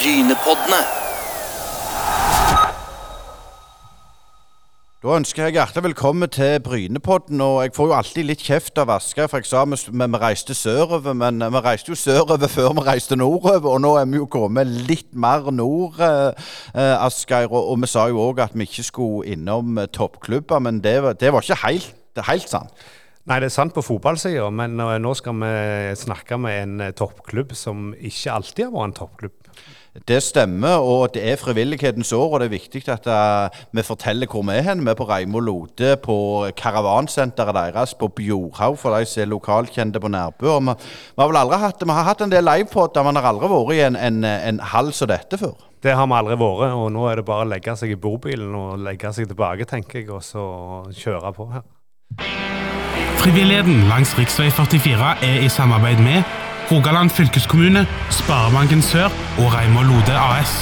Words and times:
Brynepoddene. 0.00 0.78
Da 5.02 5.16
ønsker 5.16 5.42
jeg 5.42 5.52
hjertelig 5.58 5.82
velkommen 5.84 6.30
til 6.32 6.60
Brynepodden. 6.64 7.40
og 7.40 7.62
Jeg 7.62 7.74
får 7.76 7.86
jo 7.86 7.96
alltid 7.96 8.24
litt 8.24 8.44
kjeft 8.44 8.80
av 8.80 8.88
Asker, 8.94 9.28
for 9.28 9.42
jeg 9.42 9.50
sa 9.50 9.66
vi, 9.68 9.76
vi 9.92 10.20
reiste 10.22 10.56
sørover. 10.56 11.12
Men 11.12 11.44
vi 11.44 11.60
reiste 11.66 11.92
jo 11.92 11.98
sørover 12.00 12.48
før 12.56 12.72
vi 12.78 12.86
reiste 12.86 13.18
nordover, 13.20 13.68
og 13.74 13.82
nå 13.84 13.90
er 14.00 14.08
vi 14.08 14.22
jo 14.22 14.30
kommet 14.32 14.72
litt 14.88 15.12
mer 15.12 15.50
nord, 15.52 16.00
eh, 16.00 16.48
eh, 16.72 17.04
Asgeir. 17.04 17.52
Og, 17.52 17.74
og 17.74 17.82
vi 17.82 17.92
sa 17.92 18.06
jo 18.08 18.24
òg 18.24 18.40
at 18.46 18.56
vi 18.56 18.64
ikke 18.70 18.86
skulle 18.88 19.36
innom 19.36 19.76
eh, 19.84 19.90
toppklubber, 19.92 20.64
men 20.64 20.80
det, 20.80 20.96
det 21.20 21.32
var 21.32 21.44
ikke 21.44 21.60
helt, 21.66 21.92
helt 22.24 22.48
sant. 22.48 22.88
Nei, 23.30 23.36
det 23.38 23.46
er 23.46 23.52
sant 23.54 23.70
på 23.70 23.82
fotballsida, 23.86 24.48
men 24.50 24.72
eh, 24.82 24.96
nå 24.98 25.12
skal 25.14 25.36
vi 25.38 25.50
snakke 25.94 26.34
med 26.42 26.56
en 26.64 26.80
eh, 26.82 26.94
toppklubb 26.98 27.52
som 27.54 27.92
ikke 27.94 28.32
alltid 28.34 28.64
har 28.66 28.72
vært 28.74 28.88
en 28.88 28.94
toppklubb. 28.96 29.36
Det 30.06 30.18
stemmer, 30.22 30.82
og 30.82 31.12
det 31.14 31.22
er 31.30 31.38
frivillighetens 31.38 32.10
år, 32.16 32.26
og 32.26 32.42
det 32.42 32.48
er 32.48 32.56
viktig 32.56 32.82
at 32.90 33.06
eh, 33.06 33.60
vi 33.70 33.84
forteller 33.86 34.26
hvor 34.26 34.42
vi 34.48 34.56
er 34.58 34.66
hen. 34.66 34.82
Vi 34.82 34.90
er 34.90 34.98
på 34.98 35.06
Reimo 35.06 35.38
Lode, 35.46 35.92
på 36.02 36.16
karavansenteret 36.58 37.54
deres 37.54 37.94
på 37.94 38.10
Bjorhaug, 38.18 38.80
for 38.82 38.98
de 38.98 39.06
som 39.06 39.22
er 39.22 39.30
lokalkjente 39.30 40.02
på 40.02 40.10
Nærbø. 40.10 40.50
Vi, 40.66 40.74
vi 41.14 41.22
har 41.22 41.30
vel 41.30 41.42
aldri 41.44 41.62
hatt, 41.62 41.86
vi 41.86 41.98
har 42.00 42.10
hatt 42.10 42.24
en 42.26 42.34
del 42.34 42.50
livepodder, 42.50 43.06
men 43.06 43.20
har 43.20 43.30
aldri 43.30 43.54
vært 43.54 43.74
i 43.76 43.82
en, 43.86 44.00
en, 44.08 44.24
en 44.26 44.62
hall 44.72 44.90
som 44.90 45.12
dette 45.12 45.38
før. 45.38 45.54
Det 45.86 45.94
har 45.94 46.10
vi 46.10 46.18
aldri 46.18 46.40
vært, 46.42 46.74
og 46.74 46.90
nå 46.98 47.06
er 47.06 47.22
det 47.22 47.30
bare 47.30 47.46
å 47.46 47.52
legge 47.54 47.78
seg 47.78 47.94
i 47.94 48.00
bobilen 48.08 48.58
og 48.58 48.82
legge 48.90 49.14
seg 49.14 49.30
tilbake, 49.30 49.70
tenker 49.70 50.02
jeg, 50.02 50.10
og 50.10 50.26
så 50.26 50.48
kjøre 50.98 51.38
på 51.38 51.52
her. 51.54 51.68
Frivilligheten 53.20 53.88
langs 53.88 54.14
rv. 54.18 54.24
44 54.50 55.24
er 55.28 55.42
i 55.44 55.48
samarbeid 55.48 55.98
med 56.00 56.22
Rogaland 56.72 57.10
fylkeskommune, 57.10 57.82
Sparebanken 58.10 58.80
Sør 58.82 59.12
og 59.42 59.50
Reimar 59.52 59.84
Lode 59.84 60.14
AS. 60.16 60.52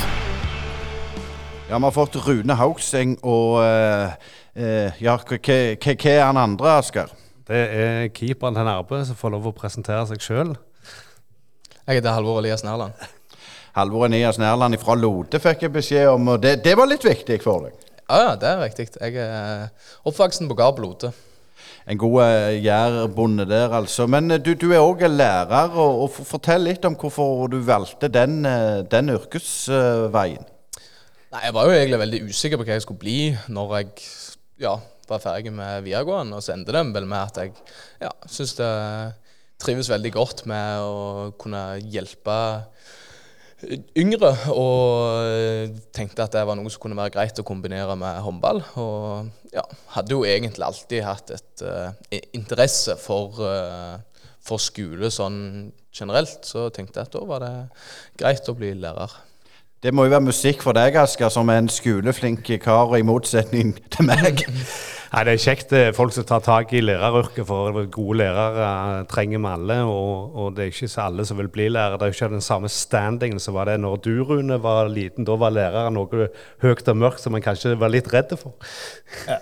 Ja, 1.70 1.78
vi 1.78 1.84
har 1.84 1.94
fått 1.94 2.18
Rune 2.26 2.56
Haugseng, 2.58 3.14
og 3.22 3.60
eh, 3.62 4.10
eh, 4.58 4.98
ja, 5.04 5.14
hva 5.14 5.38
er 5.38 6.24
han 6.24 6.40
andre, 6.42 6.72
Asker? 6.80 7.12
Det 7.46 7.60
er 7.82 8.08
keeperen 8.08 8.58
til 8.58 8.66
Nærbø 8.66 9.04
som 9.06 9.20
får 9.22 9.36
lov 9.36 9.46
å 9.52 9.54
presentere 9.54 10.02
seg 10.10 10.26
sjøl. 10.26 10.52
Jeg 11.86 12.00
heter 12.00 12.10
Halvor 12.18 12.42
Elias 12.42 12.66
Nærland. 12.66 12.98
Halvor 13.78 14.10
Elias 14.10 14.42
Nærland 14.42 14.80
fra 14.82 14.98
Lode 14.98 15.38
fikk 15.38 15.62
jeg 15.68 15.76
beskjed 15.78 16.10
om, 16.10 16.34
og 16.34 16.42
det, 16.42 16.58
det 16.66 16.74
var 16.74 16.90
litt 16.90 17.06
viktig 17.06 17.38
for 17.46 17.68
deg. 17.68 17.78
Ja, 18.10 18.20
ja, 18.32 18.34
det 18.34 18.50
er 18.50 18.60
viktig. 18.66 18.90
Jeg 18.98 19.22
er 19.30 19.68
oppvoksen 20.02 20.50
på 20.50 20.58
gard 20.58 20.74
på 20.74 20.88
Lote. 20.88 21.14
En 21.88 21.96
god 21.96 22.18
eh, 22.20 22.64
jærbonde 22.64 23.46
der, 23.48 23.72
altså. 23.72 24.06
Men 24.06 24.30
eh, 24.30 24.40
du, 24.44 24.52
du 24.60 24.68
er 24.74 24.84
òg 24.84 25.06
lærer, 25.08 25.72
og, 25.72 26.02
og 26.04 26.26
fortell 26.28 26.66
litt 26.68 26.84
om 26.84 26.96
hvorfor 27.00 27.48
du 27.48 27.62
valgte 27.64 28.10
den, 28.12 28.42
eh, 28.44 28.82
den 28.92 29.08
yrkesveien. 29.14 30.44
Nei, 31.32 31.40
Jeg 31.46 31.54
var 31.56 31.64
jo 31.64 31.72
egentlig 31.76 32.00
veldig 32.02 32.20
usikker 32.28 32.60
på 32.60 32.66
hva 32.68 32.76
jeg 32.76 32.84
skulle 32.84 33.00
bli 33.00 33.18
når 33.52 33.74
jeg 33.78 33.88
ja, 34.64 34.74
var 35.08 35.24
ferdig 35.24 35.54
med 35.56 35.86
videregående. 35.86 36.36
Og 36.36 36.44
så 36.44 36.52
endte 36.54 36.76
det 36.76 36.84
vel 36.92 37.08
med 37.08 37.22
at 37.22 37.40
jeg 37.40 37.56
ja, 38.04 38.12
syns 38.28 38.54
det 38.60 38.70
trives 39.64 39.88
veldig 39.90 40.12
godt 40.14 40.44
med 40.48 40.84
å 40.84 41.32
kunne 41.40 41.62
hjelpe 41.88 42.38
yngre. 43.98 44.32
Og 44.54 45.78
tenkte 45.94 46.24
at 46.24 46.34
det 46.34 46.44
var 46.48 46.58
noe 46.58 46.70
som 46.72 46.82
kunne 46.82 46.98
være 46.98 47.14
greit 47.16 47.40
å 47.40 47.46
kombinere 47.46 47.96
med 47.98 48.20
håndball. 48.24 48.62
Og 48.80 49.54
ja, 49.54 49.64
hadde 49.94 50.14
jo 50.14 50.24
egentlig 50.28 50.66
alltid 50.66 51.06
hatt 51.06 51.32
et 51.36 51.64
uh, 51.66 51.90
interesse 52.36 52.98
for, 53.00 53.40
uh, 53.42 54.26
for 54.44 54.62
skole 54.62 55.10
sånn 55.14 55.40
generelt. 55.94 56.44
Så 56.46 56.68
tenkte 56.74 57.00
jeg 57.00 57.10
at 57.10 57.16
da 57.16 57.24
var 57.28 57.44
det 57.44 57.54
greit 58.20 58.50
å 58.50 58.56
bli 58.58 58.74
lærer. 58.78 59.16
Det 59.78 59.92
må 59.94 60.08
jo 60.08 60.10
være 60.10 60.26
musikk 60.26 60.64
for 60.64 60.74
deg, 60.74 60.96
Asker, 60.98 61.30
som 61.30 61.50
er 61.52 61.60
en 61.62 61.70
skoleflink 61.70 62.48
kar, 62.64 62.96
i 62.98 63.06
motsetning 63.06 63.76
til 63.94 64.08
meg. 64.10 64.42
Nei, 65.08 65.22
Det 65.24 65.32
er 65.32 65.40
kjekt 65.40 65.70
det 65.72 65.80
er 65.86 65.96
folk 65.96 66.12
som 66.12 66.26
tar 66.28 66.42
tak 66.44 66.72
i 66.76 66.82
læreryrket, 66.84 67.46
for 67.48 67.78
gode 67.94 68.18
lærere 68.20 68.68
eh, 69.00 69.06
trenger 69.08 69.40
vi 69.40 69.50
alle. 69.54 69.78
Og, 69.88 70.36
og 70.36 70.54
det 70.56 70.66
er 70.66 70.72
ikke 70.74 70.90
så 70.92 71.06
alle 71.06 71.24
som 71.28 71.40
vil 71.40 71.48
bli 71.52 71.70
lærer. 71.72 71.96
Det 71.96 72.06
er 72.06 72.12
jo 72.12 72.18
ikke 72.18 72.34
den 72.34 72.44
samme 72.44 72.68
standingen 72.72 73.40
som 73.40 73.56
var 73.56 73.70
det 73.70 73.78
når 73.80 74.00
du, 74.04 74.12
Rune, 74.28 74.60
var 74.62 74.92
liten. 74.92 75.24
Da 75.28 75.38
var 75.40 75.54
læreren 75.56 75.96
noe 75.96 76.28
høyt 76.64 76.92
og 76.92 77.00
mørkt 77.00 77.24
som 77.24 77.32
man 77.36 77.44
kanskje 77.44 77.78
var 77.80 77.92
litt 77.92 78.12
redd 78.12 78.36
for. 78.36 78.56
Ja, 79.28 79.40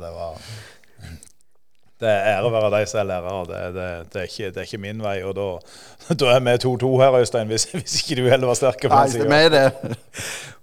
det 0.00 0.12
var 0.12 0.40
Det 1.96 2.08
er 2.12 2.26
ære 2.34 2.48
å 2.50 2.52
være 2.52 2.68
de 2.74 2.88
som 2.90 2.98
er 3.00 3.06
lærere. 3.08 3.36
Det, 3.48 3.60
det, 3.72 3.86
det, 4.12 4.20
er 4.20 4.26
ikke, 4.28 4.48
det 4.52 4.60
er 4.60 4.66
ikke 4.68 4.80
min 4.82 4.98
vei. 5.00 5.14
Og 5.24 5.32
da, 5.36 5.46
da 6.20 6.34
er 6.34 6.42
vi 6.44 6.56
2-2 6.66 6.90
her, 7.00 7.16
Øystein, 7.22 7.48
hvis, 7.48 7.64
hvis 7.72 8.02
ikke 8.02 8.18
du 8.20 8.28
heller 8.28 8.50
var 8.50 8.58
sterk 8.58 8.84
på 8.84 8.90
den 8.92 9.54
det. 9.54 9.64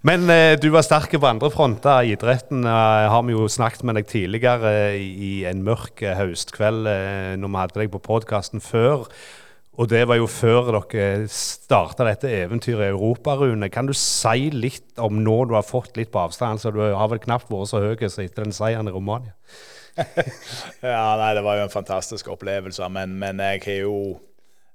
Men 0.05 0.27
eh, 0.29 0.53
du 0.61 0.67
var 0.75 0.85
sterk 0.85 1.15
på 1.15 1.29
andre 1.29 1.49
fronter. 1.49 2.05
Idretten 2.13 2.67
eh, 2.69 3.09
har 3.09 3.25
vi 3.25 3.33
jo 3.33 3.47
snakket 3.49 3.85
med 3.87 3.97
deg 3.97 4.11
tidligere 4.11 4.75
eh, 4.91 4.99
i 4.99 5.33
en 5.49 5.65
mørk 5.65 6.05
eh, 6.05 6.19
høstkveld 6.21 6.91
eh, 6.91 7.33
når 7.41 7.49
vi 7.55 7.61
hadde 7.63 7.81
deg 7.81 7.93
på 7.95 8.03
podkasten 8.11 8.61
før. 8.61 9.07
Og 9.81 9.89
det 9.89 10.03
var 10.05 10.19
jo 10.19 10.29
før 10.29 10.69
dere 10.75 11.25
starta 11.33 12.05
dette 12.05 12.29
eventyret 12.29 12.91
i 12.91 12.93
Europa, 12.93 13.39
Rune. 13.39 13.71
Kan 13.73 13.89
du 13.89 13.95
si 13.97 14.51
litt 14.53 15.01
om 15.01 15.23
nå 15.25 15.39
du 15.49 15.57
har 15.57 15.65
fått 15.65 15.97
litt 15.97 16.13
på 16.13 16.27
avstand? 16.27 16.59
Altså, 16.59 16.69
du 16.69 16.83
har 16.83 17.09
vel 17.09 17.23
knapt 17.23 17.49
vært 17.49 17.71
så 17.71 17.81
høy 17.81 17.95
som 18.05 18.21
etter 18.21 18.45
den 18.45 18.53
seieren 18.53 18.91
i 18.91 18.93
Romania. 18.93 19.33
Ja, 20.81 21.15
nei, 21.19 21.31
det 21.37 21.43
var 21.45 21.59
jo 21.59 21.65
en 21.67 21.73
fantastisk 21.73 22.29
opplevelse. 22.33 22.87
Men, 22.93 23.17
men 23.19 23.41
jeg 23.43 23.63
har 23.65 23.81
jo 23.85 23.97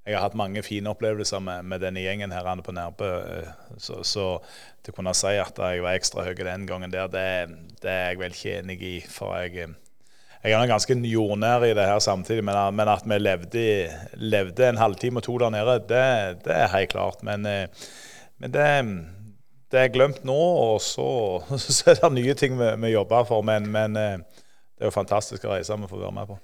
jeg 0.09 0.17
har 0.17 0.25
hatt 0.25 0.39
mange 0.41 0.63
fine 0.65 0.89
opplevelser 0.89 1.43
med, 1.45 1.67
med 1.69 1.83
denne 1.85 2.01
gjengen 2.01 2.33
her 2.33 2.47
på 2.65 2.73
Nærbø. 2.73 3.09
eh, 3.43 3.51
Så, 3.77 4.01
så 4.09 4.29
til 4.83 4.95
å 4.95 4.97
kunne 4.97 5.13
si 5.13 5.35
at 5.37 5.59
jeg 5.61 5.83
var 5.85 5.99
ekstra 5.99 6.25
høy 6.25 6.33
den 6.39 6.65
gangen 6.67 6.95
der, 6.95 7.11
det, 7.13 7.27
det 7.83 7.91
er 7.93 8.07
jeg 8.15 8.21
vel 8.23 8.33
ikke 8.39 8.55
enig 8.63 8.79
i. 8.81 8.95
For 9.05 9.37
jeg, 9.37 9.67
eh, 9.67 10.01
jeg 10.47 10.57
er 10.57 10.71
ganske 10.71 10.97
jordnær 11.11 11.67
i 11.67 11.75
det 11.77 11.85
her 11.91 12.01
samtidig, 12.01 12.47
men, 12.47 12.57
men 12.79 12.89
at 12.89 13.05
vi 13.05 13.21
levde, 13.21 13.67
levde 14.17 14.69
en 14.71 14.81
halvtime 14.81 15.21
og 15.21 15.29
to 15.29 15.37
der 15.43 15.53
nede, 15.53 15.77
det, 15.93 16.03
det 16.47 16.57
er 16.57 16.73
helt 16.73 16.95
klart. 16.95 17.21
Men, 17.29 17.45
eh, 17.45 17.87
men 18.41 18.55
det, 18.55 18.67
det 19.69 19.83
er 19.83 19.93
glemt 19.93 20.25
nå, 20.25 20.39
og 20.39 20.81
så, 20.81 21.09
så 21.61 21.93
er 21.93 22.01
det 22.01 22.15
nye 22.17 22.39
ting 22.39 22.57
vi, 22.57 22.73
vi 22.87 22.97
jobber 22.97 23.29
for. 23.29 23.45
Men, 23.45 23.69
men 23.77 24.01
eh, 24.01 24.45
det 24.79 24.87
er 24.87 24.93
jo 24.93 24.95
fantastisk 24.95 25.45
å 25.45 25.57
reise 25.57 25.77
med 25.77 25.91
for 25.91 25.99
å 25.99 26.07
være 26.07 26.17
med 26.21 26.31
på. 26.31 26.39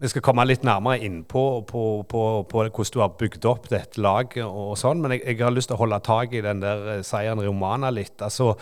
Vi 0.00 0.08
skal 0.08 0.22
komme 0.24 0.46
litt 0.46 0.62
nærmere 0.64 1.02
inn 1.04 1.18
på, 1.28 1.42
på, 1.68 1.80
på, 2.08 2.20
på 2.48 2.62
hvordan 2.62 2.94
du 2.94 3.00
har 3.02 3.16
bygd 3.20 3.48
opp 3.50 3.66
dette 3.68 4.00
laget 4.00 4.46
og 4.46 4.78
sånn, 4.80 5.02
men 5.02 5.18
jeg, 5.18 5.26
jeg 5.26 5.42
har 5.42 5.52
lyst 5.52 5.68
til 5.68 5.76
å 5.76 5.82
holde 5.82 5.98
tak 6.06 6.32
i 6.32 6.40
den 6.44 6.62
der 6.62 6.86
eh, 6.94 7.02
seieren 7.04 7.42
i 7.42 7.48
Romana 7.48 7.90
litt. 7.92 8.14
Altså, 8.24 8.54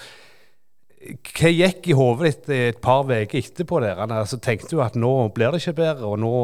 hva 0.98 1.52
gikk 1.52 1.86
i 1.92 1.94
hodet 1.94 2.32
ditt 2.32 2.50
et 2.56 2.80
par 2.82 3.06
uker 3.06 3.38
etterpå? 3.38 3.78
der? 3.84 4.02
Altså, 4.08 4.40
tenkte 4.42 4.72
du 4.72 4.82
at 4.82 4.98
nå 4.98 5.12
blir 5.36 5.54
det 5.54 5.62
ikke 5.62 5.78
bedre, 5.78 6.10
og 6.10 6.18
nå 6.24 6.34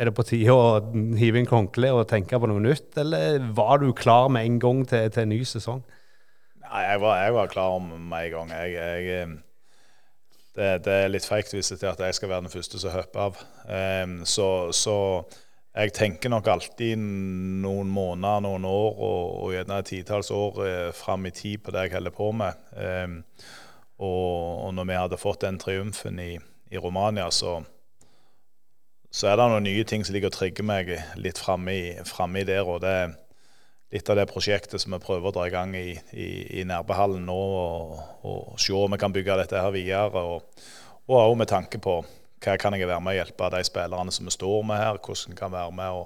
er 0.00 0.08
det 0.08 0.16
på 0.16 0.24
tide 0.24 0.56
å 0.56 0.80
hive 1.20 1.42
inn 1.42 1.50
håndkleet 1.50 1.98
og 1.98 2.08
tenke 2.08 2.40
på 2.40 2.48
noe 2.48 2.62
nytt? 2.64 2.88
Eller 3.02 3.42
var 3.52 3.82
du 3.82 3.90
klar 3.92 4.32
med 4.32 4.48
en 4.48 4.62
gang 4.62 4.86
til, 4.88 5.10
til 5.12 5.26
en 5.26 5.34
ny 5.34 5.42
sesong? 5.44 5.84
Nei, 6.62 6.86
jeg 6.88 7.04
var, 7.04 7.18
jeg 7.20 7.36
var 7.36 7.52
klar 7.52 7.80
med 7.84 8.16
en 8.16 8.32
gang. 8.38 8.54
Jeg, 8.62 8.76
jeg, 8.78 9.24
eh, 9.26 9.40
det, 10.56 10.68
det 10.84 10.92
er 10.92 11.12
litt 11.12 11.26
feigt 11.26 11.54
hvis 11.54 11.72
det 11.72 11.80
er 11.82 11.94
at 11.94 12.04
jeg 12.04 12.18
skal 12.18 12.32
være 12.32 12.44
den 12.46 12.52
første 12.52 12.80
som 12.80 12.92
hopper 12.92 13.26
av. 13.28 13.40
Um, 13.64 14.20
så, 14.28 14.46
så 14.76 14.96
jeg 15.72 15.94
tenker 15.96 16.32
nok 16.32 16.50
alltid 16.52 17.00
noen 17.00 17.88
måneder, 17.88 18.42
noen 18.44 18.66
år 18.68 18.90
og, 18.92 19.28
og 19.46 19.54
gjerne 19.54 19.78
et 19.80 19.88
titalls 19.88 20.28
år 20.36 20.58
eh, 20.66 20.88
fram 20.92 21.24
i 21.24 21.32
tid 21.32 21.62
på 21.64 21.72
det 21.72 21.86
jeg 21.86 21.94
holder 21.96 22.12
på 22.12 22.28
med. 22.36 22.66
Um, 22.76 23.22
og, 24.02 24.66
og 24.66 24.74
når 24.76 24.90
vi 24.90 24.98
hadde 25.00 25.20
fått 25.20 25.46
den 25.46 25.60
triumfen 25.62 26.20
i, 26.20 26.34
i 26.68 26.82
Romania, 26.82 27.30
så, 27.32 27.62
så 29.08 29.30
er 29.30 29.40
det 29.40 29.48
noen 29.54 29.68
nye 29.70 29.86
ting 29.88 30.04
som 30.04 30.12
ligger 30.12 30.32
og 30.32 30.36
trigger 30.36 30.68
meg 30.68 30.92
litt 31.16 31.40
framme 31.40 31.72
i, 31.72 31.88
i 31.96 32.44
der. 32.48 32.68
og 32.68 32.82
det 32.84 32.96
litt 33.92 34.08
av 34.08 34.16
det 34.16 34.28
prosjektet 34.30 34.80
som 34.80 34.94
vi 34.94 35.02
prøver 35.02 35.28
å 35.28 35.34
dra 35.36 35.46
i 35.48 35.52
gang 35.52 35.74
i, 35.76 35.92
i, 36.16 36.28
i 36.60 36.64
Nærbehallen 36.68 37.26
nå, 37.28 37.36
og, 37.36 37.98
og 38.24 38.60
se 38.60 38.72
om 38.76 38.94
vi 38.94 39.00
kan 39.00 39.12
bygge 39.12 39.36
dette 39.42 39.60
her 39.60 39.74
videre. 39.74 40.22
Og, 40.24 40.64
og 41.12 41.36
med 41.36 41.50
tanke 41.50 41.80
på 41.82 42.00
hva 42.42 42.56
kan 42.58 42.74
jeg 42.74 42.88
være 42.88 43.04
med 43.04 43.14
å 43.14 43.18
hjelpe 43.20 43.52
de 43.54 43.62
spillerne 43.68 44.14
som 44.14 44.26
vi 44.26 44.34
står 44.34 44.66
med 44.66 44.80
her, 44.80 44.98
hvordan 44.98 45.38
kan 45.38 45.52
være 45.52 45.76
med 45.76 46.00
å 46.00 46.02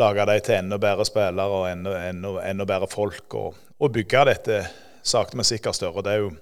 lage 0.00 0.26
dem 0.28 0.44
til 0.44 0.58
enda 0.58 0.78
bedre 0.82 1.06
spillere 1.08 1.62
og 1.62 1.66
enda, 1.70 1.96
enda, 2.10 2.34
enda 2.50 2.66
bedre 2.68 2.90
folk, 2.90 3.38
og, 3.38 3.58
og 3.78 3.94
bygge 3.94 4.26
dette 4.28 4.60
sakte, 5.02 5.38
men 5.38 5.48
sikkert 5.48 5.78
større. 5.78 6.04
Det 6.04 6.12
er 6.12 6.24
jo 6.26 6.34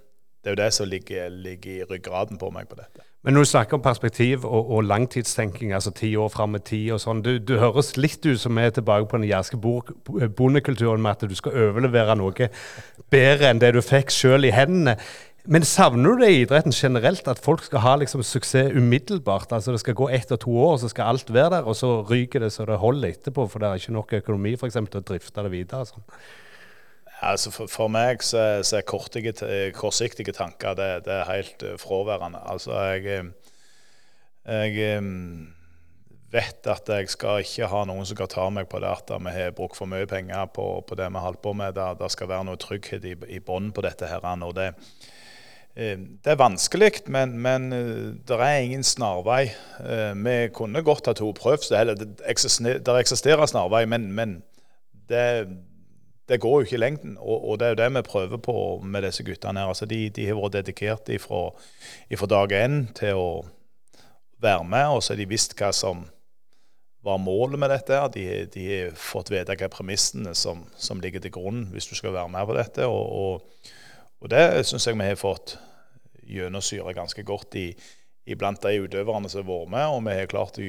det, 0.42 0.50
er 0.50 0.54
jo 0.54 0.62
det 0.62 0.72
som 0.74 0.88
ligger, 0.88 1.28
ligger 1.28 1.70
i 1.72 1.86
ryggraden 1.90 2.38
på 2.38 2.50
meg 2.54 2.68
på 2.70 2.78
dette. 2.78 3.04
Men 3.26 3.34
når 3.34 3.44
du 3.44 3.50
snakker 3.50 3.76
om 3.76 3.82
perspektiv 3.82 4.44
og, 4.46 4.70
og 4.70 4.84
langtidstenking, 4.86 5.72
altså 5.74 5.90
ti 5.90 6.12
år 6.16 6.28
fram 6.30 6.54
i 6.54 6.60
tid 6.62 6.92
og 6.94 7.00
sånn, 7.02 7.22
du, 7.26 7.32
du 7.42 7.56
høres 7.58 7.96
litt 7.98 8.22
ut 8.24 8.38
som 8.38 8.54
vi 8.54 8.68
er 8.68 8.74
tilbake 8.76 9.08
på 9.10 9.18
den 9.18 9.26
jærske 9.28 9.58
bondekulturen 9.58 11.02
med 11.02 11.16
at 11.16 11.26
du 11.28 11.34
skal 11.36 11.56
overlevere 11.66 12.14
noe 12.16 12.50
bedre 13.10 13.50
enn 13.50 13.60
det 13.60 13.74
du 13.74 13.82
fikk 13.82 14.14
sjøl 14.14 14.46
i 14.46 14.54
hendene. 14.54 14.94
Men 15.48 15.64
savner 15.64 16.12
du 16.12 16.22
det 16.22 16.30
i 16.30 16.40
idretten 16.42 16.74
generelt, 16.76 17.28
at 17.30 17.40
folk 17.40 17.62
skal 17.64 17.80
ha 17.80 17.94
liksom 17.98 18.22
suksess 18.26 18.74
umiddelbart? 18.76 19.52
Altså 19.52 19.72
Det 19.72 19.80
skal 19.80 19.96
gå 19.96 20.10
ett 20.12 20.32
og 20.32 20.42
to 20.44 20.56
år, 20.60 20.76
så 20.76 20.90
skal 20.92 21.14
alt 21.14 21.32
være 21.32 21.56
der, 21.56 21.68
og 21.68 21.76
så 21.76 22.02
ryker 22.04 22.44
det 22.44 22.52
så 22.52 22.66
det 22.68 22.76
holder 22.78 23.14
etterpå, 23.16 23.46
for 23.48 23.58
det 23.58 23.68
er 23.68 23.80
ikke 23.80 23.96
nok 23.96 24.12
økonomi 24.20 24.56
for 24.60 24.68
eksempel, 24.68 24.92
til 24.92 25.00
å 25.00 25.08
drifte 25.08 25.44
det 25.46 25.52
videre? 25.54 25.88
Sånn. 25.88 26.04
Altså 27.18 27.50
for, 27.50 27.66
for 27.66 27.90
meg 27.90 28.22
så, 28.22 28.60
så 28.62 28.78
er 28.78 28.86
kortige, 28.86 29.32
kortsiktige 29.74 30.34
tanker 30.36 30.76
det, 30.78 30.90
det 31.08 31.14
er 31.16 31.30
helt 31.32 31.64
uh, 31.66 31.74
fraværende. 31.80 32.38
Altså 32.46 32.78
jeg, 32.92 33.24
jeg 34.46 34.98
um, 34.98 35.48
vet 36.30 36.70
at 36.70 36.92
jeg 36.94 37.10
skal 37.10 37.42
ikke 37.42 37.70
ha 37.72 37.82
noen 37.88 38.06
som 38.06 38.20
kan 38.20 38.30
ta 38.30 38.46
meg 38.54 38.68
på 38.70 38.78
det 38.84 38.92
at 38.92 39.10
vi 39.10 39.34
har 39.34 39.56
brukt 39.56 39.80
for 39.80 39.90
mye 39.90 40.06
penger 40.06 40.46
på, 40.54 40.70
på 40.86 40.98
det 40.98 41.10
vi 41.10 41.24
holder 41.24 41.42
på 41.42 41.54
med. 41.58 41.74
Det, 41.74 41.90
det 41.98 42.10
skal 42.14 42.30
være 42.30 42.46
noe 42.46 42.60
trygghet 42.60 43.08
i, 43.08 43.16
i 43.34 43.42
bånn 43.42 43.72
på 43.74 43.82
dette. 43.82 44.06
her, 44.06 44.22
og 44.22 44.54
det, 44.54 44.72
det 45.74 46.30
er 46.30 46.38
vanskelig, 46.38 47.04
men, 47.06 47.34
men 47.38 47.70
det 48.28 48.38
er 48.38 48.60
ingen 48.62 48.84
snarvei. 48.84 49.48
Vi 50.14 50.36
kunne 50.54 50.82
godt 50.82 51.06
ha 51.06 51.14
to 51.18 51.32
prøvd. 51.32 51.70
Det, 51.70 52.08
det 52.86 52.96
eksisterer 53.02 53.46
snarvei, 53.46 53.86
men, 53.90 54.10
men 54.12 54.42
det 55.08 55.24
det 56.28 56.40
går 56.40 56.60
jo 56.60 56.66
ikke 56.66 56.76
i 56.76 56.80
lengden. 56.82 57.16
Og, 57.20 57.48
og, 57.48 57.58
det 57.58 57.66
er 57.66 57.72
jo 57.72 57.80
det 57.80 57.88
vi 57.94 58.02
prøver 58.02 58.40
på 58.44 58.56
med 58.84 59.02
disse 59.02 59.24
guttene. 59.24 59.60
her. 59.60 59.72
Altså 59.72 59.86
de, 59.86 60.10
de, 60.10 60.26
har 60.26 60.36
vært 60.36 60.58
dedikert 60.58 61.10
fra 61.20 62.26
dag 62.26 62.52
én 62.52 62.78
til 62.94 63.16
å 63.16 63.28
være 64.38 64.64
med, 64.64 64.86
og 64.92 65.02
så 65.02 65.14
har 65.14 65.22
de 65.22 65.28
visst 65.30 65.56
hva 65.58 65.72
som 65.72 66.04
var 67.02 67.18
målet 67.22 67.58
med 67.58 67.72
dette. 67.72 68.00
De, 68.14 68.26
de 68.52 68.66
har 68.68 68.98
fått 68.98 69.32
vite 69.32 69.56
hva 69.56 69.70
premissene 69.72 70.34
som, 70.36 70.66
som, 70.76 71.00
ligger 71.00 71.24
til 71.24 71.32
grunn 71.34 71.68
hvis 71.72 71.88
du 71.88 71.96
skal 71.96 72.12
være 72.14 72.32
med 72.34 72.46
på 72.46 72.58
dette. 72.58 72.86
Og, 72.86 73.06
og, 73.08 73.70
og 74.20 74.32
det 74.32 74.66
syns 74.68 74.86
jeg 74.86 74.98
vi 74.98 75.08
har 75.08 75.20
fått 75.20 75.56
gjennomsyre 76.28 76.92
ganske 76.92 77.24
godt 77.24 77.56
i, 77.56 77.70
iblant 78.28 78.60
de 78.62 78.84
utøverne 78.84 79.30
som 79.32 79.40
har 79.42 79.48
vært 79.48 79.72
med. 79.72 79.86
Og 79.94 80.04
vi 80.04 80.18
har 80.18 80.30
klart 80.30 80.60
å 80.60 80.68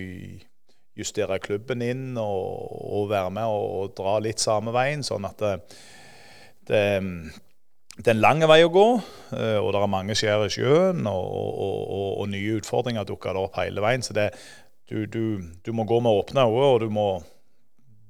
justere 1.00 1.40
klubben 1.44 1.84
inn 1.86 2.18
og, 2.19 2.72
og 2.94 3.10
være 3.12 3.31
med 3.36 3.50
og, 3.50 3.68
og, 3.80 3.94
dra 3.98 4.18
litt 4.24 4.44
samme 4.44 4.74
veien. 4.75 5.06
Sånn 5.06 5.28
at 5.30 5.42
det, 5.42 5.54
det, 6.69 6.84
det, 7.96 8.06
er 8.06 8.13
en 8.16 8.24
lang 8.24 8.44
vei 8.50 8.62
å 8.66 8.74
gå, 8.74 8.86
eh, 9.38 9.57
og 9.57 9.72
det 9.74 9.81
er 9.81 9.94
mange 9.96 10.18
skjær 10.19 10.46
i 10.46 10.54
sjøen. 10.54 11.07
Og, 11.10 11.66
og, 12.12 12.24
nye 12.30 12.60
utfordringer 12.60 13.07
dukker 13.07 13.40
opp 13.40 13.60
hele 13.62 13.84
veien. 13.86 14.06
Så 14.06 14.16
det, 14.18 14.30
du, 14.92 15.04
du, 15.06 15.24
du, 15.66 15.74
må 15.75 15.88
gå 15.90 16.01
med 16.04 16.22
åpne 16.24 16.46
øyne, 16.46 16.69
og 16.74 16.80
du 16.86 16.90
må, 16.94 17.10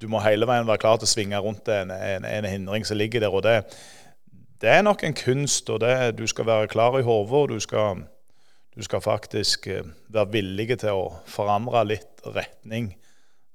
du 0.00 0.08
må, 0.10 0.22
hele 0.24 0.48
veien 0.48 0.68
være 0.68 0.82
klar 0.82 1.00
til 1.00 1.08
å 1.08 1.14
svinge 1.14 1.40
rundt 1.40 1.68
en, 1.72 1.92
en, 1.94 2.28
en 2.28 2.48
hindring 2.48 2.86
som 2.88 2.98
ligger 3.00 3.24
der. 3.24 3.34
og 3.34 3.44
det, 3.46 3.60
det 4.60 4.68
er 4.68 4.82
nok 4.84 5.04
en 5.04 5.16
kunst, 5.16 5.70
og 5.72 5.80
det, 5.80 6.18
du 6.18 6.26
skal 6.28 6.48
være 6.48 6.68
klar 6.68 6.98
i 6.98 7.04
hodet, 7.06 7.46
du 7.54 7.62
skal 7.64 8.02
du 8.76 8.82
skal 8.82 9.00
faktisk 9.00 9.66
eh, 9.66 9.86
være 10.08 10.32
villig 10.32 10.78
til 10.80 10.96
å 10.96 11.06
forandre 11.28 11.82
litt 11.88 12.09
retning 12.26 12.92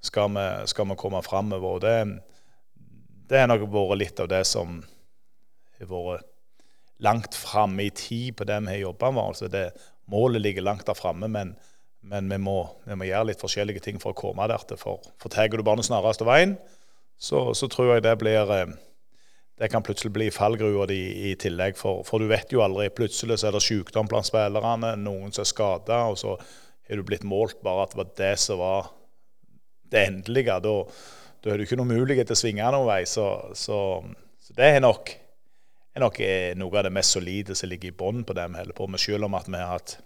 skal 0.06 0.32
vi, 0.36 0.46
skal 0.70 0.90
vi 0.90 0.98
komme 1.00 1.22
framover. 1.26 1.80
Det, 1.80 1.98
det 3.30 3.42
har 3.42 3.50
nok 3.50 3.68
vært 3.74 4.02
litt 4.02 4.22
av 4.22 4.30
det 4.32 4.44
som 4.48 4.80
har 5.80 5.92
vært 5.92 6.32
langt 7.04 7.36
framme 7.36 7.84
i 7.84 7.92
tid 7.92 8.38
på 8.38 8.48
det 8.48 8.60
vi 8.64 8.76
har 8.76 8.84
jobba 8.88 9.12
med. 9.12 9.24
Altså 9.24 9.50
det, 9.52 9.70
målet 10.12 10.42
ligger 10.42 10.66
langt 10.66 10.86
der 10.88 10.98
framme, 10.98 11.28
men, 11.28 11.56
men 12.02 12.30
vi, 12.32 12.38
må, 12.38 12.60
vi, 12.86 12.96
må, 12.96 13.08
gjøre 13.10 13.32
litt 13.32 13.44
forskjellige 13.44 13.84
ting 13.88 14.02
for 14.02 14.14
å 14.14 14.20
komme 14.20 14.48
der. 14.52 14.62
For, 14.80 15.04
for 15.22 15.34
tar 15.34 15.52
du 15.52 15.64
bare 15.64 15.82
den 15.82 15.90
snareste 15.90 16.28
veien, 16.28 16.58
så, 17.18 17.54
så, 17.56 17.70
tror 17.72 17.94
jeg 17.94 18.04
det 18.04 18.18
blir 18.20 18.52
eh, 18.52 18.76
det 19.56 19.70
kan 19.72 19.84
plutselig 19.84 20.12
bli 20.12 20.28
fallgrua 20.36 20.88
di 20.90 21.00
i 21.32 21.36
tillegg. 21.40 21.78
For, 21.80 22.04
for, 22.08 22.20
du 22.20 22.28
vet 22.28 22.52
jo 22.52 22.64
aldri. 22.64 22.90
Plutselig 22.92 23.40
så 23.40 23.50
er 23.50 23.56
det 23.56 23.64
sykdom 23.64 24.10
blant 24.12 24.28
spillerne, 24.28 24.96
noen 25.00 25.32
som 25.32 25.46
er 25.46 25.52
skada, 25.52 26.02
og 26.12 26.20
så 26.20 26.36
har 26.88 27.02
du 27.02 27.06
blitt 27.08 27.26
målt 27.26 27.62
bare 27.66 27.86
at 27.86 27.94
det 27.94 28.02
var 28.02 28.10
det 28.20 28.34
som 28.42 28.62
var 28.62 28.90
det 29.92 30.08
endelige. 30.08 30.58
Da, 30.64 30.74
har 31.46 31.58
du 31.58 31.66
ikke 31.66 31.78
noen 31.80 31.94
mulighet 31.94 32.30
til 32.30 32.38
å 32.38 32.42
svinge 32.42 32.72
noen 32.74 32.90
vei. 32.90 33.04
Så, 33.10 33.28
så, 33.58 33.78
så 34.42 34.58
det 34.58 34.72
er 34.76 34.84
nok, 34.84 35.14
er 35.96 36.06
nok, 36.06 36.20
eh, 36.26 36.52
noe 36.58 36.80
av 36.80 36.88
det 36.88 36.94
mest 36.96 37.16
solide 37.18 37.58
som 37.58 37.72
ligger 37.72 37.92
i 37.92 37.98
bunnen 37.98 38.26
på 38.28 38.36
det 38.38 38.48
vi 38.52 38.62
holder 38.62 38.78
på 38.78 38.90
med. 38.90 39.02
Selv 39.02 39.30
om 39.30 39.38
at 39.38 39.50
vi 39.50 39.62
har 39.62 39.74
hatt 39.76 39.98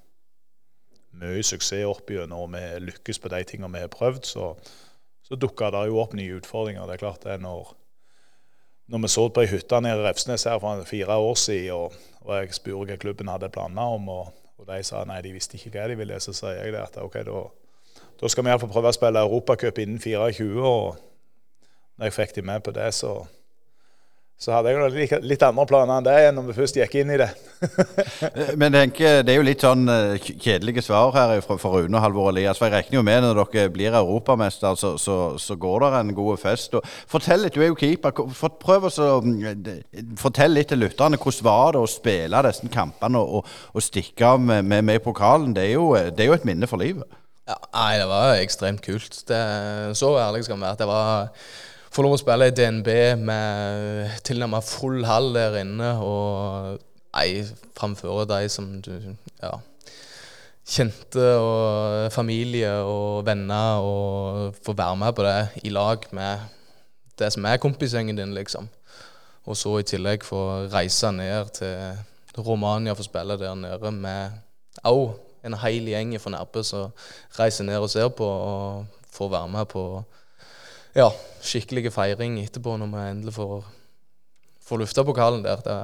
mye 1.20 1.44
suksess 1.44 1.88
opp 1.90 2.12
gjennom 2.14 2.46
og 2.46 2.54
vi 2.54 2.86
lykkes 2.86 3.20
på 3.20 3.32
de 3.34 3.42
tingene 3.48 3.74
vi 3.76 3.84
har 3.84 3.92
prøvd, 3.92 4.24
så, 4.30 4.54
så 5.26 5.40
dukker 5.40 5.74
det 5.76 5.88
jo 5.90 6.00
opp 6.04 6.16
nye 6.16 6.40
utfordringer. 6.40 6.86
Det 6.88 6.98
er 6.98 7.06
klart 7.06 7.26
det 7.26 7.36
er 7.36 7.44
når 7.44 7.76
når 8.90 9.04
vi 9.04 9.10
så 9.14 9.28
på 9.30 9.44
ei 9.44 9.50
hytte 9.52 9.78
nede 9.86 10.02
i 10.02 10.06
Refsnes 10.08 10.48
her 10.50 10.58
for 10.62 10.86
fire 10.90 11.14
år 11.22 11.36
siden, 11.38 11.76
og, 11.76 11.98
og 12.26 12.32
jeg 12.40 12.56
spurte 12.58 12.90
hva 12.90 12.96
klubben 12.98 13.30
hadde 13.30 13.52
planer 13.54 13.98
om, 14.00 14.08
og, 14.10 14.32
og, 14.60 14.68
de 14.68 14.84
sa 14.84 15.06
nei, 15.08 15.22
de 15.24 15.34
visste 15.34 15.58
ikke 15.58 15.72
hva 15.74 15.88
de 15.90 15.98
ville, 16.00 16.20
så 16.20 16.36
sier 16.36 16.60
jeg 16.60 16.76
det 16.76 16.82
at 16.84 16.98
OK, 17.02 17.20
da, 17.28 17.44
da 18.20 18.32
skal 18.32 18.46
vi 18.46 18.52
iallfall 18.52 18.72
prøve 18.74 18.92
å 18.92 18.98
spille 18.98 19.24
Europacup 19.24 19.80
innen 19.80 20.02
24. 20.04 20.60
Og 20.60 20.98
når 22.00 22.10
jeg 22.10 22.18
fikk 22.18 22.36
de 22.36 22.46
med 22.52 22.64
på 22.66 22.76
det, 22.76 22.90
så 22.98 23.14
så 24.40 24.54
hadde 24.56 24.72
jeg 24.72 25.20
litt 25.28 25.42
andre 25.44 25.66
planer 25.68 25.98
enn 26.00 26.06
det 26.06 26.20
når 26.32 26.46
vi 26.48 26.54
først 26.62 26.78
gikk 26.80 26.94
inn 27.02 27.10
i 27.12 27.18
det. 27.20 27.28
Men 28.62 28.78
Henke, 28.78 29.18
det 29.28 29.34
er 29.34 29.36
jo 29.36 29.44
litt 29.44 29.66
sånn 29.66 29.84
eh, 29.92 30.30
kjedelige 30.30 30.84
svar 30.86 31.12
her 31.12 31.34
fra, 31.44 31.58
fra 31.60 31.72
Rune 31.74 32.00
og 32.00 32.06
Halvor 32.06 32.30
Elias. 32.32 32.56
For 32.56 32.70
jeg 32.70 32.86
regner 32.86 33.02
jo 33.02 33.04
med 33.04 33.26
når 33.26 33.42
dere 33.42 33.74
blir 33.74 33.98
europamester, 34.00 34.80
så, 34.80 34.94
så, 34.96 35.18
så 35.36 35.60
går 35.60 35.84
det 35.84 35.92
en 36.00 36.16
god 36.16 36.40
fest. 36.40 36.80
Og 36.80 36.88
fortell 37.12 37.44
litt, 37.44 37.60
du 37.60 37.66
er 37.66 37.74
jo 37.74 37.80
keeper. 37.82 38.16
For, 38.40 38.56
prøv 38.64 38.88
å 38.88 39.12
mm, 39.28 40.16
fortell 40.24 40.56
litt 40.56 40.72
til 40.72 40.86
lytterne. 40.86 41.20
Hvordan 41.20 41.50
var 41.52 41.76
det 41.76 41.84
å 41.84 41.94
spille 42.00 42.48
disse 42.48 42.72
kampene 42.72 43.20
og, 43.20 43.42
og, 43.42 43.56
og 43.76 43.90
stikke 43.92 44.36
av 44.38 44.40
med, 44.40 44.64
med, 44.64 44.88
med, 44.88 45.04
pokalen? 45.04 45.52
Det 45.58 45.68
er, 45.68 45.76
jo, 45.76 45.92
det 46.00 46.24
er 46.24 46.32
jo 46.32 46.40
et 46.40 46.48
minne 46.48 46.72
for 46.72 46.80
livet. 46.80 47.20
Ja, 47.50 47.60
nei, 47.76 47.92
det 48.00 48.08
var 48.08 48.38
ekstremt 48.40 48.88
kult. 48.88 49.26
Det, 49.28 49.44
så 50.00 50.16
ærlig 50.22 50.48
skal 50.48 50.62
vi 50.62 50.70
være. 50.70 50.80
Det 50.80 50.88
var 50.96 51.34
få 51.90 52.06
lov 52.06 52.16
å 52.16 52.22
spille 52.22 52.50
i 52.50 52.54
DNB 52.56 52.90
med 53.22 54.20
tilnærmet 54.28 54.68
full 54.68 55.04
hall 55.08 55.32
der 55.36 55.58
inne, 55.64 55.96
og 56.04 56.80
ei 57.18 57.42
framføre 57.78 58.28
de 58.30 58.50
som 58.52 58.68
du 58.86 58.92
ja, 59.42 59.54
kjente, 60.70 61.26
og 61.42 62.12
familie 62.14 62.72
og 62.86 63.26
venner, 63.28 63.82
og 63.82 64.60
få 64.66 64.76
være 64.78 65.00
med 65.02 65.16
på 65.18 65.26
det 65.26 65.64
i 65.66 65.74
lag 65.74 66.06
med 66.16 66.46
det 67.20 67.32
som 67.34 67.48
er 67.50 67.62
kompisgjengen 67.62 68.20
din, 68.20 68.36
liksom. 68.38 68.70
Og 69.50 69.58
så 69.58 69.80
i 69.80 69.88
tillegg 69.88 70.24
få 70.28 70.68
reise 70.70 71.10
ned 71.16 71.56
til 71.58 72.46
Romania 72.46 72.94
for 72.94 73.04
å 73.04 73.10
spille 73.10 73.40
der 73.40 73.58
nede 73.58 73.92
med 73.96 74.38
òg 74.88 75.18
en 75.44 75.56
hel 75.64 75.88
gjeng 75.88 76.14
fra 76.20 76.34
Nærbø 76.36 76.64
som 76.68 76.94
reiser 77.40 77.66
ned 77.68 77.80
og 77.80 77.90
ser 77.92 78.10
på, 78.14 78.26
og 78.26 78.86
får 79.12 79.32
være 79.34 79.52
med 79.56 79.70
på 79.72 79.84
ja, 80.98 81.10
skikkelig 81.46 81.92
feiring 81.94 82.40
etterpå, 82.42 82.78
når 82.80 82.94
vi 82.94 83.04
endelig 83.10 83.36
får, 83.36 83.68
får 84.66 84.82
lufta 84.84 85.06
pokalen 85.08 85.44
der. 85.46 85.62
Det, 85.66 85.76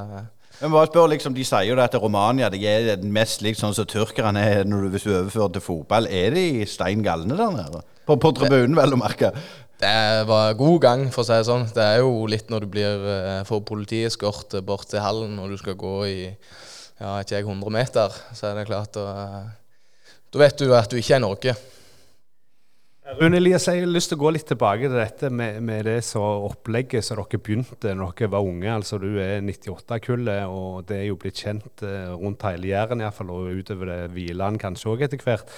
men 0.62 0.72
bare 0.72 0.88
spør, 0.88 1.10
liksom, 1.12 1.36
De 1.36 1.44
sier 1.44 1.68
jo 1.68 1.76
det 1.76 1.90
at 1.90 1.98
Romania 2.00 2.50
det 2.54 2.62
er 2.64 2.96
den 3.02 3.12
mest 3.16 3.44
likt 3.44 3.60
sånn 3.60 3.76
som 3.76 3.88
tyrkerne 3.90 4.40
er 4.40 4.64
når 4.68 4.86
du, 4.86 4.94
hvis 4.94 5.08
du 5.08 5.12
overfører 5.12 5.58
til 5.58 5.66
fotball. 5.66 6.08
Er 6.08 6.36
de 6.36 6.66
stein 6.70 7.04
galne 7.04 7.36
der 7.36 7.52
nede? 7.54 7.84
På, 8.06 8.18
på 8.22 8.32
tribunen, 8.38 8.78
vel 8.78 8.96
å 8.96 9.02
merke. 9.02 9.34
Det 9.82 10.24
var 10.30 10.56
god 10.56 10.78
gang, 10.86 11.04
for 11.12 11.26
å 11.26 11.28
si 11.28 11.36
det 11.36 11.48
sånn. 11.50 11.68
Det 11.76 11.84
er 11.84 12.00
jo 12.00 12.24
litt 12.32 12.52
når 12.54 12.64
du 12.64 12.72
blir 12.72 13.04
uh, 13.04 13.44
får 13.48 13.66
politieskorte 13.68 14.64
bort 14.64 14.88
til 14.92 15.04
hallen 15.04 15.36
og 15.42 15.52
du 15.52 15.60
skal 15.60 15.76
gå 15.80 15.96
i 16.08 16.20
ja, 16.96 17.18
ikke 17.20 17.36
jeg 17.36 17.44
100 17.44 17.74
meter, 17.76 18.14
så 18.32 18.48
er 18.48 18.60
det 18.62 18.70
klart 18.70 18.96
Da, 18.96 19.42
da 20.32 20.40
vet 20.40 20.62
du 20.62 20.72
at 20.72 20.88
du 20.88 20.96
ikke 20.96 21.18
er 21.18 21.20
i 21.20 21.26
Norge. 21.26 21.56
Rune 23.06 23.38
Elias, 23.38 23.68
jeg 23.70 23.84
har 23.84 23.92
lyst 23.94 24.10
til 24.10 24.18
å 24.18 24.24
gå 24.24 24.32
litt 24.34 24.48
tilbake 24.50 24.88
til 24.88 24.98
dette 24.98 25.30
med, 25.30 25.60
med 25.62 25.86
det 25.86 26.00
så 26.08 26.24
opplegget 26.48 27.06
som 27.06 27.20
dere 27.20 27.38
begynte 27.38 27.92
når 27.94 28.16
dere 28.18 28.32
var 28.34 28.48
unge. 28.48 28.72
Altså 28.74 28.98
Du 28.98 29.20
er 29.22 29.44
98-kullet, 29.46 30.50
og 30.50 30.88
det 30.90 30.98
er 30.98 31.06
jo 31.12 31.20
blitt 31.22 31.44
kjent 31.44 31.84
eh, 31.86 32.10
rundt 32.18 32.42
hele 32.50 32.72
Jæren 32.72 33.04
iallfall, 33.06 33.30
og 33.30 33.62
utover 33.62 33.92
det 33.92 34.00
Hviland 34.16 34.58
kanskje 34.64 34.90
òg 34.90 35.06
etter 35.06 35.22
hvert. 35.22 35.54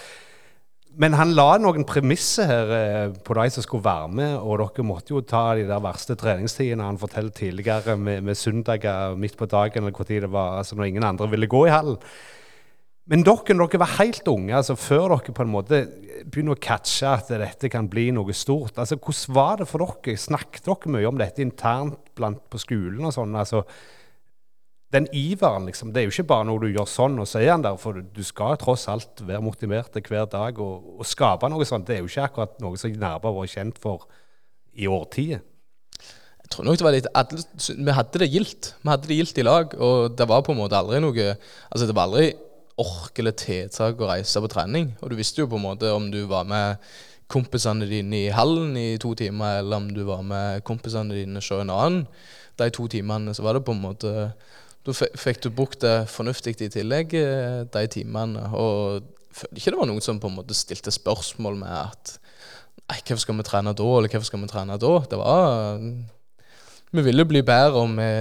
Men 1.00 1.16
han 1.16 1.32
la 1.38 1.54
noen 1.64 1.88
premisser 1.88 2.52
her 2.52 2.76
eh, 2.82 3.16
på 3.16 3.40
de 3.40 3.48
som 3.56 3.64
skulle 3.64 3.88
være 3.88 4.12
med, 4.20 4.36
og 4.42 4.60
dere 4.66 4.90
måtte 4.92 5.16
jo 5.16 5.24
ta 5.24 5.46
de 5.56 5.64
der 5.72 5.88
verste 5.88 6.20
treningstidene 6.20 6.84
han 6.84 7.00
forteller 7.00 7.32
tidligere, 7.32 7.96
med, 7.96 8.28
med 8.28 8.36
søndager 8.36 9.16
midt 9.16 9.40
på 9.40 9.48
dagen 9.48 9.88
eller 9.88 9.96
hvor 9.96 10.12
tid 10.12 10.28
det 10.28 10.36
var, 10.36 10.60
altså 10.60 10.76
når 10.76 10.92
ingen 10.92 11.08
andre 11.16 11.32
ville 11.32 11.48
gå 11.48 11.64
i 11.70 11.72
hallen. 11.72 11.96
Men 13.08 13.24
dere, 13.24 13.56
når 13.56 13.70
dere 13.72 13.84
var 13.86 13.98
helt 14.02 14.28
unge, 14.28 14.56
altså 14.56 14.76
før 14.76 15.14
dere 15.14 15.36
på 15.36 15.46
en 15.46 15.52
måte 15.54 15.84
begynner 16.28 16.58
å 16.58 16.60
catche 16.60 17.08
at 17.08 17.30
dette 17.32 17.70
kan 17.72 17.88
bli 17.88 18.10
noe 18.12 18.34
stort, 18.36 18.76
altså 18.76 18.98
hvordan 19.00 19.36
var 19.38 19.62
det 19.62 19.68
for 19.70 19.84
dere? 19.84 20.18
Snakket 20.20 20.68
dere 20.68 20.92
mye 20.92 21.08
om 21.08 21.22
dette 21.22 21.46
internt 21.46 22.12
blant, 22.18 22.44
på 22.52 22.60
skolen 22.60 23.08
og 23.08 23.16
sånn? 23.16 23.38
altså 23.38 23.64
den 24.94 25.08
iveren, 25.12 25.66
liksom, 25.68 25.92
det 25.92 26.00
er 26.00 26.06
jo 26.08 26.14
ikke 26.14 26.30
bare 26.30 26.48
noe 26.48 26.62
du 26.64 26.70
gjør 26.70 26.88
sånn, 26.88 27.18
og 27.20 27.28
så 27.28 27.42
er 27.44 27.58
der. 27.60 27.76
For 27.80 28.00
du 28.00 28.22
skal 28.24 28.56
tross 28.60 28.88
alt 28.92 29.20
være 29.28 29.44
motivert 29.44 30.00
hver 30.00 30.30
dag 30.32 30.62
og, 30.64 30.94
og, 30.96 31.04
skape 31.08 31.50
noe 31.52 31.68
sånt. 31.68 31.90
Det 31.90 31.98
er 31.98 32.06
jo 32.06 32.08
ikke 32.12 32.28
akkurat 32.30 32.56
noe 32.64 32.80
som 32.80 32.96
Nærbø 32.96 33.28
har 33.28 33.36
vært 33.36 33.56
kjent 33.58 33.82
for 33.84 34.08
i 34.78 34.88
årtier. 34.88 35.44
Jeg 36.48 36.52
tror 36.54 36.64
nok 36.64 36.80
det 36.80 36.86
var 36.86 36.96
litt 36.96 37.08
Vi 37.76 37.96
hadde 37.98 38.22
det 38.22 38.30
gildt. 38.32 38.70
Vi 38.80 38.88
hadde 38.88 39.10
det 39.10 39.18
gildt 39.18 39.42
i 39.42 39.44
lag, 39.44 39.76
og 39.76 40.16
det 40.16 40.30
var 40.32 40.46
på 40.48 40.56
en 40.56 40.62
måte 40.62 40.80
aldri 40.80 41.02
noe 41.04 41.26
Altså, 41.34 41.84
det 41.84 41.96
var 41.98 42.08
aldri 42.08 42.30
ork 42.78 43.20
eller 43.20 43.36
tiltak 43.38 44.00
å 44.02 44.10
reise 44.12 44.42
på 44.42 44.50
trening. 44.54 44.92
Og 45.02 45.12
du 45.12 45.18
visste 45.18 45.42
jo 45.42 45.50
på 45.50 45.58
en 45.58 45.66
måte 45.66 45.92
om 45.94 46.12
du 46.14 46.24
var 46.30 46.48
med 46.50 46.84
kompisene 47.28 47.88
dine 47.90 48.24
i 48.28 48.34
hallen 48.34 48.78
i 48.80 48.98
to 49.02 49.12
timer, 49.18 49.60
eller 49.62 49.82
om 49.82 49.88
du 49.92 50.04
var 50.08 50.22
med 50.24 50.64
kompisene 50.68 51.16
dine 51.16 51.42
så 51.44 51.62
en 51.62 51.74
annen 51.74 52.06
de 52.58 52.70
to 52.74 52.88
timene 52.90 53.36
så 53.38 53.46
var 53.46 53.58
det 53.58 53.66
på 53.68 53.76
en 53.76 53.84
måte 53.84 54.14
Da 54.88 54.94
fikk 54.96 55.42
du 55.44 55.50
brukt 55.52 55.82
det 55.84 56.08
fornuftig 56.10 56.56
i 56.64 56.70
tillegg, 56.72 57.14
eh, 57.20 57.66
de 57.68 57.88
timene. 57.92 58.46
Og 58.56 59.04
følte 59.36 59.60
ikke 59.60 59.74
det 59.74 59.82
var 59.82 59.90
noen 59.90 60.06
som 60.06 60.22
på 60.24 60.30
en 60.32 60.38
måte 60.40 60.56
stilte 60.56 60.94
spørsmål 60.96 61.60
med 61.60 61.74
at 61.76 62.14
Nei, 62.88 63.02
hvorfor 63.02 63.20
skal 63.20 63.36
vi 63.36 63.44
trene 63.44 63.74
da, 63.76 63.88
eller 63.98 64.08
hvorfor 64.08 64.30
skal 64.30 64.40
vi 64.40 64.48
trene 64.48 64.78
da? 64.80 64.92
Det 65.12 65.18
var 65.20 65.82
Vi 66.96 67.04
ville 67.04 67.26
bli 67.28 67.42
bedre 67.44 67.82
om 67.84 67.98
vi 68.00 68.12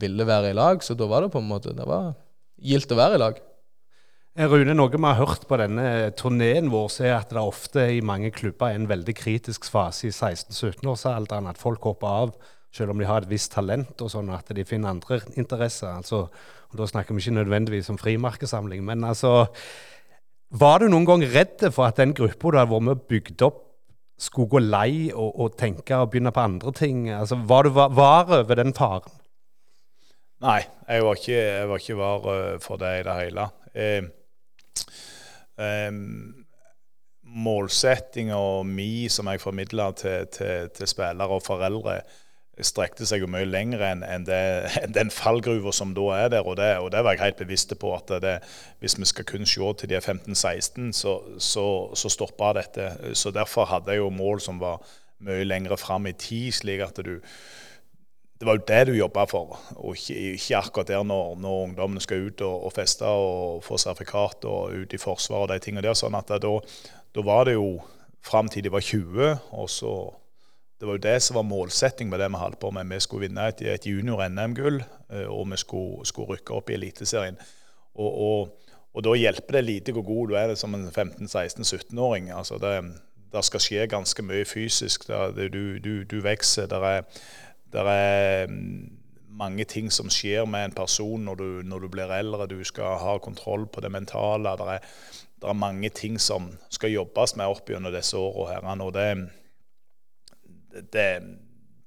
ville 0.00 0.24
være 0.24 0.54
i 0.54 0.56
lag, 0.56 0.80
så 0.80 0.96
da 0.96 1.04
var 1.04 1.22
det 1.22 1.34
på 1.34 1.42
en 1.42 1.50
måte 1.50 1.76
Det 1.76 1.84
var 1.84 2.14
gildt 2.56 2.94
å 2.94 2.96
være 2.96 3.18
i 3.18 3.20
lag. 3.20 3.42
Eh, 4.36 4.44
Rune, 4.52 4.74
noe 4.76 4.92
vi 4.92 5.00
har 5.00 5.16
hørt 5.16 5.46
på 5.48 5.56
denne 5.56 6.10
turneen 6.12 6.66
vår, 6.68 6.90
er 7.08 7.14
at 7.16 7.30
det 7.32 7.40
ofte 7.40 7.86
i 7.88 8.02
mange 8.04 8.28
klubber 8.36 8.68
er 8.68 8.76
en 8.76 8.88
veldig 8.90 9.14
kritisk 9.16 9.64
fase 9.72 10.10
i 10.10 10.12
16-17-årsalderen. 10.12 11.46
At 11.48 11.56
folk 11.56 11.86
hopper 11.88 12.10
av 12.10 12.34
selv 12.76 12.92
om 12.92 13.00
de 13.00 13.06
har 13.08 13.24
et 13.24 13.30
visst 13.30 13.54
talent, 13.54 13.94
og 13.96 14.10
sånn 14.12 14.28
at 14.36 14.50
de 14.52 14.64
finner 14.68 14.92
andre 14.92 15.22
interesser. 15.40 15.88
Altså, 15.88 16.26
og 16.68 16.76
Da 16.76 16.84
snakker 16.84 17.16
vi 17.16 17.24
ikke 17.24 17.38
nødvendigvis 17.38 17.88
om 17.88 17.96
frimarkedssamling, 17.96 18.84
men 18.84 19.04
altså 19.04 19.46
Var 20.50 20.78
du 20.78 20.88
noen 20.88 21.06
gang 21.06 21.24
redd 21.24 21.64
for 21.72 21.86
at 21.86 21.96
den 21.96 22.12
gruppa 22.12 22.52
du 22.52 22.58
har 22.58 22.68
vært 22.68 22.84
med 22.84 22.92
og 22.92 23.08
bygd 23.08 23.42
opp, 23.42 23.62
skulle 24.20 24.48
gå 24.48 24.60
lei 24.60 25.12
og, 25.14 25.32
og, 25.32 25.56
tenke 25.56 25.96
og 25.96 26.10
begynne 26.10 26.32
på 26.32 26.44
andre 26.44 26.72
ting? 26.72 27.08
Altså, 27.08 27.40
Var 27.40 27.62
du 27.62 27.70
var 27.70 28.28
over 28.28 28.54
den 28.54 28.74
faren? 28.74 29.16
Nei, 30.44 30.60
jeg 30.88 31.02
var 31.02 31.16
ikke, 31.16 31.32
jeg 31.32 31.68
var 31.68 31.80
ikke 31.80 31.96
var 31.96 32.30
for 32.60 32.76
det 32.76 33.00
i 33.00 33.02
det 33.08 33.18
hele. 33.24 33.48
Eh, 33.72 34.02
eh, 35.58 35.90
målsettinga 37.26 38.38
mi 38.68 39.08
som 39.12 39.28
jeg 39.30 39.42
formidla 39.42 39.90
til, 39.98 40.28
til, 40.32 40.70
til, 40.74 40.88
spillere 40.88 41.36
og 41.38 41.44
foreldre, 41.44 42.00
strekte 42.64 43.04
seg 43.04 43.20
jo 43.20 43.28
mye 43.28 43.44
lenger 43.44 43.82
enn 43.84 44.04
en 44.06 44.24
en 44.82 44.94
den 44.94 45.10
fallgruva 45.12 45.72
som 45.76 45.92
da 45.96 46.06
er 46.16 46.30
der. 46.32 46.46
Og 46.46 46.56
det, 46.56 46.70
og 46.78 46.90
det, 46.92 47.02
var 47.04 47.16
jeg 47.16 47.24
helt 47.24 47.42
bevisst 47.42 47.74
på 47.78 47.92
at 47.96 48.14
det, 48.22 48.38
hvis 48.80 48.98
vi 48.98 49.04
skal 49.04 49.28
kun 49.28 49.46
se 49.46 49.72
til 49.80 49.90
de 49.90 49.98
er 49.98 50.00
15-16, 50.00 50.92
så, 50.92 51.18
så, 51.38 51.66
så 51.94 52.08
stoppa 52.08 52.54
dette. 52.56 53.14
Så 53.14 53.30
derfor 53.30 53.68
hadde 53.68 53.92
jeg 53.92 54.04
jo 54.04 54.10
mål 54.10 54.40
som 54.40 54.60
var 54.60 54.80
mye 55.26 55.44
lengre 55.44 55.76
fram 55.76 56.06
i 56.06 56.12
tid, 56.12 56.52
slik 56.52 56.80
at 56.84 56.98
du 57.04 57.18
det 58.36 58.44
var 58.44 58.58
jo 58.58 58.64
det 58.68 58.80
du 58.86 58.92
jobba 58.98 59.24
for, 59.30 59.56
og 59.80 59.96
ikke, 59.96 60.14
ikke, 60.34 60.56
akkurat 60.58 60.88
der 60.88 61.04
når, 61.08 61.36
når 61.40 61.62
ungdommene 61.70 62.02
skal 62.04 62.26
ut 62.28 62.42
og, 62.44 62.66
og 62.68 62.72
feste 62.76 63.08
og 63.08 63.62
få 63.64 63.78
sertifikat 63.80 64.44
og 64.44 64.74
ut 64.76 64.92
i 64.92 65.00
forsvar 65.00 65.46
og 65.46 65.48
de 65.48 65.58
tingene 65.64 65.84
der. 65.86 65.96
sånn 65.96 66.18
at 66.18 66.28
da, 66.28 66.52
da 67.16 67.24
var 67.24 67.48
det 67.48 67.56
jo 67.56 67.78
fram 68.26 68.50
til 68.52 68.66
de 68.66 68.72
var 68.72 68.84
20, 68.84 69.36
og 69.56 69.70
så 69.70 69.96
Det 70.76 70.84
var 70.84 70.98
jo 70.98 71.06
det 71.06 71.22
som 71.22 71.36
var 71.38 71.44
målsetting 71.48 72.10
med 72.10 72.20
det 72.20 72.26
vi 72.28 72.36
holdt 72.36 72.58
på 72.60 72.70
med. 72.70 72.90
Vi 72.92 73.00
skulle 73.00 73.24
vinne 73.24 73.46
et, 73.48 73.62
et 73.62 73.86
junior-NM-gull, 73.86 74.82
og 75.24 75.46
vi 75.48 75.56
skulle, 75.56 76.04
skulle, 76.04 76.34
rykke 76.34 76.52
opp 76.52 76.68
i 76.68 76.74
Eliteserien. 76.74 77.38
Og, 77.94 78.18
og, 78.26 78.68
og, 78.92 79.04
da 79.04 79.14
hjelper 79.16 79.56
det 79.56 79.64
lite 79.64 79.94
hvor 79.96 80.04
god 80.04 80.28
du 80.28 80.34
er 80.36 80.52
som 80.54 80.74
en 80.76 80.90
15-16-17-åring. 80.90 82.28
Altså 82.28 82.58
det, 82.60 82.74
det, 83.32 83.44
skal 83.48 83.64
skje 83.64 83.86
ganske 83.88 84.22
mye 84.22 84.44
fysisk. 84.44 85.08
Det, 85.08 85.48
du, 85.54 85.78
du, 85.78 86.04
du 86.04 86.20
vokser. 86.20 86.68
Det 86.68 86.76
er 86.76 87.08
det 87.74 87.82
er 87.82 88.52
mange 89.36 89.66
ting 89.68 89.90
som 89.92 90.10
skjer 90.12 90.46
med 90.48 90.70
en 90.70 90.76
person 90.76 91.24
når 91.28 91.40
du, 91.40 91.48
når 91.68 91.84
du 91.84 91.88
blir 91.92 92.12
eldre. 92.14 92.48
Du 92.50 92.60
skal 92.64 92.98
ha 93.02 93.16
kontroll 93.22 93.66
på 93.68 93.82
det 93.84 93.92
mentale. 93.92 94.54
Det 94.58 94.68
er, 94.76 94.92
det 95.42 95.50
er 95.50 95.58
mange 95.58 95.90
ting 95.94 96.20
som 96.22 96.48
skal 96.72 96.94
jobbes 96.94 97.36
med 97.36 97.52
opp 97.52 97.68
gjennom 97.70 97.94
disse 97.94 98.18
årene. 98.18 98.76
Og 98.84 98.94
det, 98.96 99.08
det, 100.94 101.08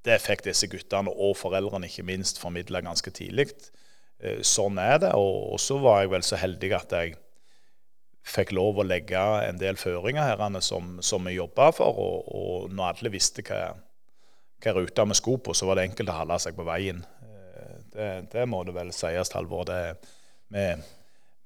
det, 0.06 0.20
fikk 0.22 0.46
disse 0.46 0.70
guttene, 0.70 1.10
og 1.10 1.36
foreldrene 1.40 1.90
ikke 1.90 2.06
minst, 2.06 2.40
formidla 2.42 2.84
ganske 2.86 3.12
tidlig. 3.14 3.50
Sånn 4.46 4.78
er 4.78 5.00
det. 5.02 5.14
Og, 5.18 5.58
så 5.62 5.80
var 5.82 6.04
jeg 6.04 6.14
vel 6.14 6.26
så 6.26 6.38
heldig 6.40 6.72
at 6.76 6.96
jeg 6.96 7.18
fikk 8.30 8.52
lov 8.52 8.78
å 8.78 8.86
legge 8.86 9.20
en 9.46 9.58
del 9.58 9.78
føringer 9.80 10.36
her 10.36 10.60
som, 10.62 10.98
som 11.02 11.24
vi 11.26 11.38
jobba 11.38 11.70
for. 11.74 11.98
Og, 11.98 12.34
og 12.36 12.74
når 12.74 12.92
alle 12.92 13.16
visste 13.16 13.42
hva 13.42 13.72
hva 14.60 14.72
ruta 14.76 15.04
vi 15.04 15.14
skulle 15.14 15.38
på, 15.38 15.54
så 15.54 15.66
var 15.66 15.78
det 15.78 15.88
enkelt 15.88 16.12
å 16.12 16.18
holde 16.20 16.38
seg 16.42 16.56
på 16.56 16.66
veien. 16.68 17.02
Eh, 17.24 17.76
det, 17.94 18.08
det 18.32 18.46
må 18.48 18.62
det 18.64 18.74
vel 18.76 18.92
sies, 18.94 19.32
Halvor. 19.34 19.70
Vi, 20.50 20.64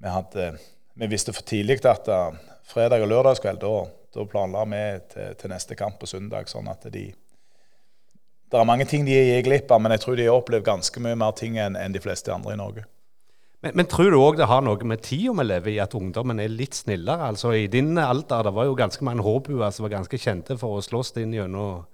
vi, 0.04 0.46
vi, 0.94 1.10
visste 1.10 1.34
for 1.34 1.46
tidlig 1.46 1.80
at 1.86 2.08
uh, 2.10 2.32
fredag 2.66 3.04
og 3.04 3.12
lørdagskveld, 3.12 3.60
da, 3.62 3.84
da 4.14 4.24
planla 4.30 4.64
vi 4.70 4.82
til, 5.12 5.36
til, 5.38 5.52
neste 5.52 5.78
kamp 5.78 6.00
på 6.00 6.10
søndag. 6.10 6.50
sånn 6.50 6.70
at 6.70 6.88
de 6.92 7.12
Det 8.50 8.60
er 8.60 8.66
mange 8.68 8.86
ting 8.86 9.06
de 9.06 9.14
gir 9.14 9.46
glipp 9.46 9.70
av, 9.70 9.82
men 9.82 9.94
jeg 9.94 10.04
tror 10.04 10.16
de 10.18 10.26
har 10.28 10.40
opplevd 10.40 10.66
ganske 10.66 11.00
mye 11.00 11.18
mer 11.18 11.32
ting 11.38 11.58
enn, 11.58 11.76
en 11.76 11.94
de 11.94 12.02
fleste 12.02 12.32
andre 12.34 12.54
i 12.54 12.60
Norge. 12.60 12.84
Men, 13.64 13.72
men, 13.78 13.86
tror 13.88 14.10
du 14.12 14.18
òg 14.18 14.36
det 14.36 14.50
har 14.50 14.60
noe 14.60 14.84
med 14.84 15.00
tida 15.00 15.32
vi 15.32 15.44
lever 15.46 15.72
i, 15.72 15.80
at 15.80 15.94
ungdommen 15.96 16.42
er 16.42 16.52
litt 16.52 16.76
snillere? 16.76 17.30
Altså 17.30 17.54
I 17.56 17.64
din 17.72 17.96
alder 17.96 18.44
det 18.44 18.52
var 18.52 18.66
jo 18.68 18.76
ganske 18.76 19.06
mange 19.06 19.24
hårbuer 19.24 19.70
som 19.72 19.86
var 19.86 19.94
ganske 19.94 20.20
kjente 20.20 20.58
for 20.60 20.76
å 20.76 20.84
slåss 20.84 21.14
inn 21.22 21.32
gjennom 21.32 21.86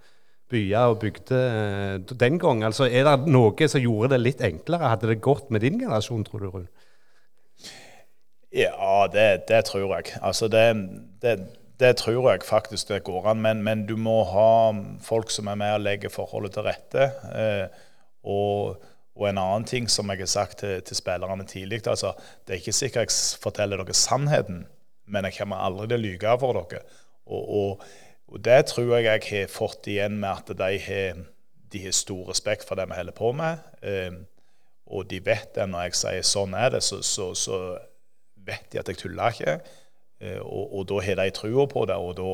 byer 0.50 0.92
og 0.92 0.98
bygder 1.02 1.46
eh, 1.94 2.16
den 2.20 2.38
gang? 2.42 2.64
Altså, 2.66 2.88
er 2.88 3.06
det 3.06 3.30
noe 3.30 3.68
som 3.70 3.82
gjorde 3.82 4.14
det 4.14 4.20
litt 4.24 4.44
enklere? 4.44 4.90
Hadde 4.92 5.10
det 5.10 5.22
gått 5.24 5.50
med 5.50 5.64
din 5.64 5.78
generasjon, 5.80 6.24
tror 6.26 6.44
du, 6.44 6.50
Rune? 6.50 6.68
Ja, 8.50 9.06
det, 9.12 9.46
det, 9.48 9.64
tror 9.70 9.94
jeg. 9.94 10.10
Altså, 10.22 10.48
det, 10.50 10.64
det, 11.22 11.36
det, 11.78 11.96
tror 11.96 12.32
jeg 12.32 12.42
faktisk 12.42 12.88
det 12.90 13.04
går 13.06 13.30
an. 13.30 13.42
Men, 13.42 13.62
men, 13.62 13.86
du 13.86 13.96
må 13.96 14.22
ha 14.26 14.72
folk 15.06 15.30
som 15.30 15.50
er 15.50 15.58
med 15.60 15.76
og 15.78 15.84
legger 15.86 16.12
forholdet 16.12 16.56
til 16.56 16.66
rette. 16.66 17.10
Eh, 17.30 17.86
og, 18.26 18.82
og, 19.14 19.28
en 19.28 19.38
annen 19.38 19.68
ting 19.70 19.86
som 19.88 20.10
jeg 20.10 20.24
har 20.24 20.34
sagt 20.34 20.58
til, 20.64 20.82
til 20.82 20.98
spillerne 20.98 21.46
tidlig, 21.46 21.84
altså, 21.86 22.12
det 22.46 22.56
er 22.56 22.62
ikke 22.62 22.76
sikkert 22.76 23.14
jeg 23.14 23.42
forteller 23.42 23.80
dere 23.80 23.94
sannheten, 23.94 24.64
men 25.06 25.26
jeg 25.28 25.38
kommer 25.38 25.62
aldri 25.62 25.86
til 25.86 26.00
å 26.00 26.04
lyve 26.08 26.38
for 26.42 26.58
dere. 26.58 26.82
og, 27.30 27.50
og 27.60 27.90
og 28.30 28.44
Det 28.44 28.66
tror 28.70 28.96
jeg 28.96 29.04
jeg 29.04 29.22
har 29.30 29.50
fått 29.50 29.86
igjen 29.90 30.20
med 30.22 30.30
at 30.30 30.52
de 30.58 30.78
har, 30.86 31.22
de 31.72 31.82
har 31.84 31.94
stor 31.96 32.28
respekt 32.30 32.66
for 32.68 32.78
det 32.78 32.86
vi 32.90 32.98
holder 32.98 33.16
på 33.16 33.32
med. 33.34 33.58
Eh, 33.82 34.12
og 34.90 35.10
de 35.10 35.20
vet 35.24 35.54
det 35.54 35.66
når 35.70 35.88
jeg 35.88 35.98
sier 35.98 36.26
sånn 36.26 36.54
er 36.58 36.70
det, 36.74 36.82
så, 36.86 37.00
så, 37.02 37.30
så 37.34 37.58
vet 38.46 38.70
de 38.72 38.80
at 38.80 38.90
jeg 38.90 39.00
tuller 39.02 39.34
ikke. 39.34 39.58
Eh, 40.22 40.38
og, 40.38 40.74
og, 40.78 40.86
da 40.90 41.02
har 41.06 41.22
de 41.22 41.30
trua 41.34 41.66
på 41.70 41.84
det, 41.90 41.98
og 41.98 42.16
da, 42.18 42.32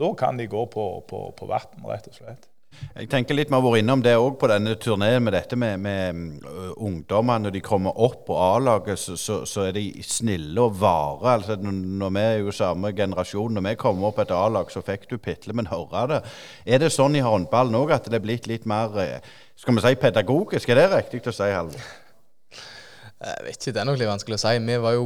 da 0.00 0.12
kan 0.18 0.40
de 0.40 0.48
gå 0.50 0.64
på, 0.72 0.86
på, 1.08 1.24
på 1.38 1.48
vann, 1.48 1.88
rett 1.88 2.08
og 2.12 2.18
slett. 2.20 2.51
Jeg 2.92 3.08
tenker 3.12 3.36
litt 3.36 3.50
Vi 3.50 3.56
har 3.56 3.62
vært 3.64 3.82
innom 3.82 4.02
det 4.04 4.14
òg 4.20 4.38
på 4.40 4.48
denne 4.50 4.74
turneen, 4.80 5.22
med 5.24 5.36
dette 5.36 5.56
med, 5.56 5.80
med 5.80 6.46
ungdommene. 6.76 7.46
Når 7.46 7.54
de 7.56 7.62
kommer 7.64 7.96
opp 7.96 8.24
på 8.28 8.36
A-laget, 8.36 9.00
så, 9.00 9.16
så, 9.20 9.42
så, 9.48 9.68
er 9.68 9.76
de 9.76 9.86
snille 10.06 10.60
og 10.60 10.80
vare. 10.80 11.36
Altså, 11.36 11.56
når 11.60 12.16
Vi 12.16 12.24
er 12.24 12.36
jo 12.40 12.56
samme 12.56 12.92
generasjon. 12.96 13.56
Når 13.58 13.68
vi 13.68 13.76
kommer 13.80 14.10
opp 14.10 14.20
et 14.24 14.34
A-lag, 14.36 14.72
så 14.72 14.84
fikk 14.84 15.08
du 15.10 15.16
pitle, 15.18 15.56
men 15.56 15.70
høre 15.72 16.06
det. 16.10 16.20
Er 16.66 16.82
det 16.82 16.92
sånn 16.94 17.16
i 17.16 17.24
håndballen 17.24 17.78
òg 17.78 17.94
at 17.96 18.10
det 18.10 18.20
er 18.20 18.26
blitt 18.26 18.50
litt 18.50 18.68
mer 18.68 19.20
skal 19.62 19.76
vi 19.76 19.82
si 19.84 19.94
pedagogisk? 20.00 20.70
Er 20.72 20.80
det 20.80 20.88
riktig 20.90 21.20
å 21.30 21.34
si, 21.36 21.46
Halvor? 21.46 21.82
Jeg 23.22 23.44
vet 23.46 23.60
ikke, 23.60 23.74
det 23.76 23.78
er 23.78 23.86
nok 23.86 23.98
litt 24.00 24.10
vanskelig 24.10 24.34
å 24.34 24.42
si. 24.42 24.54
Vi 24.66 24.78
var 24.82 24.96
jo 24.96 25.04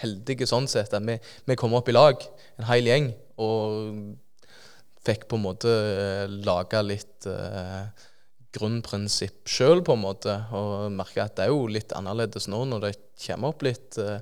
heldige 0.00 0.48
sånn 0.50 0.66
sett 0.70 0.96
at 0.96 1.04
vi, 1.06 1.14
vi 1.46 1.56
kom 1.60 1.76
opp 1.78 1.86
i 1.86 1.94
lag, 1.94 2.24
en 2.58 2.66
hel 2.66 2.90
gjeng. 2.90 3.12
og 3.38 4.16
fikk 5.06 5.28
på 5.28 5.38
en 5.38 5.46
måte 5.46 5.70
eh, 5.72 6.24
laga 6.46 6.82
litt 6.86 7.26
uh, 7.26 7.86
grunnprinsipp 8.54 9.48
sjøl, 9.50 9.82
på 9.84 9.96
en 9.96 10.04
måte. 10.04 10.36
Og 10.54 10.92
merka 10.94 11.26
at 11.26 11.38
det 11.38 11.46
er 11.46 11.54
jo 11.54 11.70
litt 11.70 11.94
annerledes 11.96 12.48
nå 12.52 12.64
når 12.68 12.84
det 12.86 12.92
kommer 13.26 13.54
opp 13.54 13.64
litt 13.66 13.98
uh, 13.98 14.20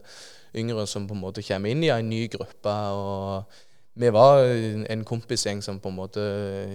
yngre 0.57 0.87
som 0.89 1.09
på 1.09 1.17
en 1.17 1.25
måte 1.25 1.45
kommer 1.47 1.73
inn 1.73 1.85
i 1.85 1.93
en 1.93 2.09
ny 2.09 2.27
gruppe. 2.33 2.77
og 2.95 3.67
vi 4.01 4.09
var 4.15 4.47
en 4.89 5.03
kompisgjeng 5.05 5.59
som 5.63 5.81
på 5.83 5.91
en 5.91 5.99
måte 5.99 6.23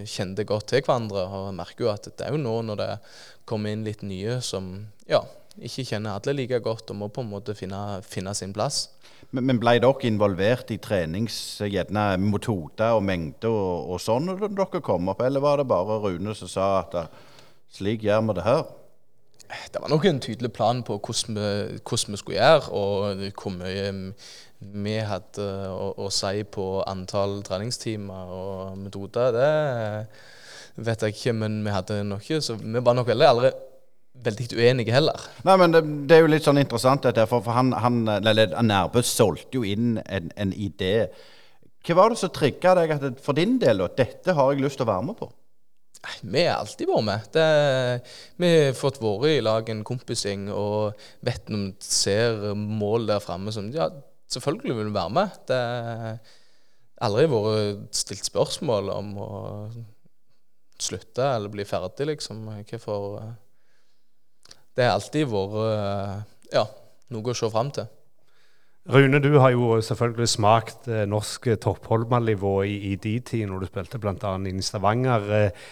kjente 0.06 0.44
godt 0.46 0.68
til 0.70 0.84
hverandre. 0.84 1.24
Og 1.26 1.56
merker 1.56 1.86
jo 1.86 1.90
at 1.90 2.06
det 2.06 2.26
er 2.26 2.36
jo 2.36 2.42
nå 2.42 2.60
når 2.68 2.82
det 2.82 2.90
kommer 3.48 3.72
inn 3.72 3.86
litt 3.86 4.04
nye 4.06 4.38
som 4.44 4.68
ja, 5.08 5.22
ikke 5.56 5.86
kjenner 5.88 6.18
alle 6.18 6.36
like 6.36 6.60
godt 6.62 6.92
og 6.92 7.00
må 7.00 7.08
på 7.10 7.24
en 7.24 7.32
måte 7.32 7.56
finne, 7.58 8.02
finne 8.06 8.34
sin 8.36 8.54
plass. 8.54 8.86
Men, 9.36 9.44
men 9.50 9.60
ble 9.60 9.76
dere 9.82 10.08
involvert 10.08 10.70
i 10.72 10.78
trenings 10.80 11.36
gjerne 11.60 12.06
metoder 12.22 12.96
og 12.96 13.04
mengde 13.04 13.50
og, 13.50 13.92
og 13.92 14.00
sånn 14.00 14.30
når 14.30 14.48
dere 14.48 14.80
kom 14.84 15.12
opp, 15.12 15.20
eller 15.26 15.44
var 15.44 15.60
det 15.60 15.68
bare 15.68 16.00
Rune 16.06 16.32
som 16.38 16.48
sa 16.48 16.70
at 16.80 16.96
slik 17.76 18.06
gjør 18.06 18.24
vi 18.30 18.36
det 18.38 18.46
her? 18.46 18.64
Det 19.72 19.82
var 19.82 19.92
nok 19.92 20.08
en 20.08 20.22
tydelig 20.24 20.50
plan 20.56 20.80
på 20.82 20.96
hvordan 20.98 21.36
vi, 21.36 21.50
hvordan 21.84 22.16
vi 22.16 22.20
skulle 22.22 22.40
gjøre, 22.40 22.72
og 22.72 23.20
hvor 23.36 23.54
mye 23.54 23.92
vi 24.58 24.96
hadde 25.04 25.46
å, 25.68 25.92
å, 26.00 26.08
si 26.10 26.40
på 26.48 26.64
antall 26.88 27.42
treningstimer 27.46 28.32
og 28.32 28.80
metoder. 28.80 29.36
Det 29.36 30.86
vet 30.88 31.04
jeg 31.04 31.16
ikke, 31.16 31.36
men 31.44 31.60
vi 31.64 31.74
hadde 31.74 32.00
noe, 32.08 32.40
så 32.40 32.56
vi 32.56 32.80
var 32.80 32.96
nok 32.96 33.12
veldig 33.12 33.28
aldri 33.28 33.52
veldig 34.24 34.46
uenige 34.56 34.94
heller. 34.94 35.24
Nei, 35.46 35.56
men 35.60 35.74
det, 35.74 35.82
det, 36.08 36.16
er 36.16 36.24
jo 36.24 36.30
litt 36.32 36.46
sånn 36.46 36.60
interessant, 36.60 37.06
dette, 37.06 37.26
for, 37.30 37.44
for 37.44 37.56
han, 37.56 37.72
han, 37.76 38.04
eller 38.16 38.54
Nærbø 38.64 39.02
solgte 39.06 39.60
jo 39.60 39.66
inn 39.66 39.96
en, 40.04 40.30
en, 40.36 40.52
idé. 40.52 41.08
Hva 41.86 41.98
var 42.00 42.12
det 42.12 42.20
som 42.20 42.32
trigga 42.34 42.74
deg 42.78 42.94
at 42.96 43.20
for 43.22 43.38
din 43.38 43.58
del 43.62 43.84
at 43.84 43.98
dette 43.98 44.34
har 44.34 44.52
jeg 44.52 44.64
lyst 44.64 44.80
til 44.80 44.86
å 44.88 44.92
være 44.92 45.08
med 45.10 45.18
på? 45.20 45.30
Vi 46.22 46.42
har 46.44 46.60
alltid 46.60 46.90
vært 46.90 47.06
med. 47.06 47.28
Det, 47.34 47.46
vi 48.42 48.50
har 48.52 48.76
fått 48.78 49.00
vært 49.02 49.30
i 49.30 49.44
lag 49.44 49.70
en 49.72 49.84
kompising 49.86 50.48
og 50.54 51.06
vet 51.26 51.50
når 51.50 51.64
vi 51.64 51.88
ser 51.88 52.52
mål 52.56 53.08
der 53.10 53.22
framme 53.24 53.54
som 53.54 53.72
Ja, 53.74 53.88
selvfølgelig 54.30 54.76
vil 54.76 54.90
vi 54.90 54.98
være 54.98 55.14
med. 55.16 55.40
Det 55.48 55.60
har 55.60 56.20
aldri 57.06 57.26
vært 57.32 57.98
stilt 57.98 58.28
spørsmål 58.28 58.92
om 58.94 59.12
å 59.22 59.32
slutte 60.82 61.24
eller 61.24 61.52
bli 61.52 61.64
ferdig, 61.66 62.10
liksom. 62.12 62.44
Hvorfor 62.68 63.18
Det 64.76 64.84
har 64.84 64.98
alltid 64.98 65.30
vært 65.32 66.52
ja, 66.52 66.66
noe 67.14 67.32
å 67.32 67.36
se 67.36 67.48
fram 67.52 67.70
til. 67.74 67.88
Rune, 68.86 69.18
du 69.18 69.32
har 69.42 69.50
jo 69.50 69.80
selvfølgelig 69.82 70.28
smakt 70.30 70.86
eh, 70.86 71.08
norsk 71.10 71.48
topphåndballnivå 71.58 72.52
i, 72.62 72.76
i 72.92 72.94
de 72.94 73.16
tid, 73.18 73.48
når 73.50 73.64
du 73.64 73.66
spilte 73.66 73.98
bl.a. 73.98 74.34
i 74.46 74.62
Stavanger. 74.62 75.24
Eh, 75.34 75.64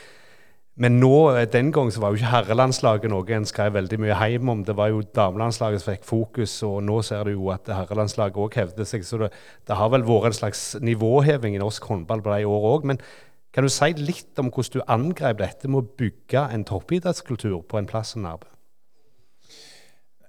men 0.82 0.96
nå, 0.98 1.12
eh, 1.36 1.44
den 1.46 1.70
gang 1.70 1.92
så 1.94 2.02
var 2.02 2.10
jo 2.10 2.18
ikke 2.18 2.32
herrelandslaget 2.32 3.12
noe 3.12 3.36
en 3.36 3.46
skrev 3.46 3.76
veldig 3.76 4.00
mye 4.02 4.16
hjem 4.18 4.50
om. 4.50 4.64
Det 4.66 4.74
var 4.74 4.90
jo 4.90 5.04
damelandslaget 5.14 5.84
som 5.84 5.92
fikk 5.92 6.08
fokus, 6.08 6.56
og 6.66 6.80
nå 6.88 6.96
ser 7.06 7.28
du 7.28 7.36
jo 7.36 7.52
at 7.54 7.70
herrelandslaget 7.70 8.40
òg 8.42 8.58
hevder 8.58 8.88
seg. 8.90 9.06
Så 9.06 9.20
det, 9.22 9.30
det, 9.62 9.76
har 9.78 9.92
vel 9.94 10.06
vært 10.08 10.32
en 10.32 10.38
slags 10.40 10.64
nivåheving 10.82 11.54
i 11.54 11.62
norsk 11.62 11.86
håndball 11.92 12.24
på 12.24 12.34
de 12.34 12.48
år 12.50 12.66
òg. 12.72 12.88
Men 12.90 13.02
kan 13.54 13.62
du 13.62 13.70
si 13.70 13.92
litt 14.00 14.42
om 14.42 14.50
hvordan 14.50 14.80
du 14.80 14.90
angrep 14.90 15.38
dette 15.38 15.70
med 15.70 15.84
å 15.84 16.02
bygge 16.02 16.48
en 16.50 16.66
toppidrettskultur 16.66 17.60
på 17.70 17.78
en 17.78 17.86
plass 17.86 18.16
som 18.16 18.26
Nærbø? 18.26 18.50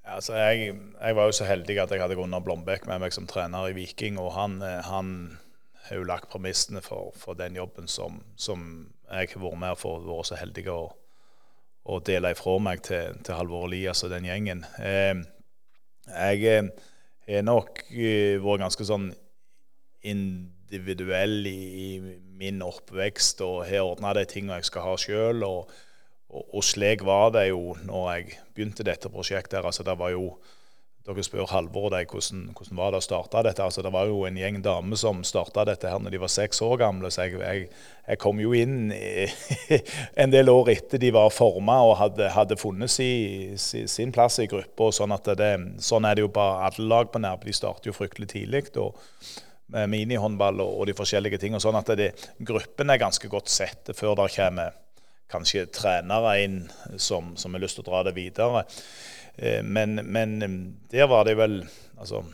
Altså, 0.06 0.36
jeg, 0.38 0.76
jeg, 1.02 1.16
var 1.16 1.26
jo 1.26 1.34
så 1.34 1.48
heldig 1.50 1.80
at 1.82 1.92
jeg 1.92 2.02
hadde 2.02 2.16
Gunnar 2.18 2.44
Blombekk 2.46 2.86
med 2.86 3.02
meg 3.02 3.14
som 3.16 3.26
trener 3.30 3.72
i 3.72 3.76
Viking. 3.78 4.20
Og 4.22 4.34
han, 4.36 4.60
eh, 4.62 4.82
han 4.86 5.40
har 5.88 6.00
jo 6.00 6.06
lagt 6.06 6.30
premissene 6.30 6.82
for, 6.86 7.14
for, 7.18 7.38
den 7.38 7.58
jobben 7.58 7.90
som, 7.90 8.22
som 8.38 8.86
jeg 9.10 9.34
har 9.34 9.42
vært 9.42 9.62
med 9.62 9.74
og 9.74 9.82
for, 9.82 10.06
vært 10.06 10.30
så 10.30 10.38
heldig 10.38 10.68
å, 10.74 10.80
å 11.90 12.00
dele 12.06 12.34
ifra 12.36 12.58
meg 12.62 12.84
til, 12.86 13.18
til 13.26 13.38
Halvor 13.38 13.66
Elias 13.70 14.04
og 14.06 14.14
den 14.14 14.30
gjengen. 14.30 14.66
Eh, 14.78 15.26
jeg 16.06 16.46
har 17.26 17.46
nok 17.46 17.82
eh, 17.90 18.38
vært 18.42 18.66
ganske 18.68 18.86
sånn 18.86 19.10
individuell 20.06 21.50
i, 21.50 21.60
i 21.82 21.90
min 22.38 22.62
oppvekst 22.62 23.42
og 23.46 23.64
har 23.66 23.88
ordna 23.88 24.14
de 24.14 24.26
tingene 24.30 24.62
jeg 24.62 24.70
skal 24.70 24.86
ha 24.86 24.96
sjøl. 25.02 25.46
Og, 25.50 25.74
og, 26.30 26.44
og, 26.52 26.64
slik 26.66 27.06
var 27.06 27.32
det 27.36 27.50
jo 27.52 27.76
når 27.86 28.12
jeg 28.16 28.38
begynte 28.56 28.86
dette 28.86 29.12
prosjektet. 29.12 29.64
altså 29.64 29.84
det 29.84 29.98
var 30.00 30.14
jo, 30.16 30.36
Dere 31.06 31.22
spør 31.22 31.46
Halvor 31.52 31.92
deg 31.94 32.10
hvordan, 32.10 32.48
hvordan 32.58 32.80
var 32.80 32.94
det 32.96 32.98
å 32.98 33.06
starte 33.06 33.44
dette. 33.46 33.62
altså 33.62 33.84
Det 33.86 33.92
var 33.94 34.08
jo 34.10 34.24
en 34.26 34.38
gjeng 34.40 34.56
damer 34.66 34.98
som 34.98 35.20
starta 35.22 35.62
dette 35.70 35.86
her 35.86 36.00
når 36.02 36.16
de 36.16 36.22
var 36.24 36.32
seks 36.34 36.64
år 36.66 36.80
gamle. 36.82 37.12
Så 37.14 37.28
jeg, 37.28 37.38
jeg, 37.44 37.68
jeg 38.08 38.22
kom 38.24 38.40
jo 38.42 38.56
inn 38.58 38.90
en 40.24 40.34
del 40.34 40.50
år 40.50 40.72
etter 40.74 40.98
de 40.98 41.12
var 41.14 41.30
forma 41.30 41.78
og 41.86 42.00
hadde, 42.00 42.32
hadde 42.34 42.58
funnet 42.58 42.90
si, 42.90 43.10
si, 43.62 43.84
sin 43.86 44.16
plass 44.16 44.40
i 44.42 44.48
gruppa. 44.50 44.90
Sånn, 44.98 45.14
sånn 45.78 46.10
er 46.10 46.18
det 46.18 46.26
jo 46.26 46.32
bare 46.34 46.72
alle 46.72 46.88
lag 46.90 47.14
på 47.14 47.22
Nærbø. 47.22 47.52
De 47.52 47.54
starter 47.54 47.92
jo 47.92 47.98
fryktelig 48.00 48.32
tidlig. 48.34 48.64
og 48.82 48.98
med 49.76 49.90
minihåndball 49.90 50.60
og, 50.62 50.74
og 50.80 50.90
de 50.90 50.98
forskjellige 50.98 51.40
tingene. 51.42 51.62
Sånn 51.62 51.78
at 51.78 51.94
det, 51.98 52.12
gruppen 52.50 52.90
er 52.90 53.02
ganske 53.02 53.30
godt 53.30 53.50
sett 53.54 53.94
før 53.98 54.18
det 54.20 54.32
kommer 54.36 54.74
kanskje 55.32 55.66
trenere 55.74 56.36
inn 56.44 56.60
som, 56.98 57.34
som 57.38 57.56
har 57.56 57.64
lyst 57.64 57.80
til 57.80 57.86
å 57.86 57.90
dra 57.90 58.04
det 58.08 58.16
videre. 58.18 58.66
Eh, 59.38 59.64
men, 59.64 59.96
men 60.06 60.36
eh, 60.42 60.58
der 60.92 61.12
var 61.12 61.28
det 61.28 61.38
vel 61.40 61.64
Altså, 61.96 62.26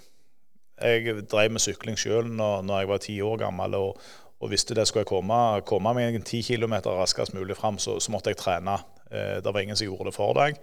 jeg 0.82 1.28
drev 1.30 1.52
med 1.54 1.62
sykling 1.62 1.98
sjøl 2.00 2.32
når, 2.34 2.64
når, 2.66 2.80
jeg 2.80 2.88
var 2.90 3.02
ti 3.04 3.16
år 3.22 3.36
gammel. 3.44 3.76
og, 3.78 4.00
og 4.42 4.50
visste 4.50 4.74
det 4.74 4.88
skulle 4.90 5.04
jeg 5.04 5.12
komme, 5.12 5.36
komme 5.70 5.92
meg 5.94 6.18
ti 6.26 6.40
km 6.42 6.80
raskest 6.88 7.36
mulig 7.38 7.54
fram, 7.60 7.78
så, 7.78 8.00
så, 8.02 8.10
måtte 8.10 8.34
jeg 8.34 8.40
trene. 8.42 8.80
Eh, 9.12 9.38
det 9.38 9.54
var 9.54 9.62
ingen 9.62 9.78
som 9.78 9.86
gjorde 9.86 10.10
det 10.10 10.16
for 10.16 10.34
deg. 10.34 10.58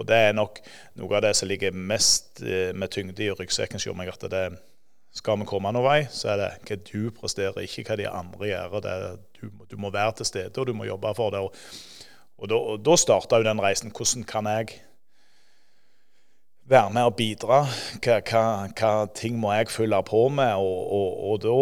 Og 0.00 0.08
det 0.08 0.16
er 0.16 0.32
nok 0.32 0.62
noe 0.96 1.18
av 1.18 1.26
det 1.26 1.34
som 1.36 1.50
ligger 1.50 1.76
mest 1.76 2.40
med 2.40 2.88
tyngde 2.88 3.26
i 3.26 3.28
ryggsekken 3.36 3.76
hos 3.76 3.86
meg. 3.92 4.08
at 4.08 4.24
det, 4.32 4.46
skal 5.10 5.40
vi 5.40 5.48
komme 5.48 5.72
noen 5.74 5.86
vei, 5.86 6.00
så 6.12 6.34
er 6.34 6.38
det 6.38 6.50
hva 6.68 6.76
du 6.86 7.10
presterer, 7.14 7.64
ikke 7.64 7.88
hva 7.88 7.96
de 7.98 8.06
andre 8.10 8.52
gjør. 8.52 8.76
Du, 9.40 9.48
du, 9.66 9.74
må 9.80 9.90
være 9.90 10.20
til 10.20 10.28
stede, 10.28 10.54
og 10.60 10.68
du 10.68 10.76
må 10.76 10.86
jobbe 10.86 11.10
for 11.18 11.34
det. 11.34 11.40
Og, 11.42 11.56
og 12.38 12.52
da, 12.52 12.60
da 12.90 12.96
starta 12.98 13.40
jo 13.40 13.48
den 13.48 13.62
reisen. 13.62 13.90
Hvordan 13.96 14.26
kan 14.28 14.48
jeg 14.50 14.76
være 16.70 16.94
med 16.94 17.10
og 17.10 17.16
bidra? 17.18 17.64
Hva, 17.98 18.20
hva, 18.22 18.44
hva 18.78 18.92
ting 19.16 19.40
må 19.40 19.50
jeg 19.56 19.72
fylle 19.72 19.98
på 20.06 20.28
med? 20.30 20.54
Og, 20.62 20.94
og, 20.94 21.18
og 21.32 21.42
da, 21.42 21.56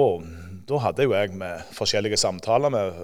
da, 0.69 0.83
hadde 0.85 1.09
jo 1.09 1.17
jeg 1.17 1.33
med 1.41 1.73
forskjellige 1.73 2.21
samtaler 2.21 2.75
med, 2.75 3.01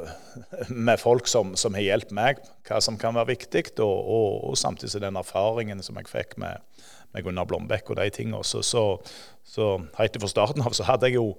med 0.68 1.00
folk 1.00 1.30
som, 1.30 1.54
som, 1.56 1.78
har 1.78 1.88
hjulpet 1.88 2.12
meg, 2.14 2.44
hva 2.68 2.82
som 2.84 3.00
kan 3.00 3.16
være 3.16 3.32
viktig, 3.32 3.70
og, 3.80 4.52
samtidig 4.60 5.00
den 5.06 5.16
erfaringen 5.16 5.80
som 5.82 5.96
jeg 6.00 6.12
fikk 6.12 6.36
med, 6.42 6.60
med 7.14 7.24
Gunnar 7.24 7.46
Blombekk 7.48 7.90
og 7.90 7.96
de 8.00 8.10
tingene. 8.10 8.44
Så, 8.44 8.62
så, 8.62 8.84
så 9.44 9.76
helt 9.98 10.20
fra 10.20 10.30
starten 10.30 10.64
av 10.66 10.74
så 10.76 10.86
hadde 10.88 11.10
jeg 11.10 11.20
jo 11.20 11.34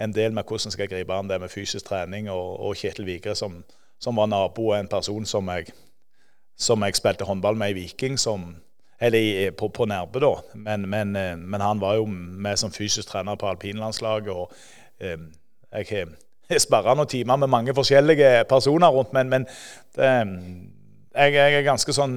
en 0.00 0.14
del 0.16 0.32
med 0.32 0.48
hvordan 0.48 0.72
skal 0.72 0.86
jeg 0.86 0.94
gripe 0.94 1.14
an 1.14 1.28
det 1.28 1.40
med 1.40 1.52
fysisk 1.52 1.86
trening, 1.86 2.30
og, 2.30 2.60
og 2.60 2.76
Kjetil 2.76 3.06
Vigre, 3.06 3.34
som, 3.36 3.60
som, 4.00 4.16
var 4.16 4.30
nabo 4.30 4.70
og 4.70 4.78
en 4.78 4.88
person 4.88 5.26
som 5.28 5.48
jeg, 5.52 5.72
som 6.58 6.82
jeg 6.84 6.96
spilte 6.96 7.28
håndball 7.28 7.56
med 7.56 7.74
i 7.74 7.82
Viking, 7.82 8.18
som, 8.18 8.54
eller 9.00 9.50
på, 9.50 9.68
på 9.68 9.84
Nærbø, 9.84 10.20
da. 10.24 10.32
Men, 10.54 10.88
men, 10.88 11.16
eh, 11.16 11.36
men, 11.36 11.60
han 11.60 11.80
var 11.80 12.00
jo 12.00 12.06
med 12.06 12.56
som 12.56 12.72
fysisk 12.72 13.08
trener 13.08 13.36
på 13.36 13.48
alpinlandslaget. 13.48 14.28
og 14.28 14.52
eh, 15.00 15.18
Jeg 15.72 15.86
har 16.50 16.58
sparra 16.58 16.96
noen 16.96 17.08
timer 17.08 17.36
med 17.36 17.52
mange 17.52 17.74
forskjellige 17.74 18.44
personer 18.48 18.88
rundt, 18.88 19.12
men, 19.12 19.28
men 19.28 19.46
det, 19.96 20.10
jeg, 21.14 21.34
jeg, 21.34 21.54
er 21.58 21.66
ganske 21.66 21.94
sånn 21.94 22.14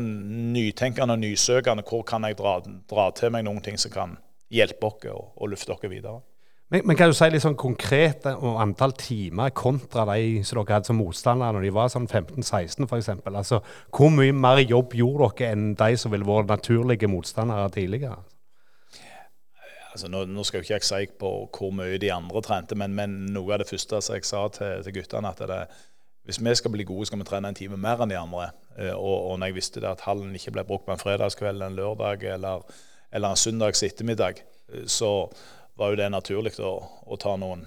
nytenkende 0.53 1.15
og 1.15 1.23
nysøkende. 1.23 1.86
Hvor 1.88 2.06
kan 2.08 2.27
jeg 2.27 2.38
dra, 2.39 2.60
dra 2.89 3.10
til 3.17 3.34
meg 3.34 3.47
noen 3.47 3.63
ting 3.65 3.79
som 3.82 3.93
kan 3.93 4.17
hjelpe 4.53 4.91
oss 4.91 5.10
og, 5.10 5.34
og 5.38 5.51
løfte 5.53 5.73
dere 5.73 5.91
videre. 5.91 6.21
Men, 6.73 6.88
men, 6.89 6.97
kan 6.97 7.12
du 7.12 7.13
si 7.13 7.27
litt 7.29 7.43
sånn 7.43 7.58
konkret 7.60 8.25
om 8.32 8.56
antall 8.58 8.95
timer 8.97 9.51
kontra 9.53 10.08
de 10.10 10.41
som 10.41 10.58
dere 10.58 10.79
hadde 10.79 10.89
som 10.89 10.97
motstandere 10.97 11.53
når 11.53 11.67
de 11.67 11.73
var 11.75 11.91
sånn 11.93 12.08
15-16 12.08 12.88
f.eks.? 12.88 13.10
Altså, 13.29 13.60
hvor 13.93 14.13
mye 14.13 14.34
mer 14.34 14.63
jobb 14.63 14.95
gjorde 14.97 15.34
dere 15.38 15.53
enn 15.53 15.73
de 15.77 15.97
som 15.99 16.13
ville 16.13 16.25
vært 16.25 16.49
naturlige 16.49 17.10
motstandere 17.12 17.69
tidligere? 17.75 18.17
Altså, 19.93 20.10
nå, 20.10 20.23
nå, 20.25 20.41
skal 20.41 20.63
jo 20.63 20.65
ikke 20.65 20.79
jeg 20.79 20.88
si 20.88 21.17
på 21.21 21.32
hvor 21.53 21.73
mye 21.77 21.99
de 22.01 22.10
andre 22.10 22.41
trente, 22.41 22.77
men, 22.79 22.95
men 22.97 23.19
noe 23.36 23.53
av 23.53 23.62
det 23.62 23.69
første 23.69 24.01
jeg 24.01 24.25
sa 24.25 24.47
til, 24.56 24.82
til 24.88 24.95
guttene, 24.95 25.29
at 25.29 25.43
det, 25.45 25.60
hvis 26.23 26.39
vi 26.39 26.55
skal 26.55 26.71
bli 26.71 26.86
gode, 26.88 27.05
skal 27.09 27.19
vi 27.19 27.27
trene 27.27 27.51
en 27.51 27.57
time 27.57 27.77
mer 27.77 28.01
enn 28.03 28.12
de 28.12 28.17
andre. 28.19 28.49
Eh, 28.77 28.93
og, 28.95 29.31
og 29.31 29.38
når 29.39 29.51
jeg 29.51 29.59
visste 29.59 29.83
det 29.83 29.91
at 29.91 30.05
hallen 30.07 30.36
ikke 30.36 30.55
ble 30.55 30.65
brukt 30.67 30.88
på 30.88 30.95
en 30.95 31.01
fredagskveld, 31.01 31.62
en 31.62 31.77
lørdag 31.77 32.23
eller 32.36 32.63
eller 33.13 33.29
en 33.29 33.38
søndags 33.38 33.83
ettermiddag, 33.83 34.41
så 34.86 35.31
var 35.77 35.91
jo 35.91 35.97
det 35.99 36.09
naturlig 36.09 36.55
å, 36.65 36.73
å 37.05 37.17
ta, 37.21 37.36
noen, 37.38 37.65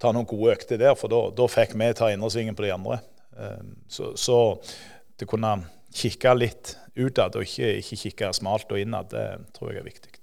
ta, 0.00 0.12
noen, 0.12 0.28
gode 0.28 0.58
økter 0.58 0.80
der. 0.80 0.96
For 0.98 1.08
da 1.08 1.46
fikk 1.48 1.72
vi 1.80 1.88
ta 1.96 2.10
indresvingen 2.12 2.56
på 2.56 2.66
de 2.66 2.72
andre. 2.74 2.98
Ehm, 3.40 3.72
så, 3.88 4.12
så 4.20 4.38
det 5.20 5.28
kunne 5.30 5.56
kikke 5.94 6.34
litt 6.36 6.74
utad 7.00 7.38
og 7.38 7.46
ikke, 7.46 7.70
ikke 7.80 8.00
kikke 8.02 8.32
smalt 8.36 8.74
og 8.74 8.82
innad, 8.82 9.08
det 9.14 9.56
tror 9.56 9.72
jeg 9.72 9.80
er 9.80 9.88
viktig. 9.88 10.13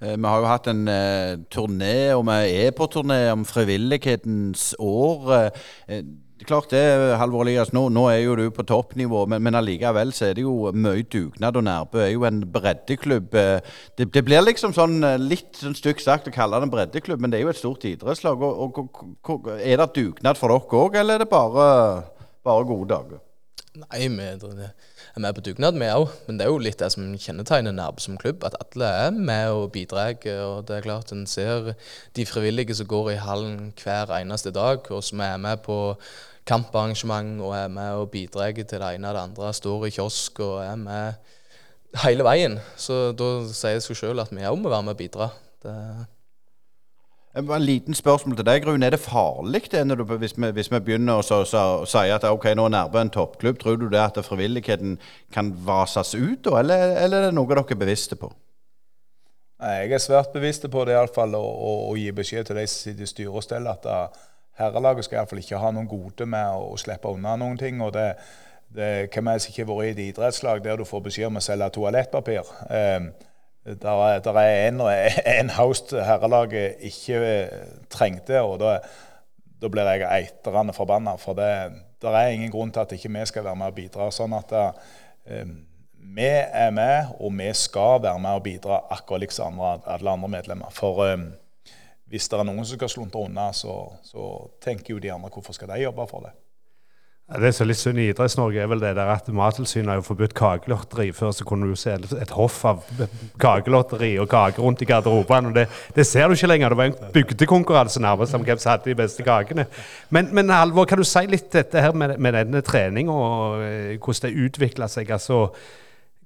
Eh, 0.00 0.14
vi 0.14 0.28
har 0.28 0.38
jo 0.40 0.48
hatt 0.48 0.70
en 0.70 0.86
eh, 0.92 1.34
turné, 1.50 2.14
og 2.14 2.24
vi 2.30 2.38
er 2.62 2.72
på 2.76 2.88
turné 2.92 3.20
om 3.32 3.44
frivillighetens 3.48 4.72
år. 4.78 5.52
Eh, 5.88 6.02
klart 6.46 6.70
det, 6.70 6.82
Halvor 7.18 7.42
Elias. 7.42 7.72
Nå, 7.74 7.88
nå, 7.92 8.04
er 8.10 8.22
jo 8.22 8.36
du 8.38 8.46
på 8.54 8.64
toppnivå, 8.66 9.24
men, 9.30 9.42
men 9.44 9.58
allikevel 9.58 10.12
så 10.14 10.28
er 10.28 10.38
det 10.38 10.44
jo 10.44 10.70
mye 10.74 11.04
dugnad. 11.10 11.58
Og 11.58 11.64
Nærbø 11.66 12.02
er 12.04 12.12
jo 12.12 12.26
en 12.28 12.40
breddeklubb. 12.52 13.34
Eh, 13.38 13.78
det, 13.98 14.10
det, 14.14 14.24
blir 14.26 14.44
liksom 14.44 14.74
sånn 14.76 15.00
eh, 15.06 15.18
litt 15.20 15.58
sånn 15.62 15.76
stygt 15.78 16.04
sagt 16.04 16.30
å 16.30 16.34
kalle 16.34 16.60
det 16.60 16.68
en 16.68 16.74
breddeklubb, 16.74 17.22
men 17.22 17.32
det 17.32 17.40
er 17.40 17.46
jo 17.46 17.54
et 17.54 17.60
stort 17.60 17.86
idrettslag. 17.88 18.44
Og, 18.44 18.82
og, 18.82 19.50
er 19.58 19.80
det 19.80 19.90
dugnad 19.98 20.40
for 20.40 20.54
dere 20.54 20.84
òg, 20.84 21.00
eller 21.02 21.18
er 21.18 21.24
det 21.24 21.32
bare, 21.32 21.70
bare 22.46 22.68
gode 22.68 22.92
dager? 22.94 23.24
Nei, 23.78 24.06
vi 24.10 24.70
er 25.18 25.24
med 25.26 25.34
på 25.36 25.42
dugnad, 25.44 25.76
vi 25.78 25.90
òg. 25.90 26.08
Men 26.26 26.38
det 26.38 26.46
er 26.46 26.52
jo 26.52 26.62
litt 26.62 26.78
det 26.80 26.90
som 26.94 27.10
kjennetegner 27.18 27.74
Nærbø 27.74 28.02
som 28.02 28.18
klubb. 28.20 28.44
At 28.46 28.56
alle 28.62 28.88
er 29.04 29.14
med 29.14 29.50
og 29.54 29.72
bidrar. 29.74 30.14
Og 30.46 30.66
det 30.68 30.76
er 30.76 30.86
klart 30.86 31.12
en 31.12 31.26
ser 31.26 31.72
de 32.16 32.26
frivillige 32.26 32.76
som 32.78 32.88
går 32.88 33.12
i 33.12 33.20
hallen 33.22 33.72
hver 33.82 34.14
eneste 34.20 34.54
dag, 34.54 34.86
og 34.94 35.04
som 35.04 35.22
er 35.24 35.36
med 35.42 35.64
på 35.66 35.96
kamparrangement 36.48 37.42
og 37.44 37.52
er 37.56 37.68
med 37.68 38.02
og 38.02 38.10
bidrar 38.14 38.54
til 38.56 38.80
det 38.80 38.92
ene 38.94 39.10
og 39.10 39.18
det 39.18 39.24
andre. 39.26 39.54
Står 39.54 39.88
i 39.88 39.94
kiosk 39.98 40.40
og 40.40 40.62
er 40.64 40.78
med 40.80 41.98
hele 42.04 42.24
veien. 42.24 42.60
Så 42.76 43.10
da 43.18 43.32
sier 43.50 43.80
det 43.80 43.84
seg 43.86 43.98
sjøl 43.98 44.22
at 44.22 44.32
vi 44.32 44.46
òg 44.46 44.60
må 44.60 44.70
være 44.72 44.86
med 44.86 44.96
og 44.96 45.02
bidra. 45.02 45.32
Det 45.64 45.74
en 47.38 47.62
liten 47.62 47.94
spørsmål 47.94 48.36
til 48.36 48.46
deg, 48.46 48.66
Rune. 48.66 48.86
Er 48.86 48.90
det 48.90 49.00
farlig 49.00 49.62
det 49.72 49.98
du, 49.98 50.04
hvis, 50.04 50.34
vi, 50.36 50.50
hvis, 50.50 50.70
vi, 50.72 50.80
begynner 50.80 51.20
å 51.20 51.44
si 51.86 52.02
at 52.10 52.24
ok, 52.24 52.50
nå 52.56 52.66
er 52.66 52.74
Nærbø 52.74 53.00
en 53.00 53.12
toppklubb? 53.14 53.60
Tror 53.60 53.76
du 53.76 53.88
det 53.88 54.00
at 54.00 54.18
frivilligheten 54.24 54.98
kan 55.34 55.52
vases 55.66 56.14
ut, 56.14 56.46
eller, 56.46 56.96
eller 57.04 57.18
er 57.18 57.28
det 57.28 57.36
noe 57.36 57.48
dere 57.50 57.64
er 57.66 57.80
bevisste 57.80 58.18
på? 58.18 58.32
Jeg 59.58 59.92
er 59.92 60.02
svært 60.02 60.32
bevisst 60.34 60.66
på 60.70 60.84
det, 60.86 60.94
iallfall, 60.94 61.34
å, 61.34 61.42
å, 61.42 61.70
å 61.90 61.94
gi 61.98 62.10
beskjed 62.14 62.50
til 62.50 62.60
de 62.60 62.66
som 62.66 62.84
sitter 62.88 63.06
i 63.06 63.10
styre 63.10 63.38
og 63.40 63.46
steller, 63.46 63.78
at 63.78 64.20
herrelaget 64.58 65.06
skal 65.06 65.22
iallfall 65.22 65.42
ikke 65.42 65.62
ha 65.62 65.72
noen 65.74 65.88
gode 65.90 66.26
med 66.26 66.58
å, 66.58 66.76
slippe 66.78 67.10
unna 67.10 67.36
noen 67.38 67.58
ting. 67.58 67.82
og 67.82 67.94
det 67.96 68.12
det, 68.68 69.08
hvem 69.14 69.30
er 69.32 69.40
ikke 69.40 69.64
har 69.64 69.68
vært 69.70 69.86
i 69.86 69.92
et 69.94 70.00
idrettslag 70.10 70.58
der 70.64 70.76
du 70.76 70.84
får 70.84 71.00
beskjed 71.06 71.30
om 71.30 71.38
å 71.40 71.42
selge 71.44 71.70
toalettpapir? 71.72 72.50
Eh, 72.68 73.06
der 73.76 74.04
er, 74.06 74.18
der 74.24 74.32
er 74.40 74.68
en, 74.68 74.80
en 75.40 75.50
host 75.50 75.92
herrelaget 75.92 76.76
ikke 76.80 77.48
trengte, 77.90 78.40
og 78.40 78.58
da, 78.62 78.78
da 79.60 79.68
blir 79.68 79.90
jeg 79.90 80.08
eitrende 80.08 80.72
forbanna. 80.72 81.16
For 81.20 81.36
det, 81.36 81.50
der 82.02 82.16
er 82.16 82.34
ingen 82.34 82.52
grunn 82.52 82.72
til 82.72 82.80
at 82.80 82.92
ikke 82.92 83.12
vi 83.12 83.26
skal 83.26 83.44
være 83.44 83.56
med 83.56 83.72
og 83.72 83.76
bidra. 83.76 84.08
Sånn 84.14 84.36
at 84.38 84.54
eh, 84.56 85.50
vi 85.98 86.30
er 86.30 86.70
med, 86.70 87.14
og 87.20 87.34
vi 87.36 87.50
skal 87.52 88.02
være 88.02 88.22
med 88.22 88.40
og 88.40 88.42
bidra 88.46 88.80
akkurat 88.90 89.26
liksom 89.26 89.60
alle 89.60 90.10
andre 90.10 90.28
medlemmer. 90.28 90.72
For 90.72 91.04
eh, 91.06 91.28
hvis 92.08 92.28
det 92.28 92.38
er 92.38 92.48
noen 92.48 92.64
som 92.64 92.78
skal 92.80 92.92
sluntre 92.92 93.26
unna, 93.26 93.50
så, 93.52 93.80
så 94.06 94.48
tenker 94.64 94.94
jo 94.94 95.02
de 95.02 95.12
andre 95.12 95.32
hvorfor 95.34 95.52
skal 95.52 95.68
de 95.74 95.82
jobbe 95.82 96.06
for 96.08 96.24
det. 96.24 96.32
Det 97.28 97.50
som 97.52 97.66
er 97.66 97.68
litt 97.68 97.76
synd 97.76 97.98
i 98.00 98.06
Idretts-Norge, 98.08 98.62
er 98.64 98.68
vel 98.70 98.80
det 98.80 98.94
der 98.96 99.10
at 99.12 99.26
Mattilsynet 99.36 99.90
har 99.90 99.98
jo 99.98 100.04
forbudt 100.06 100.32
kakelotteri. 100.36 101.10
Før 101.12 101.34
så 101.36 101.44
kunne 101.44 101.66
du 101.68 101.76
se 101.76 101.92
et 101.92 102.30
hoff 102.32 102.62
av 102.64 102.86
kakelotteri 103.42 104.14
og 104.22 104.30
kake 104.32 104.62
rundt 104.64 104.80
i 104.80 104.88
garderobene. 104.88 105.52
Det, 105.52 105.66
det, 105.92 106.06
ser 106.08 106.24
du 106.24 106.38
ikke 106.38 106.48
lenger. 106.48 106.72
Det 106.72 106.78
var 106.80 106.88
en 106.88 107.12
bygdekonkurranse 107.12 108.00
nærmest 108.00 108.38
om 108.38 108.46
hvem 108.48 108.62
som 108.62 108.72
hadde 108.72 108.88
de 108.88 108.96
beste 108.96 109.26
kakene. 109.26 109.66
Men, 110.08 110.32
men 110.32 110.54
Alvor, 110.56 110.88
kan 110.88 111.02
du 111.02 111.04
si 111.04 111.26
litt 111.28 111.52
dette 111.52 111.84
her 111.84 111.92
med, 111.92 112.16
med 112.16 112.38
denne 112.38 112.64
treninga 112.64 113.12
og 113.12 113.60
eh, 113.66 113.98
hvordan 114.00 114.24
det 114.24 114.48
utvikla 114.48 114.88
seg? 114.88 115.12
Altså, 115.12 115.50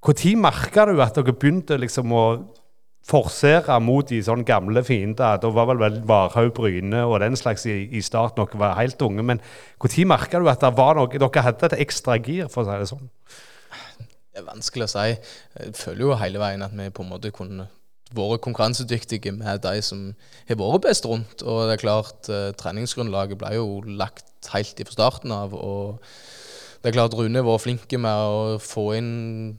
Når 0.07 0.39
merka 0.39 0.87
du 0.87 1.03
at 1.03 1.19
dere 1.19 1.35
begynte 1.35 1.83
liksom 1.83 2.15
å 2.15 2.27
forsere 3.07 3.79
mot 3.83 4.07
de 4.09 4.21
sånne 4.23 4.47
gamle 4.47 4.83
fiender. 4.87 5.41
Da 5.43 5.51
var 5.55 5.69
vel 5.73 5.81
vel 5.83 6.01
Varhaug, 6.09 6.53
Bryne 6.57 7.05
og 7.09 7.19
den 7.23 7.37
slags 7.39 7.67
i, 7.67 7.83
i 7.91 8.03
starten 8.05 8.45
dere 8.45 8.61
var 8.61 8.79
helt 8.79 9.03
unge. 9.03 9.25
Men 9.27 9.43
når 9.83 10.09
merka 10.11 10.41
du 10.41 10.51
at 10.51 10.63
noe, 10.63 11.09
dere 11.11 11.47
hadde 11.47 11.71
et 11.71 11.81
ekstra 11.87 12.19
gir, 12.23 12.51
for 12.53 12.63
å 12.63 12.71
si 12.71 12.81
det 12.83 12.91
sånn? 12.93 13.09
Det 14.33 14.41
er 14.41 14.49
vanskelig 14.49 14.89
å 14.89 14.93
si. 14.95 15.09
Jeg 15.59 15.77
føler 15.77 16.07
jo 16.07 16.19
hele 16.21 16.41
veien 16.41 16.65
at 16.65 16.75
vi 16.77 16.91
på 16.95 17.05
en 17.05 17.11
måte 17.13 17.33
kunne 17.35 17.69
vært 18.13 18.45
konkurransedyktige 18.45 19.33
med 19.35 19.63
de 19.65 19.81
som 19.85 20.13
har 20.49 20.61
vært 20.61 20.87
best 20.87 21.09
rundt. 21.09 21.43
Og 21.43 21.67
det 21.69 21.79
er 21.79 21.83
klart, 21.83 22.29
eh, 22.29 22.53
treningsgrunnlaget 22.61 23.41
ble 23.41 23.55
jo 23.57 23.81
lagt 23.87 24.53
helt 24.53 24.81
fra 24.87 24.95
starten 24.95 25.33
av. 25.33 25.55
og 25.55 26.01
det 26.83 26.91
er 26.91 26.97
klart 26.97 27.15
Rune 27.15 27.45
var 27.47 27.61
flinke 27.63 27.99
med 27.99 28.11
å 28.11 28.59
få 28.59 28.97
inn 28.99 29.59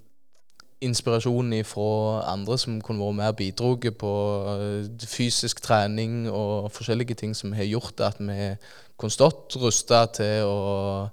inspirasjon 0.84 1.54
fra 1.67 2.24
andre 2.32 2.58
som 2.60 2.82
kunne 2.84 3.08
vært 3.17 3.34
og 3.34 3.39
bidratt 3.39 3.98
på 4.02 4.13
eh, 4.54 5.08
fysisk 5.10 5.62
trening 5.63 6.28
og 6.30 6.72
forskjellige 6.76 7.17
ting 7.19 7.36
som 7.38 7.56
har 7.58 7.67
gjort 7.69 8.04
at 8.04 8.19
vi 8.19 8.54
kunne 9.00 9.15
stått 9.15 9.58
rusta 9.62 10.06
til 10.13 10.48
å 10.48 11.10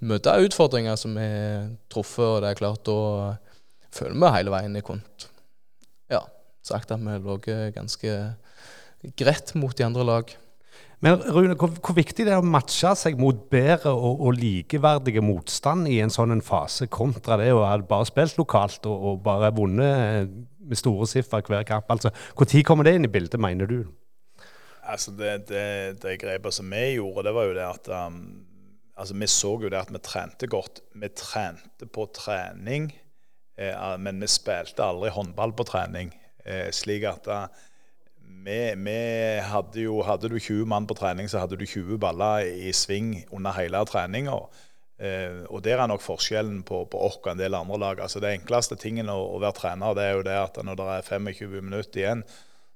møte 0.00 0.36
utfordringer 0.46 0.96
som 0.96 1.16
vi 1.18 1.26
har 1.26 1.70
truffet. 1.90 2.24
Og 2.24 2.42
det 2.42 2.52
er 2.52 2.60
klart, 2.60 2.86
da 2.86 3.36
føler 3.94 4.18
vi 4.18 4.34
hele 4.36 4.54
veien 4.54 4.78
i 4.78 4.84
kont. 4.84 5.28
ja, 6.10 6.22
sagt 6.62 6.92
at 6.94 7.00
vi 7.02 7.18
lå 7.22 7.38
ganske 7.74 8.18
greit 9.18 9.54
mot 9.54 9.76
de 9.76 9.84
andre 9.86 10.04
lag. 10.04 10.36
Men 11.04 11.20
Rune, 11.22 11.54
hvor, 11.54 11.70
hvor, 11.78 11.94
viktig 11.94 12.24
det 12.26 12.32
er 12.34 12.40
å 12.42 12.46
matche 12.46 12.90
seg 12.98 13.18
mot 13.20 13.44
bedre 13.52 13.92
og, 13.94 14.18
og 14.26 14.34
likeverdige 14.34 15.22
motstand 15.22 15.86
i 15.86 16.00
en 16.02 16.10
sånn 16.10 16.42
fase, 16.42 16.88
kontra 16.90 17.38
det 17.38 17.52
å 17.54 17.62
ha 17.62 17.76
bare 17.78 18.08
spilt 18.08 18.38
lokalt 18.40 18.88
og, 18.90 19.04
og 19.12 19.20
bare 19.22 19.52
vunnet 19.54 20.32
med 20.68 20.80
store 20.80 21.06
siffer 21.08 21.44
hver 21.46 21.62
kamp. 21.68 21.86
Altså, 21.94 22.10
Når 22.34 22.66
kommer 22.66 22.84
det 22.84 22.96
inn 22.98 23.06
i 23.06 23.12
bildet, 23.12 23.38
mener 23.40 23.70
du? 23.70 23.80
Altså, 24.82 25.12
Det, 25.12 25.48
det, 25.48 26.02
det 26.02 26.18
grepet 26.18 26.54
som 26.54 26.70
vi 26.70 26.96
gjorde, 26.96 27.28
det 27.28 27.34
var 27.36 27.46
jo 27.46 27.56
det 27.56 27.66
at 27.68 27.90
um, 27.94 28.18
altså, 28.96 29.14
Vi 29.14 29.26
så 29.26 29.54
jo 29.62 29.70
det 29.70 29.78
at 29.78 29.92
vi 29.92 30.02
trente 30.02 30.50
godt. 30.50 30.82
Vi 30.94 31.08
trente 31.14 31.86
på 31.86 32.08
trening, 32.14 32.90
eh, 33.58 33.96
men 33.98 34.20
vi 34.20 34.26
spilte 34.26 34.82
aldri 34.82 35.14
håndball 35.14 35.54
på 35.54 35.68
trening. 35.68 36.10
Eh, 36.44 36.70
slik 36.72 37.04
at 37.06 37.28
uh, 37.28 37.46
vi, 38.48 38.74
vi, 38.76 39.00
hadde 39.44 39.84
jo 39.84 40.00
Hadde 40.06 40.30
du 40.32 40.38
20 40.38 40.64
mann 40.68 40.86
på 40.88 40.96
trening, 40.96 41.28
så 41.28 41.42
hadde 41.42 41.58
du 41.60 41.66
20 41.66 41.98
baller 42.00 42.48
i 42.48 42.72
sving 42.72 43.12
under 43.34 43.52
hele 43.58 43.84
treninga. 43.88 44.38
Eh, 44.98 45.44
og 45.46 45.62
der 45.62 45.78
er 45.78 45.86
nok 45.90 46.02
forskjellen 46.02 46.64
på, 46.66 46.82
på 46.90 47.00
oss 47.06 47.20
og 47.20 47.30
en 47.32 47.38
del 47.40 47.54
andre 47.54 47.78
lag. 47.78 48.02
Altså 48.02 48.22
Det 48.22 48.32
enkleste 48.34 48.78
tingen 48.80 49.10
å, 49.12 49.18
å, 49.36 49.38
være 49.42 49.58
trener 49.60 49.94
det 49.94 50.06
er 50.06 50.16
jo 50.16 50.26
det 50.26 50.38
at 50.40 50.58
når 50.64 50.80
det 50.80 50.88
er 50.94 51.08
25 51.12 51.54
minutter 51.60 52.02
igjen, 52.02 52.24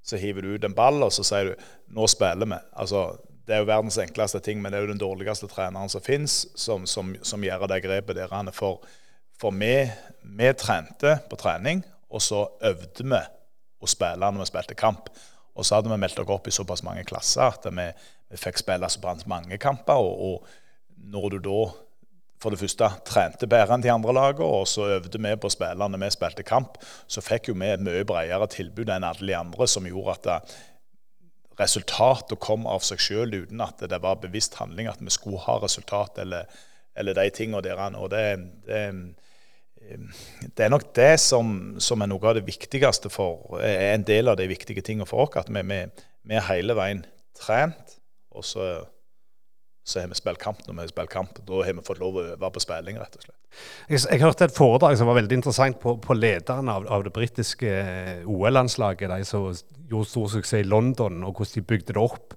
så 0.03 0.19
hiver 0.19 0.45
du 0.45 0.55
ut 0.55 0.65
en 0.67 0.77
ball 0.77 1.03
og 1.03 1.13
så 1.15 1.25
sier 1.27 1.53
du 1.53 1.69
'nå 1.95 2.07
spiller 2.11 2.47
vi'. 2.47 2.63
Altså, 2.73 3.19
Det 3.47 3.57
er 3.57 3.59
jo 3.59 3.73
verdens 3.73 3.99
enkleste 3.99 4.39
ting, 4.41 4.63
men 4.63 4.71
det 4.71 4.79
er 4.79 4.85
jo 4.87 4.93
den 4.93 5.01
dårligste 5.03 5.49
treneren 5.51 5.89
som 5.89 6.01
fins, 6.01 6.47
som, 6.55 6.87
som, 6.87 7.17
som, 7.23 7.43
gjør 7.43 7.67
det 7.67 7.83
grepet 7.83 8.17
der. 8.17 8.51
For, 8.53 8.87
for 9.41 9.51
vi, 9.51 9.91
vi 10.23 10.53
trente 10.53 11.19
på 11.29 11.37
trening, 11.37 11.83
og 12.09 12.23
så 12.23 12.47
øvde 12.63 13.03
vi 13.03 13.19
å 13.83 13.87
spille 13.87 14.31
når 14.31 14.45
vi 14.45 14.47
spilte 14.47 14.79
kamp. 14.79 15.11
Og 15.53 15.67
så 15.67 15.77
hadde 15.77 15.93
vi 15.93 16.01
meldt 16.01 16.21
oss 16.23 16.33
opp 16.33 16.49
i 16.49 16.55
såpass 16.55 16.85
mange 16.87 17.05
klasser 17.09 17.51
at 17.51 17.67
vi, 17.69 17.87
vi 18.33 18.41
fikk 18.41 18.61
spille 18.63 18.89
såpass 18.89 19.27
mange 19.31 19.59
kamper. 19.61 20.01
Og, 20.01 20.29
og, 20.29 20.59
når 21.03 21.33
du 21.35 21.39
da 21.43 21.63
for 22.43 22.55
det 22.55 22.61
første 22.61 22.89
trente 23.07 23.47
bedre 23.51 23.75
enn 23.75 23.85
de 23.85 23.91
andre 23.91 24.13
lagene, 24.15 24.47
og 24.47 24.67
så 24.71 24.89
øvde 24.97 25.19
vi 25.19 25.33
på 25.39 25.51
spillerne 25.51 25.99
vi 25.99 26.11
spilte 26.15 26.45
kamp, 26.47 26.77
så 27.11 27.23
fikk 27.23 27.51
jo 27.51 27.57
vi 27.59 27.71
et 27.71 27.83
mye 27.83 28.05
bredere 28.07 28.49
tilbud 28.51 28.91
enn 28.91 29.07
alle 29.07 29.29
de 29.29 29.37
andre, 29.39 29.69
som 29.71 29.87
gjorde 29.87 30.17
at 30.17 30.29
det, 30.29 30.39
resultatet 31.61 32.41
kom 32.43 32.65
av 32.71 32.83
seg 32.87 33.03
sjøl 33.03 33.35
uten 33.35 33.61
at 33.63 33.83
det 33.91 33.99
var 34.03 34.23
bevisst 34.23 34.57
handling 34.59 34.89
at 34.91 35.03
vi 35.03 35.13
skulle 35.13 35.43
ha 35.45 35.59
resultat 35.63 36.19
eller, 36.23 36.49
eller 36.99 37.17
de 37.19 37.27
tingene 37.35 37.63
der. 37.65 37.83
Og 37.99 38.11
det, 38.11 38.25
det 38.67 38.83
det 40.57 40.65
er 40.65 40.73
nok 40.73 40.89
det 40.97 41.13
som, 41.21 41.53
som, 41.83 42.03
er 42.03 42.11
noe 42.11 42.29
av 42.29 42.39
det 42.39 42.47
viktigste 42.47 43.11
for 43.13 43.61
er 43.61 43.93
en 43.93 44.07
del 44.07 44.31
av 44.31 44.39
de 44.41 44.49
viktige 44.51 44.85
tingene 44.85 45.09
for 45.09 45.27
oss. 45.27 45.37
At 45.41 45.53
vi, 45.53 45.63
vi, 45.69 45.83
vi 46.29 46.39
er 46.39 46.49
hele 46.49 46.77
veien 46.79 47.05
trent, 47.39 47.97
og 48.33 48.47
så, 48.47 48.69
så 49.85 50.03
har 50.03 50.11
vi 50.11 50.19
spilt 50.19 50.41
kamp 50.43 50.63
når 50.67 50.77
vi 50.77 50.85
har 50.85 50.93
spilt 50.93 51.13
kamp. 51.13 51.41
Da 51.47 51.63
har 51.67 51.77
vi 51.77 51.87
fått 51.87 52.03
lov 52.03 52.19
å 52.19 52.27
øve 52.33 52.53
på 52.55 52.65
spilling, 52.65 53.01
rett 53.01 53.19
og 53.19 53.27
slett. 53.27 53.39
Jeg, 53.91 54.01
jeg 54.07 54.23
hørte 54.23 54.49
et 54.49 54.57
foredrag 54.57 54.97
som 54.99 55.11
var 55.11 55.19
veldig 55.21 55.41
interessant 55.43 55.81
på, 55.83 55.99
på 56.01 56.17
lederen 56.17 56.71
av, 56.73 56.87
av, 56.89 57.05
det 57.05 57.13
britiske 57.15 57.69
eh, 57.69 58.29
OL-landslaget. 58.29 59.13
De 59.13 59.29
som 59.29 59.51
gjorde 59.91 60.09
stor 60.09 60.31
suksess 60.37 60.63
i 60.63 60.69
London, 60.69 61.21
og 61.27 61.37
hvordan 61.37 61.59
de 61.59 61.67
bygde 61.75 61.97
det 61.97 62.01
opp. 62.01 62.37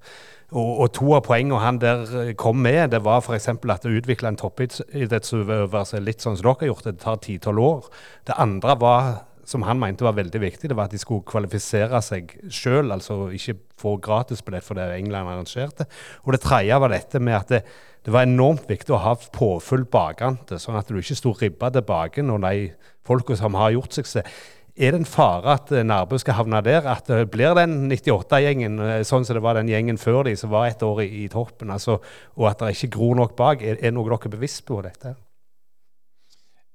Og, 0.53 0.81
og, 0.83 0.89
to 0.93 1.07
av 1.17 1.23
poengene 1.25 1.61
han 1.63 1.79
der 1.81 2.03
eh, 2.21 2.33
kom 2.37 2.59
med, 2.61 2.91
det 2.93 3.01
var 3.05 3.23
f.eks. 3.23 3.49
at 3.49 3.87
å 3.87 3.93
utvikle 3.97 4.29
en 4.29 4.37
toppidrettsøvelse 4.37 6.01
litt 6.03 6.21
sånn 6.21 6.37
som 6.37 6.45
dere 6.45 6.59
har 6.61 6.69
gjort, 6.69 6.85
det 6.85 7.01
tar 7.01 7.17
ti-tolv 7.23 7.63
år. 7.65 7.87
Det 8.29 8.37
andre 8.41 8.75
var, 8.81 9.09
som 9.49 9.65
han 9.65 9.81
mente 9.81 10.05
var 10.05 10.17
veldig 10.19 10.41
viktig, 10.43 10.69
det 10.69 10.77
var 10.77 10.89
at 10.89 10.93
de 10.93 11.01
skulle 11.01 11.25
kvalifisere 11.25 12.01
seg 12.05 12.37
sjøl, 12.53 12.93
altså 12.93 13.25
ikke 13.33 13.57
få 13.81 13.97
gratisbillett 14.05 14.67
for 14.67 14.77
det 14.77 14.85
England 14.99 15.33
arrangerte. 15.33 15.89
Og 16.25 16.35
det 16.35 16.43
tredje 16.45 16.81
var 16.81 16.93
dette 16.93 17.21
med 17.23 17.39
at 17.39 17.55
det, 17.55 17.63
det 18.05 18.13
var 18.13 18.27
enormt 18.27 18.69
viktig 18.69 18.93
å 18.93 19.01
ha 19.01 19.15
påfyll 19.17 19.87
bakante, 19.89 20.61
sånn 20.61 20.77
at 20.77 20.91
du 20.91 21.01
ikke 21.01 21.17
sto 21.17 21.33
ribba 21.39 21.71
tilbake 21.73 22.21
når 22.21 22.45
de 22.45 22.67
folka 23.05 23.37
som 23.37 23.57
har 23.57 23.73
gjort 23.73 23.97
suksess 23.97 24.45
er 24.75 24.91
det 24.91 24.99
en 24.99 25.07
fare 25.07 25.53
at 25.55 25.71
eh, 25.71 25.85
Nærbø 25.87 26.17
skal 26.19 26.35
havne 26.35 26.59
der? 26.65 26.87
At 26.91 27.07
det 27.07 27.29
blir 27.31 27.55
den 27.55 27.91
98-gjengen, 27.91 28.79
eh, 28.83 29.03
sånn 29.07 29.23
som 29.23 29.37
det 29.37 29.43
var 29.45 29.55
den 29.55 29.71
gjengen 29.71 29.99
før 29.99 30.25
de, 30.27 30.35
som 30.35 30.51
var 30.51 30.67
et 30.67 30.83
år 30.83 31.05
i, 31.05 31.07
i 31.23 31.27
toppen? 31.31 31.71
Altså, 31.71 32.01
og 32.35 32.49
at 32.49 32.59
det 32.59 32.75
ikke 32.75 32.97
gror 32.97 33.15
nok 33.21 33.37
bak? 33.39 33.63
Er, 33.63 33.79
er 33.79 33.95
noe 33.95 34.09
dere 34.09 34.27
er 34.27 34.35
bevisst 34.35 34.65
på 34.67 34.81
dette? 34.83 35.15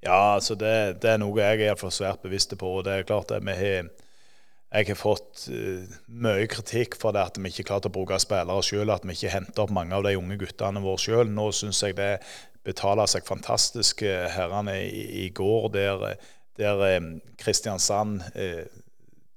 Ja, 0.00 0.38
altså 0.38 0.56
det, 0.56 1.02
det 1.02 1.12
er 1.12 1.20
noe 1.20 1.36
jeg 1.42 1.68
er 1.68 1.76
for 1.76 1.92
svært 1.92 2.24
bevisst 2.24 2.56
på. 2.56 2.78
og 2.78 2.86
det 2.88 2.96
er 2.96 3.08
klart 3.08 3.36
at 3.36 3.44
vi 3.44 3.58
har 3.58 3.90
jeg 4.70 4.86
har 4.86 4.94
fått 4.94 5.48
uh, 5.50 5.82
mye 6.22 6.44
kritikk 6.46 6.94
for 6.94 7.10
det 7.10 7.24
at 7.26 7.38
vi 7.42 7.50
ikke 7.50 7.64
klarte 7.72 7.90
å 7.90 7.92
bruke 7.96 8.20
spillere 8.22 8.62
sjøl, 8.62 8.92
at 8.94 9.02
vi 9.02 9.16
ikke 9.16 9.32
henter 9.32 9.64
opp 9.64 9.72
mange 9.74 9.96
av 9.96 10.04
de 10.06 10.12
unge 10.14 10.36
guttene 10.38 10.78
våre 10.84 11.02
sjøl. 11.02 11.26
Nå 11.26 11.48
syns 11.50 11.82
jeg 11.82 11.96
det 11.98 12.12
betaler 12.62 13.10
seg 13.10 13.26
fantastisk 13.26 14.04
herrene 14.06 14.76
i, 14.86 15.02
i 15.24 15.28
går, 15.34 15.66
der 15.74 16.06
der 16.58 16.84
eh, 16.86 17.00
Kristiansand 17.38 18.22
eh, 18.34 18.66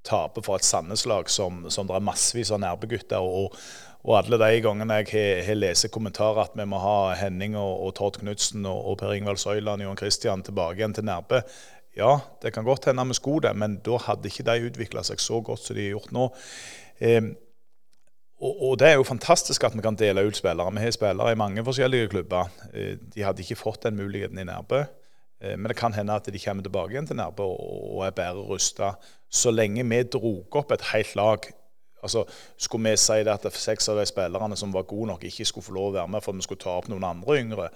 taper 0.03 0.43
for 0.43 0.59
et 0.59 0.67
Sandnes-lag 0.67 1.29
som, 1.31 1.65
som, 1.71 1.87
det 1.87 1.95
er 1.95 2.05
massevis 2.05 2.51
av 2.51 2.61
nærbegutter. 2.63 3.23
Og, 3.23 3.55
og 4.03 4.17
alle 4.19 4.39
de 4.41 4.63
gangene 4.65 4.99
jeg 5.03 5.45
har 5.47 5.59
lest 5.59 5.87
kommentarer 5.93 6.43
at 6.43 6.57
vi 6.59 6.65
må 6.67 6.81
ha 6.83 7.13
Henning 7.21 7.55
og, 7.59 7.85
og 7.85 7.93
Tord 7.99 8.19
Knutsen 8.19 8.65
og, 8.67 8.81
og 8.91 8.99
Per 8.99 9.15
Ingvald 9.15 9.39
Søyland 9.39 9.81
og 9.81 9.87
Johan 9.87 10.01
Christian 10.01 10.43
tilbake 10.43 10.81
igjen 10.81 10.95
til 10.97 11.07
Nærbø. 11.07 11.39
Ja, 11.95 12.17
det 12.41 12.55
kan 12.55 12.65
godt 12.65 12.89
hende 12.89 13.05
vi 13.07 13.13
skulle 13.13 13.47
det, 13.47 13.53
men 13.55 13.77
da 13.85 13.99
hadde 14.01 14.29
ikke 14.29 14.45
de 14.47 14.67
utvikla 14.67 15.03
seg 15.05 15.21
så 15.21 15.39
godt 15.45 15.61
som 15.61 15.77
de 15.77 15.85
har 15.85 15.93
gjort 15.93 16.13
nå. 16.15 16.29
Eh, 16.99 17.21
og, 18.43 18.73
det 18.81 18.89
er 18.89 18.97
jo 18.97 19.05
fantastisk 19.07 19.63
at 19.63 19.75
vi 19.77 19.83
kan 19.85 19.95
dele 19.95 20.25
ut 20.27 20.35
spillere. 20.35 20.73
Vi 20.75 20.81
har 20.83 20.91
spillere 20.91 21.31
i 21.31 21.39
mange 21.39 21.63
forskjellige 21.63 22.09
klubber. 22.11 22.49
Eh, 22.73 22.97
de 22.97 23.23
hadde 23.23 23.45
ikke 23.45 23.61
fått 23.61 23.85
den 23.85 23.95
muligheten 23.95 24.41
i 24.41 24.47
Nærbø. 24.49 24.81
Eh, 25.43 25.57
men 25.57 25.69
det 25.69 25.77
kan 25.79 25.93
hende 25.93 26.15
at 26.15 26.29
de 26.31 26.39
kommer 26.39 26.63
tilbake 26.63 26.95
igjen 26.95 27.09
til 27.09 27.19
Nærbø 27.19 27.43
og 27.43 28.05
er 28.07 28.15
bedre 28.15 28.47
rusta. 28.47 28.95
Så 29.29 29.51
lenge 29.51 29.85
vi 29.85 30.03
drog 30.03 30.55
opp 30.63 30.71
et 30.71 30.89
helt 30.93 31.15
lag 31.19 31.51
altså 32.03 32.25
Skulle 32.57 32.89
vi 32.89 32.97
si 32.97 33.23
det 33.23 33.31
at 33.31 33.53
seks 33.55 33.89
av 33.89 33.95
de 33.95 34.05
spillerne 34.05 34.57
som 34.59 34.73
var 34.73 34.83
gode 34.83 35.07
nok, 35.07 35.23
ikke 35.23 35.45
skulle 35.45 35.63
få 35.63 35.73
lov 35.73 35.85
å 35.87 35.93
være 35.97 36.11
med 36.11 36.23
for 36.25 36.35
vi 36.35 36.43
skulle 36.43 36.59
ta 36.59 36.73
opp 36.75 36.89
noen 36.91 37.05
andre 37.07 37.37
yngre, 37.39 37.69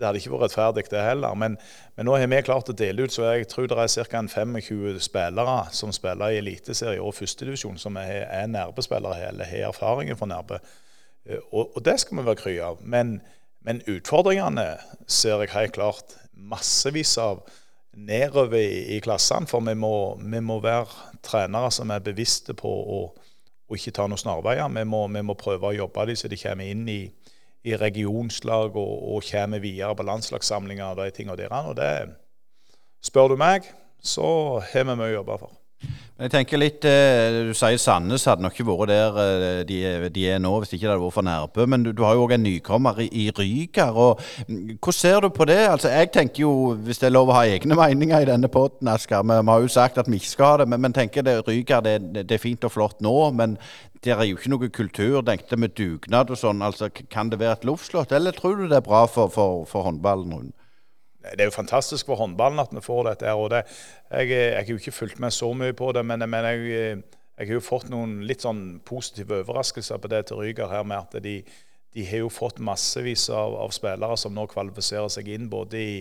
det 0.00 0.06
hadde 0.08 0.20
ikke 0.22 0.32
vært 0.32 0.46
rettferdig, 0.46 0.84
det 0.90 1.00
heller. 1.04 1.34
Men, 1.36 1.56
men, 1.96 2.06
nå 2.08 2.14
har 2.16 2.30
vi 2.32 2.40
klart 2.44 2.70
å 2.72 2.76
dele 2.76 3.04
ut, 3.04 3.12
så 3.12 3.26
jeg 3.34 3.48
tror 3.52 3.68
det 3.68 3.76
er 3.76 4.06
ca. 4.08 4.22
25 4.32 5.00
spillere 5.04 5.56
som 5.76 5.92
spiller 5.92 6.32
i 6.32 6.38
Eliteserie 6.40 7.02
og 7.04 7.18
førstedivisjon, 7.18 7.76
som 7.78 7.98
er, 8.00 8.24
er 8.24 8.48
Nærbø-spillere 8.48 9.28
eller 9.28 9.50
har 9.50 9.68
erfaringen 9.68 10.16
fra 10.16 10.30
Nærbø. 10.30 10.60
Eh, 11.28 11.42
og, 11.52 11.76
og, 11.76 11.84
det 11.84 11.98
skal 12.00 12.16
vi 12.16 12.26
være 12.30 12.40
kry 12.40 12.56
av. 12.64 12.80
Men, 12.80 13.18
men, 13.60 13.82
utfordringene 13.84 14.70
ser 15.04 15.44
jeg 15.44 15.52
helt 15.52 15.76
klart 15.76 16.16
massevis 16.40 17.16
av 17.20 17.42
nedover 17.96 18.58
i, 18.60 18.96
i 18.96 19.00
klassene. 19.04 19.48
For 19.50 19.64
vi 19.66 19.74
må, 19.78 19.94
vi 20.20 20.40
må, 20.44 20.60
være 20.64 21.18
trenere 21.26 21.72
som 21.74 21.90
er 21.90 22.04
bevisste 22.04 22.56
på 22.56 22.70
å, 22.70 23.00
å 23.68 23.78
ikke 23.78 23.94
ta 23.96 24.08
noen 24.08 24.20
snarveier. 24.20 24.70
Vi 24.76 24.86
må, 24.88 25.04
vi 25.12 25.24
må 25.26 25.36
prøve 25.38 25.70
å 25.70 25.76
jobbe 25.76 26.08
dem 26.10 26.18
så 26.20 26.30
de 26.30 26.40
kommer 26.40 26.70
inn 26.70 26.88
i 26.88 27.02
i 27.68 27.76
regionslag 27.76 28.76
og, 28.80 28.92
og 29.14 29.24
kommer 29.30 29.60
videre 29.60 29.94
på 29.96 30.06
landslagssamlinger 30.08 30.94
og 30.94 31.02
de 31.02 31.10
tingene 31.14 31.36
der. 31.36 31.52
Og 31.52 31.76
det 31.76 31.92
spør 33.04 33.34
du 33.34 33.36
meg, 33.40 33.68
så 34.00 34.60
har 34.72 34.86
vi 34.86 34.96
mye 34.96 35.10
å 35.10 35.18
jobbe 35.18 35.40
for. 35.42 35.59
Jeg 36.20 36.28
tenker 36.34 36.60
litt, 36.60 36.84
eh, 36.84 37.46
Du 37.48 37.54
sier 37.56 37.78
Sandnes 37.80 38.26
hadde 38.28 38.44
nok 38.44 38.52
ikke 38.52 38.66
vært 38.68 38.90
der 38.90 39.20
eh, 39.22 39.62
de, 39.64 39.78
de 40.12 40.26
er 40.28 40.38
nå, 40.38 40.50
hvis 40.60 40.74
ikke 40.76 40.84
det 40.84 40.90
hadde 40.92 41.00
vært 41.00 41.14
for 41.16 41.24
Nærbø. 41.24 41.66
Men 41.72 41.86
du, 41.86 41.92
du 41.96 42.02
har 42.04 42.18
jo 42.18 42.26
òg 42.26 42.34
en 42.36 42.44
nykommer 42.44 43.00
i, 43.00 43.08
i 43.08 43.30
Ryker. 43.32 43.96
og 43.96 44.20
mm, 44.46 44.76
Hvordan 44.76 44.98
ser 44.98 45.20
du 45.24 45.30
på 45.32 45.48
det? 45.48 45.56
Altså, 45.70 45.88
Jeg 45.88 46.12
tenker 46.12 46.42
jo, 46.44 46.52
hvis 46.74 47.00
det 47.00 47.08
er 47.08 47.16
lov 47.16 47.32
å 47.32 47.38
ha 47.38 47.46
egne 47.48 47.78
meninger 47.78 48.20
i 48.20 48.28
denne 48.28 48.52
potten, 48.52 48.92
Asker 48.92 49.24
Vi, 49.24 49.40
vi 49.40 49.54
har 49.54 49.64
jo 49.64 49.72
sagt 49.72 49.96
at 49.98 50.10
vi 50.12 50.20
ikke 50.20 50.34
skal 50.34 50.50
ha 50.50 50.60
det, 50.60 50.68
men, 50.68 50.84
men 50.84 50.92
tenker 50.92 51.24
det, 51.24 51.38
Ryker 51.48 51.80
det, 51.88 51.96
det, 52.20 52.28
er 52.36 52.44
fint 52.44 52.68
og 52.68 52.76
flott 52.76 53.00
nå. 53.00 53.16
Men 53.32 53.56
det 54.04 54.12
er 54.12 54.26
jo 54.28 54.36
ikke 54.36 54.52
noe 54.52 54.68
kultur 54.68 55.22
Tenkte 55.24 55.56
med 55.56 55.72
dugnad 55.72 56.28
og 56.28 56.36
sånn. 56.36 56.60
altså 56.60 56.92
Kan 56.92 57.32
det 57.32 57.40
være 57.40 57.62
et 57.62 57.68
luftslott, 57.68 58.12
eller 58.12 58.36
tror 58.36 58.60
du 58.60 58.68
det 58.68 58.82
er 58.82 58.84
bra 58.84 59.06
for, 59.08 59.32
for, 59.32 59.64
for 59.64 59.88
håndballen? 59.88 60.52
Det 61.22 61.44
er 61.44 61.50
jo 61.50 61.54
fantastisk 61.54 62.08
for 62.08 62.20
håndballen 62.20 62.62
at 62.62 62.72
vi 62.72 62.82
får 62.84 63.02
dette. 63.10 63.26
her, 63.26 63.38
og 63.38 63.50
det, 63.52 63.64
jeg, 64.10 64.30
jeg 64.30 64.54
har 64.56 64.70
jo 64.70 64.80
ikke 64.80 64.92
fulgt 64.92 65.20
med 65.20 65.30
så 65.30 65.52
mye 65.52 65.76
på 65.76 65.92
det, 65.92 66.04
men, 66.06 66.24
men 66.30 66.44
jeg, 66.48 66.60
jeg, 67.38 67.46
har 67.46 67.54
jo 67.54 67.64
fått 67.64 67.90
noen 67.92 68.22
litt 68.26 68.44
sånn 68.46 68.80
positive 68.88 69.42
overraskelser 69.44 70.00
på 70.00 70.08
det 70.08 70.26
til 70.28 70.40
Ryger 70.40 70.72
her, 70.72 70.86
med 70.88 70.96
at 70.96 71.22
de, 71.24 71.42
de 71.94 72.06
har 72.08 72.24
jo 72.24 72.32
fått 72.32 72.60
massevis 72.64 73.28
av, 73.28 73.56
av, 73.60 73.72
spillere 73.76 74.16
som 74.16 74.34
nå 74.34 74.46
kvalifiserer 74.48 75.12
seg 75.12 75.28
inn 75.28 75.48
både 75.52 75.80
i, 75.80 75.94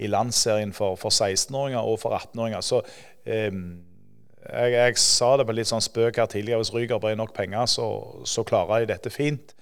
i 0.00 0.10
landsserien 0.10 0.72
for, 0.76 0.96
for 1.00 1.12
16-åringer 1.12 1.82
og 1.82 1.98
for 2.00 2.16
18-åringer. 2.16 2.64
Så 2.64 2.80
eh, 3.26 3.50
jeg, 4.42 4.76
jeg, 4.78 5.00
sa 5.02 5.34
det 5.36 5.46
på 5.48 5.56
litt 5.56 5.68
sånn 5.68 5.84
spøk 5.84 6.22
her 6.22 6.30
tidligere. 6.30 6.62
Hvis 6.62 6.72
Ryger 6.74 7.02
brer 7.02 7.18
nok 7.18 7.34
penger, 7.36 7.68
så, 7.70 7.88
så 8.24 8.46
klarer 8.46 8.86
de 8.86 8.94
dette 8.94 9.12
fint. 9.12 9.52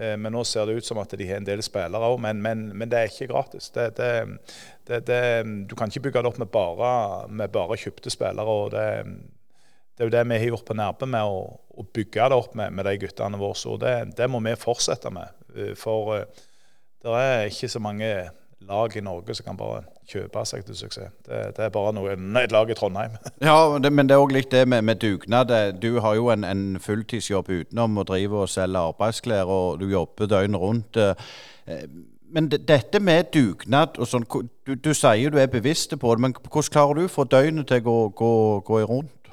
Eh, 0.00 0.16
men 0.16 0.32
nå 0.32 0.44
ser 0.48 0.66
det 0.66 0.78
ut 0.80 0.86
som 0.86 1.00
at 1.02 1.12
de 1.12 1.26
har 1.28 1.40
en 1.40 1.48
del 1.48 1.62
spillere 1.64 2.08
òg. 2.08 2.20
Men, 2.24 2.40
men, 2.44 2.68
men, 2.72 2.88
det 2.90 2.98
er 2.98 3.10
ikke 3.10 3.30
gratis. 3.34 3.68
Det, 3.74 3.90
det, 3.98 5.02
det, 5.08 5.20
du 5.68 5.76
kan 5.76 5.92
ikke 5.92 6.08
bygge 6.08 6.24
det 6.24 6.32
opp 6.32 6.40
med 6.40 6.52
bare, 6.52 6.92
med 7.28 7.52
bare 7.52 7.78
kjøpte 7.80 8.12
spillere. 8.12 8.48
og 8.48 8.72
det, 8.74 8.86
er 10.00 10.08
jo 10.08 10.14
det 10.14 10.26
vi 10.30 10.38
har 10.40 10.52
gjort 10.54 10.68
på 10.68 10.78
Nærbø, 10.78 11.08
med 11.12 11.28
å, 11.28 11.40
å, 11.52 11.84
bygge 11.84 12.30
det 12.32 12.38
opp 12.42 12.54
med, 12.56 12.72
med 12.72 12.88
de 12.88 12.96
guttene 13.02 13.40
våre. 13.40 13.58
Så 13.60 13.76
det, 13.82 14.30
må 14.32 14.40
vi 14.46 14.56
fortsette 14.60 15.12
med. 15.12 15.36
Eh, 15.56 15.74
for 15.78 16.14
eh, 16.16 16.46
det 17.00 17.16
er 17.16 17.48
ikke 17.48 17.72
så 17.72 17.80
mange 17.80 18.08
lag 18.68 18.96
i 18.96 19.00
Norge 19.00 19.34
som 19.34 19.46
kan 19.46 19.56
bare 19.56 19.82
kjøpe 20.10 20.44
seg 20.48 20.64
til 20.66 20.76
suksess. 20.76 21.12
Det, 21.26 21.40
det 21.56 21.64
er 21.64 21.72
bare 21.74 21.92
noe, 21.96 22.14
et 22.42 22.52
lag 22.52 22.70
i 22.70 22.76
Trondheim. 22.76 23.16
ja, 23.48 23.56
det, 23.82 23.92
men 23.92 24.08
det 24.08 24.16
er 24.16 24.24
òg 24.24 24.34
litt 24.34 24.50
det 24.52 24.66
med, 24.68 24.84
med, 24.86 25.00
dugnad. 25.02 25.52
Du 25.82 26.00
har 26.04 26.16
jo 26.18 26.30
en, 26.34 26.44
en 26.44 26.80
fulltidsjobb 26.82 27.50
utenom 27.50 28.00
å 28.00 28.06
drive 28.08 28.44
og 28.44 28.52
selge 28.52 28.84
arbeidsklær, 28.92 29.50
og 29.50 29.80
du 29.80 29.88
jobber 29.90 30.30
døgnet 30.30 30.60
rundt. 30.60 31.00
Eh, 31.00 31.86
men 32.30 32.50
dette 32.50 33.00
med 33.02 33.32
dugnad 33.34 33.98
og 33.98 34.06
sånn, 34.06 34.26
du, 34.66 34.74
du, 34.76 34.92
sier 34.94 35.32
du 35.32 35.38
er 35.42 35.50
bevisst 35.50 35.96
på 35.98 36.14
det, 36.14 36.22
men 36.22 36.36
hvordan 36.36 36.74
klarer 36.74 37.00
du 37.00 37.08
å 37.08 37.12
få 37.12 37.26
døgnet 37.26 37.70
til 37.70 37.80
å 37.80 37.86
gå, 37.88 37.96
gå, 38.20 38.34
gå 38.66 38.82
rundt? 38.86 39.32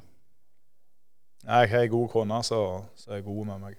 Jeg 1.47 1.69
har 1.71 1.83
ei 1.85 1.91
god 1.91 2.09
kone 2.11 2.41
som 2.43 3.13
er 3.13 3.21
god 3.23 3.43
med 3.47 3.61
meg. 3.67 3.77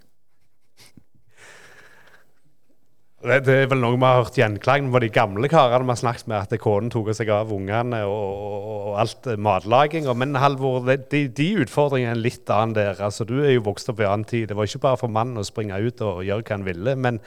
Det, 3.18 3.40
det, 3.48 3.54
er 3.64 3.66
vel 3.66 3.80
noe 3.82 3.96
vi 3.98 4.06
har 4.06 4.20
hørt 4.20 4.36
gjenklang 4.38 4.92
på 4.94 5.00
de 5.02 5.08
gamle 5.10 5.48
karene 5.50 5.88
vi 5.88 5.90
har 5.90 5.98
snakket 5.98 6.28
med, 6.30 6.44
at 6.46 6.62
konen 6.62 6.90
tok 6.92 7.08
seg 7.18 7.32
av 7.34 7.50
ungene 7.50 8.04
og, 8.06 8.12
og, 8.14 8.68
og 8.92 9.00
alt 9.02 9.26
matlaginga. 9.42 10.14
Men 10.14 10.38
Halvor, 10.38 10.86
de, 10.86 11.24
de, 11.26 11.48
utfordringene 11.64 12.14
er 12.14 12.20
litt 12.22 12.52
annen 12.54 12.76
der. 12.76 13.00
Altså, 13.02 13.26
du 13.26 13.40
er 13.40 13.56
jo 13.56 13.64
vokst 13.66 13.90
opp 13.90 14.04
i 14.04 14.06
annen 14.06 14.28
tid. 14.28 14.46
Det 14.46 14.58
var 14.58 14.70
ikke 14.70 14.84
bare 14.86 15.00
for 15.02 15.10
mannen 15.10 15.42
å 15.42 15.46
springe 15.46 15.80
ut 15.82 16.04
og 16.06 16.22
gjøre 16.28 16.46
hva 16.46 16.54
han 16.54 16.68
ville. 16.68 16.94
Men 16.94 17.18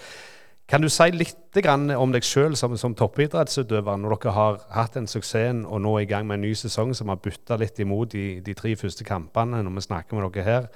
kan 0.71 0.79
du 0.79 0.87
si 0.87 1.09
litt 1.11 1.59
om 1.99 2.15
deg 2.15 2.23
sjøl 2.23 2.55
som, 2.55 2.79
som 2.79 2.95
toppidrettsutøver, 2.95 3.99
når 3.99 4.15
dere 4.15 4.35
har 4.39 4.63
hatt 4.71 4.95
en 4.95 5.11
suksessen 5.11 5.65
og 5.67 5.83
nå 5.83 5.97
er 5.97 6.07
i 6.07 6.11
gang 6.13 6.23
med 6.23 6.39
en 6.39 6.47
ny 6.47 6.55
sesong 6.55 6.95
som 6.95 7.11
har 7.11 7.19
bytta 7.19 7.59
litt 7.59 7.83
imot 7.83 8.15
de, 8.15 8.39
de 8.39 8.55
tre 8.55 8.77
første 8.79 9.03
kampene 9.03 9.59
når 9.59 9.81
vi 9.81 9.87
snakker 9.89 10.15
med 10.15 10.31
dere 10.31 10.47
her? 10.47 10.73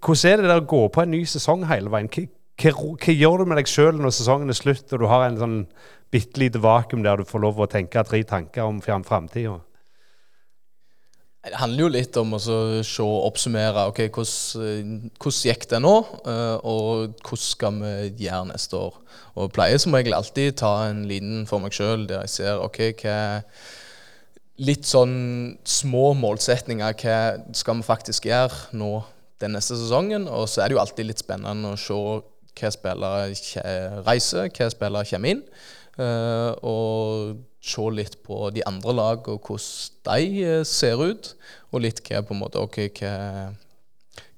Hvordan 0.00 0.40
er 0.40 0.48
det 0.48 0.62
å 0.62 0.68
gå 0.72 0.86
på 0.88 1.04
en 1.04 1.12
ny 1.12 1.26
sesong 1.28 1.68
hele 1.68 1.92
veien? 1.92 2.08
Hva, 2.60 2.74
hva 2.76 3.14
gjør 3.14 3.40
du 3.40 3.48
med 3.48 3.60
deg 3.60 3.70
sjøl 3.70 3.96
når 3.96 4.12
sesongen 4.12 4.52
er 4.52 4.58
slutt 4.58 4.92
og 4.92 5.00
du 5.00 5.08
har 5.08 5.24
en 5.26 5.40
sånn 5.40 5.58
bitte 6.12 6.42
lite 6.42 6.60
vakuum 6.60 7.04
der 7.06 7.20
du 7.20 7.28
får 7.28 7.44
lov 7.46 7.60
å 7.62 7.70
tenke 7.70 8.02
tre 8.04 8.20
tanker 8.26 8.66
om 8.66 8.82
framtida? 8.82 9.60
Det 11.40 11.56
handler 11.56 11.86
jo 11.86 11.92
litt 11.94 12.16
om 12.20 12.34
å 12.36 12.38
se 12.44 13.00
og 13.00 13.26
oppsummere 13.30 13.86
ok, 13.88 14.00
hvordan, 14.12 15.06
hvordan 15.16 15.46
gikk 15.48 15.62
det 15.70 15.78
nå, 15.80 15.92
eh, 16.28 16.56
og 16.68 17.14
hvordan 17.24 17.44
skal 17.46 17.78
vi 17.80 18.26
gjøre 18.26 18.50
neste 18.50 18.76
år. 18.76 18.98
Og 19.32 19.46
Jeg 19.46 19.54
pleier 19.56 19.80
som 19.80 19.96
regel 19.96 20.18
alltid 20.18 20.58
ta 20.60 20.72
en 20.90 21.06
liten 21.08 21.46
for 21.48 21.64
meg 21.64 21.72
sjøl 21.72 22.04
der 22.10 22.26
jeg 22.26 22.34
ser 22.36 22.64
ok, 22.66 22.82
hva 23.02 23.20
Litt 24.60 24.84
sånn 24.84 25.56
små 25.64 26.10
målsetninger. 26.20 26.92
Hva 27.00 27.20
skal 27.56 27.78
vi 27.78 27.86
faktisk 27.86 28.26
gjøre 28.28 28.76
nå 28.76 28.90
den 29.40 29.54
neste 29.56 29.78
sesongen? 29.80 30.26
Og 30.28 30.50
så 30.52 30.60
er 30.60 30.68
det 30.68 30.76
jo 30.76 30.82
alltid 30.82 31.08
litt 31.08 31.22
spennende 31.22 31.70
å 31.72 31.78
se 31.80 31.96
hva 32.60 32.72
spillere 32.74 34.02
reiser, 34.06 34.50
hva 34.52 34.70
spillere 34.72 35.08
kommer 35.10 35.36
inn. 35.36 35.44
Uh, 36.00 36.52
og 36.64 37.40
se 37.60 37.84
litt 37.92 38.16
på 38.24 38.48
de 38.54 38.62
andre 38.64 38.94
lag 38.96 39.26
og 39.28 39.42
hvordan 39.44 39.96
de 40.08 40.44
eh, 40.44 40.64
ser 40.64 41.00
ut. 41.00 41.34
Og 41.72 41.84
litt 41.84 42.00
hva 42.06 42.22
på 42.24 42.34
en 42.34 42.40
måte, 42.40 42.60
okay, 42.60 42.88
hva, 42.96 43.52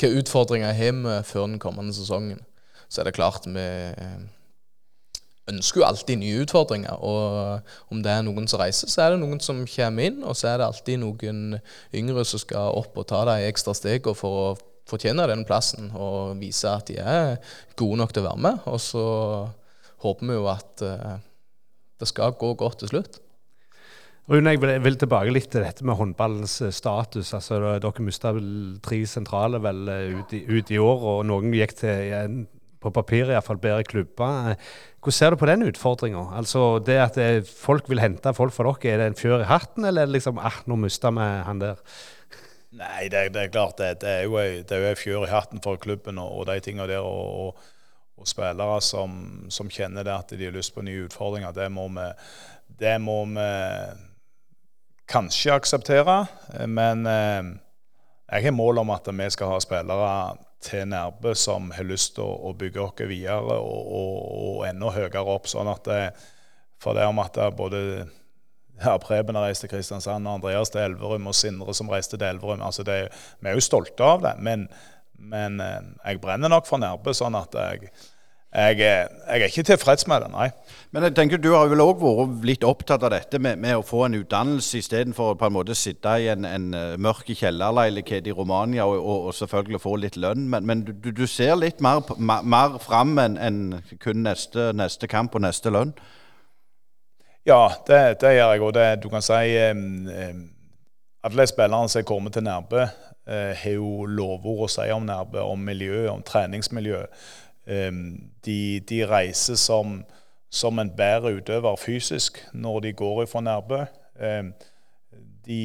hva 0.01 0.13
utfordringer 0.19 0.75
har 0.75 0.97
vi 0.99 1.19
før 1.29 1.47
den 1.47 1.61
kommende 1.63 1.95
sesongen. 1.95 2.43
Så 2.89 3.01
er 3.01 3.09
det 3.09 3.15
klart 3.17 3.47
vi 3.47 3.63
eh, 3.63 4.19
ønsker 5.53 5.81
jo 5.81 5.87
alltid 5.87 6.19
nye 6.21 6.43
utfordringer. 6.43 6.99
Og 6.99 7.95
om 7.95 8.03
det 8.03 8.13
er 8.13 8.27
noen 8.27 8.49
som 8.51 8.61
reiser, 8.61 8.91
så 8.91 9.07
er 9.07 9.15
det 9.15 9.23
noen 9.23 9.41
som 9.41 9.63
kommer 9.71 10.11
inn. 10.11 10.21
Og 10.27 10.37
så 10.37 10.51
er 10.51 10.61
det 10.61 10.69
alltid 10.69 11.01
noen 11.05 11.61
yngre 11.95 12.27
som 12.27 12.43
skal 12.43 12.75
opp 12.83 12.99
og 12.99 13.09
ta 13.11 13.25
de 13.31 13.39
ekstra 13.47 13.75
stegene 13.79 14.19
for 14.19 14.43
å 14.43 14.53
fortjener 14.89 15.31
den 15.31 15.45
plassen 15.49 15.91
og 15.95 16.39
viser 16.41 16.79
at 16.79 16.89
de 16.91 16.99
er 17.01 17.37
gode 17.79 18.01
nok 18.01 18.15
til 18.15 18.25
å 18.25 18.31
være 18.31 18.45
med. 18.49 18.65
Og 18.71 18.81
så 18.83 19.05
håper 20.03 20.29
vi 20.29 20.39
jo 20.39 20.49
at 20.51 20.87
uh, 20.87 21.21
det 22.03 22.09
skal 22.11 22.35
gå 22.39 22.55
godt 22.59 22.83
til 22.83 22.93
slutt. 22.95 23.21
Rune, 24.31 24.53
jeg 24.55 24.83
vil, 24.85 24.97
tilbake 24.97 25.35
litt 25.35 25.49
til 25.51 25.65
dette 25.65 25.85
med 25.87 25.99
håndballens 25.99 26.61
eh, 26.63 26.71
status. 26.71 27.33
Altså, 27.35 27.59
dere 27.83 28.05
mista 28.07 28.31
tre 28.87 29.01
sentrale 29.11 29.59
vel 29.63 29.89
eh, 29.91 30.15
ut 30.15 30.35
i, 30.39 30.45
ut 30.47 30.71
i, 30.71 30.79
år, 30.79 31.07
og 31.11 31.25
noen 31.27 31.51
gikk 31.59 31.75
til 31.81 32.45
på 32.83 32.91
papiret 32.95 33.35
iallfall 33.35 33.59
bedre 33.63 33.87
klubber. 33.87 34.55
Hvordan 35.03 35.17
ser 35.17 35.35
du 35.35 35.39
på 35.39 35.51
den 35.51 35.67
utfordringa? 35.67 36.23
Altså, 36.39 36.79
det 36.87 36.99
at 37.03 37.19
folk 37.51 37.91
vil 37.91 38.03
hente 38.03 38.35
folk 38.35 38.55
fra 38.55 38.71
dere, 38.71 38.95
er 38.95 39.03
det 39.03 39.11
en 39.11 39.19
fjør 39.19 39.43
i 39.43 39.51
hatten, 39.51 39.87
eller 39.87 40.07
er 40.07 40.11
det 40.11 40.21
liksom 40.21 40.39
ah, 40.43 40.63
nå 40.71 40.79
mista 40.83 41.11
vi 41.15 41.29
han 41.47 41.63
der? 41.63 41.83
Nei, 42.73 43.09
det, 43.13 43.27
det, 43.35 43.43
er 43.43 43.53
klart 43.53 43.77
det. 43.77 44.01
Det 44.01 44.09
er 44.09 44.25
jo 44.25 44.39
ei 44.41 44.97
fjør 44.97 45.27
i 45.27 45.33
hatten 45.33 45.61
for 45.65 45.81
klubben 45.81 46.21
og, 46.23 46.31
og 46.41 46.47
de 46.49 46.61
tingene 46.65 46.89
der. 46.89 47.05
Og, 47.05 47.49
og, 47.49 47.73
og 48.23 48.29
spillere 48.29 48.79
som, 48.85 49.19
som, 49.51 49.71
kjenner 49.73 50.07
det 50.07 50.15
at 50.15 50.33
de 50.39 50.47
har 50.47 50.55
lyst 50.55 50.75
på 50.75 50.85
nye 50.85 51.07
utfordringer. 51.09 51.53
Det 51.57 51.69
må 51.73 51.89
vi, 51.93 52.07
det 52.81 52.95
må 53.03 53.19
vi 53.33 53.49
kanskje 55.11 55.57
akseptere. 55.57 56.23
Men 56.69 57.07
eh, 57.09 57.53
jeg 58.33 58.47
har 58.47 58.57
mål 58.57 58.85
om 58.85 58.95
at 58.95 59.11
vi 59.13 59.29
skal 59.35 59.53
ha 59.53 59.61
spillere 59.61 60.15
til 60.63 60.87
Nærbø 60.89 61.35
som 61.35 61.73
har 61.75 61.85
lyst 61.89 62.15
til 62.17 62.25
å, 62.25 62.53
bygge 62.57 62.85
oss 62.85 63.05
videre 63.11 63.59
og, 63.59 63.93
og, 63.99 64.63
enda 64.69 64.93
høyere 64.95 65.25
opp. 65.27 65.51
sånn 65.51 65.69
at 65.69 65.85
det, 65.89 66.03
For 66.83 66.95
det 66.95 67.07
om 67.07 67.19
at 67.19 67.35
det 67.35 67.51
både 67.59 67.83
ja, 68.85 68.97
Preben 69.03 69.39
har 69.39 69.49
reist 69.49 69.65
til 69.65 69.73
Kristiansand, 69.73 70.29
Andreas 70.29 70.71
til 70.71 70.85
Elverum, 70.85 71.27
og 71.31 71.37
Sindre 71.37 71.75
som 71.75 71.91
reiste 71.93 72.19
til 72.19 72.29
Elverum. 72.29 72.63
Altså 72.63 72.87
det, 72.87 73.05
vi 73.41 73.51
er 73.51 73.59
jo 73.59 73.65
stolte 73.65 74.07
av 74.07 74.25
det, 74.25 74.37
men, 74.43 74.69
men 75.19 75.61
eh, 75.61 75.83
jeg 76.07 76.23
brenner 76.23 76.53
nok 76.53 76.69
for 76.69 76.83
Nærbø, 76.83 77.15
sånn 77.17 77.39
at 77.39 77.55
jeg, 77.57 77.93
jeg, 78.53 78.79
jeg, 78.83 79.09
er 79.27 79.47
ikke 79.47 79.65
tilfreds 79.65 80.05
med 80.11 80.25
det, 80.25 80.31
nei. 80.35 80.49
Men 80.93 81.07
jeg 81.07 81.15
tenker 81.17 81.41
Du 81.41 81.55
har 81.55 81.71
vel 81.71 81.81
òg 81.81 82.03
vært 82.03 82.43
litt 82.45 82.67
opptatt 82.69 83.05
av 83.07 83.15
dette 83.15 83.41
med, 83.41 83.61
med 83.63 83.79
å 83.79 83.85
få 83.87 84.05
en 84.07 84.19
utdannelse 84.19 84.83
istedenfor 84.83 85.39
på 85.41 85.49
en 85.49 85.57
måte 85.57 85.77
sitte 85.79 86.13
i 86.21 86.29
en, 86.33 86.45
en 86.45 86.67
eh, 86.77 86.97
mørk 87.01 87.33
kjellerleilighet 87.33 88.29
i 88.29 88.37
Romania 88.37 88.85
og, 88.85 88.99
og, 89.01 89.29
og, 89.31 89.37
selvfølgelig 89.41 89.81
få 89.81 89.97
litt 90.03 90.21
lønn. 90.21 90.51
Men, 90.53 90.69
men 90.69 90.85
du, 90.89 91.09
du, 91.09 91.25
ser 91.27 91.57
litt 91.61 91.81
mer, 91.81 92.05
mer 92.21 92.77
fram 92.83 93.17
enn 93.23 93.39
en 93.41 93.63
kun 94.03 94.27
neste, 94.27 94.73
neste 94.77 95.09
kamp 95.09 95.39
og 95.39 95.47
neste 95.47 95.73
lønn? 95.73 95.97
Ja, 97.45 97.73
det, 97.87 98.21
det 98.21 98.37
gjør 98.37 98.53
jeg. 98.53 98.63
Og 98.63 98.75
det, 98.75 98.89
du 99.03 99.09
kan 99.11 99.25
si 99.25 99.55
um, 99.71 100.43
Alle 101.27 101.47
spillerne 101.47 101.91
som 101.91 102.01
er 102.01 102.07
kommet 102.07 102.37
til 102.37 102.45
Nærbø, 102.47 102.83
uh, 102.83 103.53
har 103.59 103.75
jo 103.75 104.05
lovord 104.07 104.67
å 104.67 104.71
si 104.71 104.89
om 104.95 105.07
Nærbø, 105.07 105.43
om 105.43 105.59
miljø, 105.59 106.07
om 106.11 106.23
treningsmiljø. 106.23 107.05
De, 107.63 108.59
de, 108.91 108.97
reiser 109.07 109.55
som, 109.55 110.01
som 110.51 110.81
en 110.83 110.89
bedre 110.99 111.31
utøver 111.37 111.77
fysisk 111.79 112.41
når 112.53 112.81
de 112.89 112.93
går 112.99 113.21
fra 113.31 113.43
Nærbø. 113.47 113.85
De, 115.47 115.61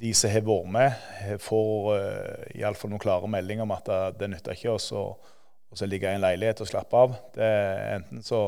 de, 0.00 0.10
som 0.14 0.30
har 0.30 0.42
vært 0.46 0.72
med, 0.74 1.04
får 1.42 1.90
uh, 1.94 2.48
iallfall 2.54 2.90
noen 2.90 3.02
klare 3.02 3.30
meldinger 3.30 3.66
om 3.66 3.74
at 3.74 3.90
det 4.18 4.30
nytter 4.30 4.58
ikke 4.58 4.74
oss 4.74 4.90
å 4.94 5.86
ligge 5.86 6.10
i 6.10 6.18
en 6.18 6.22
leilighet 6.22 6.62
og 6.62 6.70
slappe 6.70 7.02
av. 7.06 7.18
Det, 7.34 7.52
enten 7.96 8.26
så, 8.26 8.44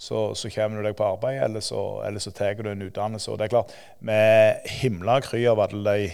så, 0.00 0.34
så, 0.34 0.48
kommer 0.48 0.80
du 0.80 0.86
deg 0.86 0.96
på 0.96 1.04
arbeid, 1.04 1.42
eller 1.44 1.60
så, 1.60 1.80
eller 2.06 2.22
så 2.24 2.32
tar 2.32 2.56
du 2.56 2.70
en 2.70 2.86
utdannelse. 2.86 3.28
Og 3.30 3.36
det 3.38 3.46
er 3.46 3.52
klart, 3.52 3.74
Med 4.00 4.62
himla 4.80 5.18
kry 5.20 5.42
av 5.50 5.60
alle 5.60 5.96
de 5.98 6.06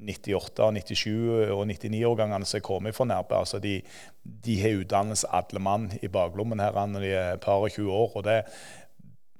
98-, 0.00 0.70
97- 0.80 1.52
og 1.54 1.62
99-årgangene 1.68 2.48
som 2.48 2.58
er 2.58 2.64
kommet 2.66 2.96
fra 2.96 3.06
Nærbø, 3.06 3.36
altså 3.38 3.60
de, 3.62 3.76
de 4.22 4.56
har 4.62 4.80
utdannelse 4.80 5.30
alle 5.30 5.62
mann 5.62 5.90
i 6.02 6.10
baklommen 6.10 6.58
her 6.58 6.74
når 6.74 7.06
de 7.06 7.12
er 7.20 7.38
par 7.44 7.62
og 7.62 7.70
20 7.70 7.92
år. 7.92 8.16
og 8.16 8.26
det 8.26 8.40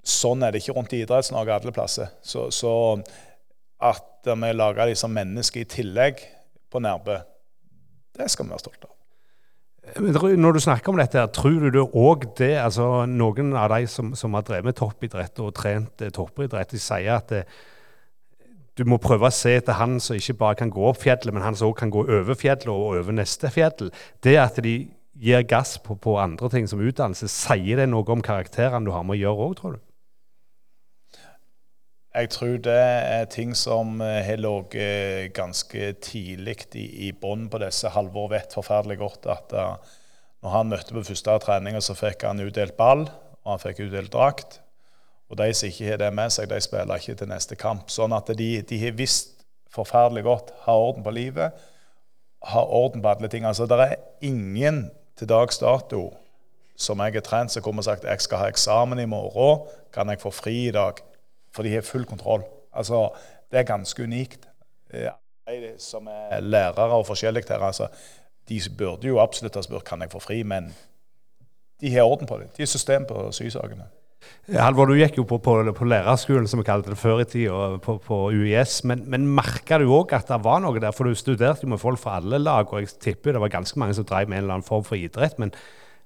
Sånn 0.07 0.43
er 0.43 0.55
det 0.55 0.63
ikke 0.63 0.79
rundt 0.79 0.95
i 0.97 1.03
Idretts-Norge 1.05 1.59
alle 1.59 1.75
plasser. 1.77 2.15
Så, 2.23 2.47
så 2.55 2.73
at 3.85 4.31
vi 4.31 4.53
lager 4.55 4.87
de 4.87 4.95
som 4.97 5.13
mennesker 5.13 5.65
i 5.65 5.69
tillegg 5.69 6.23
på 6.71 6.81
Nærbø, 6.81 7.19
det 8.17 8.31
skal 8.31 8.47
vi 8.47 8.55
være 8.55 8.65
stolte 8.65 8.89
av. 8.89 9.00
Når 9.81 10.53
du 10.55 10.61
snakker 10.61 10.93
om 10.93 11.01
dette, 11.01 11.23
tror 11.35 11.71
du 11.73 11.81
òg 11.83 12.27
det 12.39 12.53
altså 12.61 13.07
Noen 13.09 13.55
av 13.57 13.73
de 13.73 13.87
som, 13.91 14.13
som 14.15 14.37
har 14.37 14.45
drevet 14.47 14.69
med 14.69 14.77
toppidrett 14.79 15.41
og 15.41 15.55
trent 15.57 16.05
eh, 16.05 16.13
toppidrett, 16.15 16.71
de 16.71 16.81
sier 16.81 17.17
at 17.17 17.33
det, 17.33 17.45
eh, 17.47 17.69
du 18.79 18.87
må 18.89 19.01
prøve 19.03 19.29
å 19.29 19.35
se 19.35 19.57
etter 19.59 19.77
han 19.77 19.99
som 20.01 20.17
ikke 20.17 20.39
bare 20.41 20.57
kan 20.63 20.71
gå 20.73 20.85
opp 20.89 21.03
fjellet, 21.03 21.33
men 21.35 21.43
han 21.45 21.57
som 21.59 21.69
òg 21.69 21.77
kan 21.83 21.91
gå 21.93 22.05
over 22.07 22.39
fjellet 22.39 22.71
og 22.71 22.95
over 23.01 23.13
neste 23.13 23.51
fjell. 23.53 23.91
Det 24.25 24.37
at 24.41 24.61
de 24.65 24.75
gir 25.21 25.45
gass 25.49 25.75
på, 25.83 25.99
på 26.01 26.17
andre 26.23 26.49
ting 26.53 26.69
som 26.71 26.81
utdannelse, 26.81 27.29
sier 27.29 27.83
det 27.83 27.91
noe 27.91 28.07
om 28.09 28.23
karakterene 28.25 28.87
du 28.87 28.95
har 28.95 29.05
med 29.05 29.19
å 29.19 29.21
gjøre 29.21 29.49
òg, 29.49 29.57
tror 29.59 29.77
du? 29.77 29.83
Jeg 32.11 32.31
tror 32.35 32.57
det 32.59 32.75
er 32.75 33.29
ting 33.31 33.53
som 33.55 34.01
eh, 34.03 34.19
har 34.27 34.41
ligget 34.43 35.31
ganske 35.37 35.93
tidlig 36.03 36.57
i, 36.75 36.87
i 37.07 37.11
bånn 37.15 37.45
på 37.51 37.61
disse. 37.63 37.93
Halvor 37.95 38.33
vet 38.33 38.55
forferdelig 38.57 38.97
godt 38.99 39.29
at 39.31 39.53
uh, 39.55 39.93
når 40.43 40.55
han 40.57 40.73
møtte 40.73 40.97
på 40.97 41.05
første 41.07 41.37
trening, 41.45 41.77
så 41.79 41.95
fikk 41.95 42.25
han 42.27 42.43
utdelt 42.43 42.75
ball, 42.75 43.05
og 43.45 43.53
han 43.53 43.63
fikk 43.63 43.85
utdelt 43.85 44.11
drakt. 44.11 44.59
Og 45.31 45.39
de 45.39 45.53
som 45.55 45.71
ikke 45.71 45.87
har 45.87 46.01
det 46.03 46.09
med 46.17 46.35
seg, 46.35 46.49
de 46.51 46.59
spiller 46.65 46.99
ikke 46.99 47.15
til 47.21 47.31
neste 47.31 47.55
kamp. 47.55 47.93
Sånn 47.95 48.17
at 48.17 48.33
de, 48.35 48.49
de 48.67 48.79
har 48.83 48.97
visst 48.99 49.45
forferdelig 49.71 50.25
godt, 50.27 50.51
har 50.65 50.83
orden 50.83 51.07
på 51.07 51.13
livet, 51.15 51.55
har 52.51 52.75
orden 52.75 53.05
på 53.05 53.13
alle 53.13 53.31
ting. 53.31 53.47
Altså, 53.47 53.69
Det 53.71 53.79
er 53.79 53.95
ingen 54.27 54.89
til 55.15 55.31
dags 55.31 55.63
dato 55.63 56.09
som 56.75 56.99
jeg 57.05 57.15
har 57.21 57.23
trent, 57.23 57.55
som 57.55 57.63
kommer 57.63 57.85
og 57.85 57.87
sagt 57.87 58.09
jeg 58.09 58.25
skal 58.25 58.43
ha 58.43 58.51
eksamen 58.51 58.99
i 58.99 59.07
morgen, 59.07 59.69
kan 59.95 60.09
jeg 60.11 60.19
få 60.19 60.35
fri 60.35 60.57
i 60.67 60.75
dag? 60.75 60.99
For 61.55 61.67
de 61.67 61.75
har 61.75 61.87
full 61.87 62.07
kontroll. 62.07 62.45
Altså, 62.73 63.09
det 63.51 63.61
er 63.61 63.69
ganske 63.69 64.03
unikt. 64.03 64.47
De 64.91 65.73
som 65.83 66.07
er 66.11 66.41
lærere 66.41 66.99
og 66.99 67.07
forskjellig 67.09 67.45
her, 67.49 67.63
altså, 67.67 67.89
de 68.49 68.61
burde 68.79 69.09
jo 69.09 69.21
absolutt 69.23 69.59
ha 69.59 69.63
spurt 69.63 69.87
kan 69.87 70.03
jeg 70.03 70.13
få 70.13 70.21
fri, 70.23 70.43
men 70.43 70.71
de 71.81 71.95
har 71.95 72.07
orden 72.07 72.29
på 72.29 72.39
det. 72.39 72.51
De 72.57 72.63
har 72.63 72.71
system 72.71 73.07
på 73.09 73.31
sysakene. 73.35 73.89
Halvor, 74.51 74.91
du 74.91 74.99
gikk 74.99 75.17
jo 75.21 75.25
på, 75.25 75.39
på, 75.41 75.55
på, 75.77 75.87
lærerskolen, 75.89 76.49
som 76.51 76.61
vi 76.61 76.67
kalte 76.67 76.93
det 76.93 76.99
før 76.99 77.23
i 77.23 77.27
tida, 77.29 77.79
på, 77.83 77.97
på 78.05 78.19
UiS. 78.35 78.81
Men, 78.89 79.05
men 79.11 79.29
merka 79.37 79.79
du 79.81 79.87
òg 79.95 80.13
at 80.17 80.29
det 80.29 80.41
var 80.45 80.61
noe 80.65 80.83
der? 80.83 80.93
For 80.97 81.09
du 81.09 81.17
studerte 81.17 81.65
jo 81.65 81.71
med 81.73 81.81
folk 81.81 82.01
fra 82.03 82.19
alle 82.19 82.41
lag, 82.43 82.69
og 82.69 82.83
jeg 82.83 82.99
tipper 83.01 83.37
det 83.37 83.43
var 83.45 83.53
ganske 83.55 83.81
mange 83.81 83.97
som 83.97 84.09
drev 84.09 84.29
med 84.29 84.41
en 84.41 84.45
eller 84.45 84.59
annen 84.59 84.67
form 84.67 84.85
for 84.87 84.99
idrett. 84.99 85.39
Men 85.41 85.55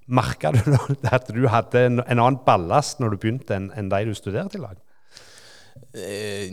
merka 0.06 0.52
du 0.54 0.60
at 1.16 1.30
du 1.32 1.46
hadde 1.50 1.86
en, 1.88 2.02
en 2.04 2.20
annen 2.20 2.40
ballast 2.46 3.00
når 3.02 3.14
du 3.14 3.22
begynte, 3.24 3.56
enn 3.56 3.72
en 3.74 3.90
de 3.92 4.04
du 4.10 4.14
studerte 4.18 4.60
i 4.60 4.62
lag? 4.62 4.78
Eh, 5.94 6.50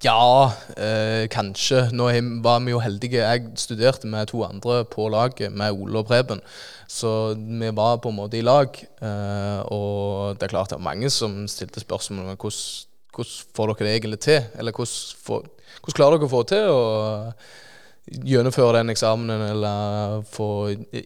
ja, 0.00 0.52
eh, 0.76 1.28
kanskje. 1.28 1.86
Nå 1.92 2.08
var 2.44 2.60
vi 2.60 2.72
jo 2.72 2.80
heldige. 2.80 3.20
Jeg 3.20 3.52
studerte 3.56 4.06
med 4.06 4.28
to 4.28 4.42
andre 4.44 4.84
på 4.84 5.08
laget, 5.08 5.52
med 5.52 5.72
Ole 5.72 5.98
og 5.98 6.06
Preben. 6.06 6.40
Så 6.88 7.34
vi 7.36 7.70
var 7.72 7.96
på 7.98 8.08
en 8.08 8.16
måte 8.16 8.38
i 8.38 8.44
lag. 8.44 8.68
Eh, 9.00 9.60
og 9.72 10.36
det 10.36 10.46
er 10.46 10.54
klart 10.54 10.70
det 10.70 10.78
var 10.78 10.90
mange 10.92 11.10
som 11.10 11.46
stilte 11.48 11.80
spørsmål 11.80 12.32
om 12.32 12.36
hvordan, 12.36 12.60
hvordan 13.14 13.32
får 13.56 13.72
dere 13.72 13.86
det 13.86 13.94
egentlig 13.96 14.20
til? 14.20 14.40
Eller 14.58 14.72
hvordan, 14.72 15.18
for, 15.24 15.48
hvordan 15.80 15.96
klarer 15.96 16.18
dere 16.18 16.28
å 16.28 16.32
få 16.32 16.42
til 16.48 16.72
å 16.72 16.82
gjennomføre 18.12 18.80
den 18.80 18.92
eksamenen 18.92 19.44
eller 19.52 20.22
få 20.28 20.48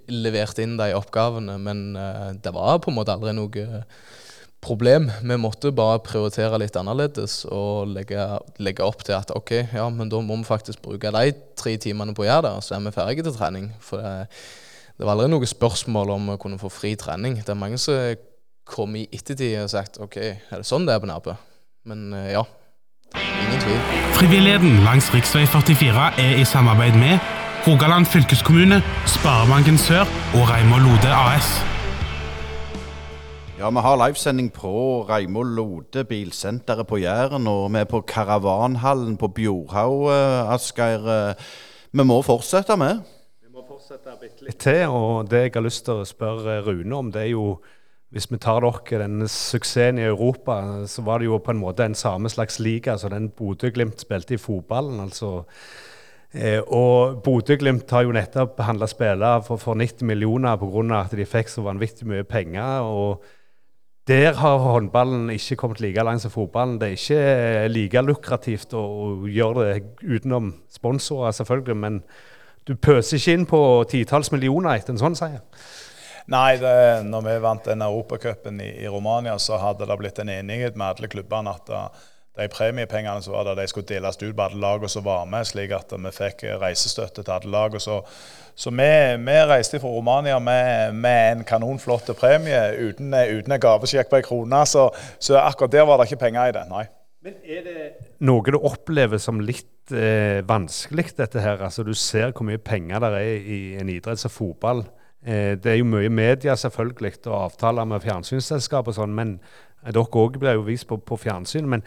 levert 0.09 0.59
inn 0.59 0.79
de 0.79 0.93
oppgavene? 0.99 1.59
Men 1.59 1.89
eh, 1.97 2.31
det 2.43 2.55
var 2.55 2.79
på 2.79 2.91
en 2.91 2.99
måte 2.99 3.15
aldri 3.15 3.35
noe 3.37 3.83
problem. 4.65 5.11
Vi 5.23 5.39
måtte 5.39 5.73
bare 5.75 6.03
prioritere 6.05 6.59
litt 6.61 6.77
annerledes 6.79 7.45
og 7.53 7.93
legge, 7.93 8.21
legge, 8.59 8.85
opp 8.85 9.05
til 9.07 9.17
at 9.19 9.33
ok, 9.35 9.53
ja, 9.77 9.89
men 9.93 10.11
da 10.13 10.21
må 10.25 10.39
vi 10.41 10.49
faktisk 10.49 10.83
bruke 10.85 11.13
de 11.15 11.35
tre 11.59 11.77
timene 11.83 12.15
på 12.17 12.25
å 12.25 12.29
gjøre 12.29 12.47
det, 12.49 12.55
og 12.59 12.65
så 12.67 12.77
er 12.77 12.87
vi 12.87 12.95
ferdige 12.97 13.27
til 13.27 13.37
trening. 13.37 13.71
For 13.85 14.03
det, 14.03 14.15
det 14.97 15.05
var 15.05 15.15
aldri 15.17 15.29
noe 15.33 15.49
spørsmål 15.49 16.15
om 16.17 16.33
å 16.35 16.39
kunne 16.41 16.61
få 16.61 16.73
fri 16.73 16.95
trening. 16.99 17.39
Det 17.43 17.53
er 17.53 17.61
mange 17.61 17.79
som 17.81 18.17
kom 18.67 18.97
i 18.99 19.07
ettertid 19.15 19.61
og 19.63 19.71
sagt 19.71 20.01
ok, 20.03 20.17
er 20.19 20.63
det 20.63 20.67
sånn 20.67 20.89
det 20.89 20.97
er 20.97 21.03
på 21.03 21.11
Nærbø? 21.11 21.37
Men 21.87 22.09
eh, 22.17 22.33
ja, 22.35 22.43
ingen 23.15 23.63
tvil. 23.63 23.79
Frivilligheten 24.17 24.83
langs 24.89 25.13
rv. 25.15 25.23
44 25.53 26.09
er 26.25 26.41
i 26.41 26.49
samarbeid 26.49 26.99
med 26.99 27.21
Rogaland 27.67 28.07
fylkeskommune, 28.07 28.83
Sparebanken 29.11 29.79
Sør 29.79 30.07
og 30.35 30.51
Reimar 30.51 30.83
Lode 30.87 31.11
AS. 31.15 31.76
Ja, 33.59 33.71
vi 33.71 33.81
har 33.81 33.97
livesending 33.97 34.51
på 34.53 34.71
Reimold 35.09 35.55
Lode 35.57 36.03
bilsenteret 36.05 36.87
på 36.87 36.99
Jæren. 37.01 37.47
Og 37.49 37.71
vi 37.73 37.79
er 37.81 37.89
på 37.89 38.03
Karavanhallen 38.05 39.17
på 39.17 39.29
Bjorhaug, 39.29 40.03
uh, 40.11 40.53
Asgeir. 40.53 41.01
Uh, 41.01 41.47
vi 41.93 42.05
må 42.05 42.19
fortsette 42.23 42.77
med. 42.77 43.01
Vi 43.41 43.49
må 43.49 43.65
fortsette 43.65 44.13
bitte 44.21 44.45
litt 44.45 44.61
til. 44.61 44.85
Og 44.93 45.31
det 45.31 45.41
jeg 45.47 45.55
har 45.55 45.65
lyst 45.65 45.87
til 45.89 46.03
å 46.03 46.05
spørre 46.05 46.59
Rune 46.69 47.01
om, 47.01 47.09
det 47.13 47.23
er 47.23 47.33
jo 47.33 47.47
hvis 48.13 48.29
vi 48.29 48.37
tar 48.45 48.61
dere 48.61 49.03
denne 49.07 49.29
suksessen 49.33 50.03
i 50.05 50.05
Europa, 50.05 50.61
så 50.85 51.03
var 51.09 51.19
det 51.19 51.31
jo 51.31 51.41
på 51.41 51.57
en 51.57 51.65
måte 51.65 51.89
en 51.89 51.97
samme 51.97 52.29
slags 52.29 52.61
liga 52.61 52.99
som 53.01 53.17
den 53.17 53.33
Bodø-Glimt 53.33 54.05
spilte 54.05 54.37
i 54.37 54.43
fotballen. 54.43 55.01
altså 55.01 55.47
Eh, 56.37 56.61
og 56.61 57.23
Bodø-Glimt 57.25 57.91
har 57.91 58.05
jo 58.05 58.13
nettopp 58.13 58.61
handla 58.61 58.89
spillere 58.91 59.41
for, 59.47 59.61
for 59.63 59.79
90 59.79 60.05
millioner 60.05 60.59
pga. 60.61 61.01
at 61.01 61.15
de 61.17 61.25
fikk 61.25 61.49
så 61.49 61.63
vanvittig 61.63 62.07
mye 62.07 62.25
penger. 62.25 62.83
og 62.83 63.23
der 64.07 64.37
har 64.39 64.59
håndballen 64.63 65.31
ikke 65.35 65.57
kommet 65.59 65.81
like 65.83 66.03
langt 66.07 66.23
som 66.23 66.31
fotballen. 66.31 66.77
Det 66.79 66.89
er 66.89 66.99
ikke 66.99 67.23
eh, 67.23 67.67
like 67.71 68.03
lukrativt 68.07 68.77
å, 68.79 68.85
gjøre 69.27 69.65
det 69.67 69.81
utenom 70.05 70.53
sponsorer, 70.71 71.35
selvfølgelig. 71.35 71.77
Men 71.83 71.99
du 72.67 72.77
pøser 72.79 73.19
ikke 73.19 73.35
inn 73.35 73.49
på 73.51 73.61
titalls 73.91 74.31
millioner 74.35 74.77
etter 74.77 74.95
en 74.95 75.03
sånn 75.03 75.19
seier. 75.19 75.43
Nei, 76.31 76.57
det, 76.59 76.77
når 77.07 77.27
vi 77.27 77.35
vant 77.43 77.67
den 77.67 77.83
Europacupen 77.87 78.63
i, 78.63 78.73
i 78.83 78.91
Romania, 78.91 79.37
så 79.43 79.59
hadde 79.63 79.87
det 79.87 79.99
blitt 79.99 80.19
en 80.23 80.31
enighet 80.31 80.79
med 80.79 80.95
alle 80.95 81.11
klubbene 81.11 81.55
at 81.55 81.75
de 82.37 82.49
premiepengene 82.53 83.23
som 83.25 83.33
var 83.33 83.47
der, 83.49 83.57
de 83.63 83.69
skulle 83.71 83.89
deles 83.89 84.19
ut 84.21 84.35
på 84.37 84.45
alle 84.45 84.61
lagene 84.61 84.91
som 84.93 85.05
var 85.05 85.25
med, 85.31 85.47
slik 85.49 85.73
at 85.73 85.93
vi 85.97 86.13
fikk 86.13 86.45
reisestøtte 86.61 87.25
til 87.25 87.33
alle 87.33 87.53
lag. 87.53 87.79
Så, 87.81 88.03
så 88.55 88.73
vi, 88.73 88.91
vi, 89.25 89.37
reiste 89.49 89.81
fra 89.81 89.93
Romania 89.93 90.39
med, 90.39 90.95
med 91.01 91.33
en 91.33 91.47
kanonflott 91.49 92.13
premie 92.19 92.61
uten, 92.77 93.15
uten 93.15 93.57
en 93.57 93.63
gavesjekk 93.63 94.13
på 94.13 94.21
ei 94.21 94.27
krone. 94.27 94.61
Så, 94.69 94.91
så, 95.19 95.39
akkurat 95.41 95.73
der 95.73 95.89
var 95.89 96.01
det 96.01 96.11
ikke 96.11 96.27
penger 96.27 96.51
i 96.51 96.57
det, 96.59 96.67
nei. 96.73 96.85
Men 97.27 97.41
Er 97.43 97.65
det 97.65 97.87
noe 98.23 98.53
du 98.53 98.59
opplever 98.61 99.19
som 99.19 99.41
litt 99.43 99.91
eh, 99.91 100.45
vanskelig, 100.47 101.09
dette 101.17 101.41
her? 101.43 101.65
Altså 101.65 101.83
Du 101.83 101.95
ser 101.97 102.31
hvor 102.37 102.47
mye 102.47 102.61
penger 102.61 103.01
det 103.03 103.15
er 103.17 103.49
i 103.57 103.61
en 103.81 103.91
idrett 103.91 104.21
som 104.21 104.31
fotball. 104.31 104.85
Eh, 105.25 105.57
det 105.57 105.73
er 105.73 105.81
jo 105.81 105.89
mye 105.89 106.13
media 106.13 106.55
selvfølgelig, 106.55 107.25
og 107.27 107.47
avtaler 107.47 107.89
med 107.89 108.05
fjernsynsselskap 108.05 108.93
og 108.93 108.99
sånn, 109.01 109.17
men 109.17 109.39
dere 109.87 110.05
òg 110.05 110.39
blir 110.39 110.59
jo 110.59 110.69
vist 110.69 110.87
på, 110.91 111.01
på 111.01 111.19
fjernsyn. 111.25 111.67
men 111.69 111.83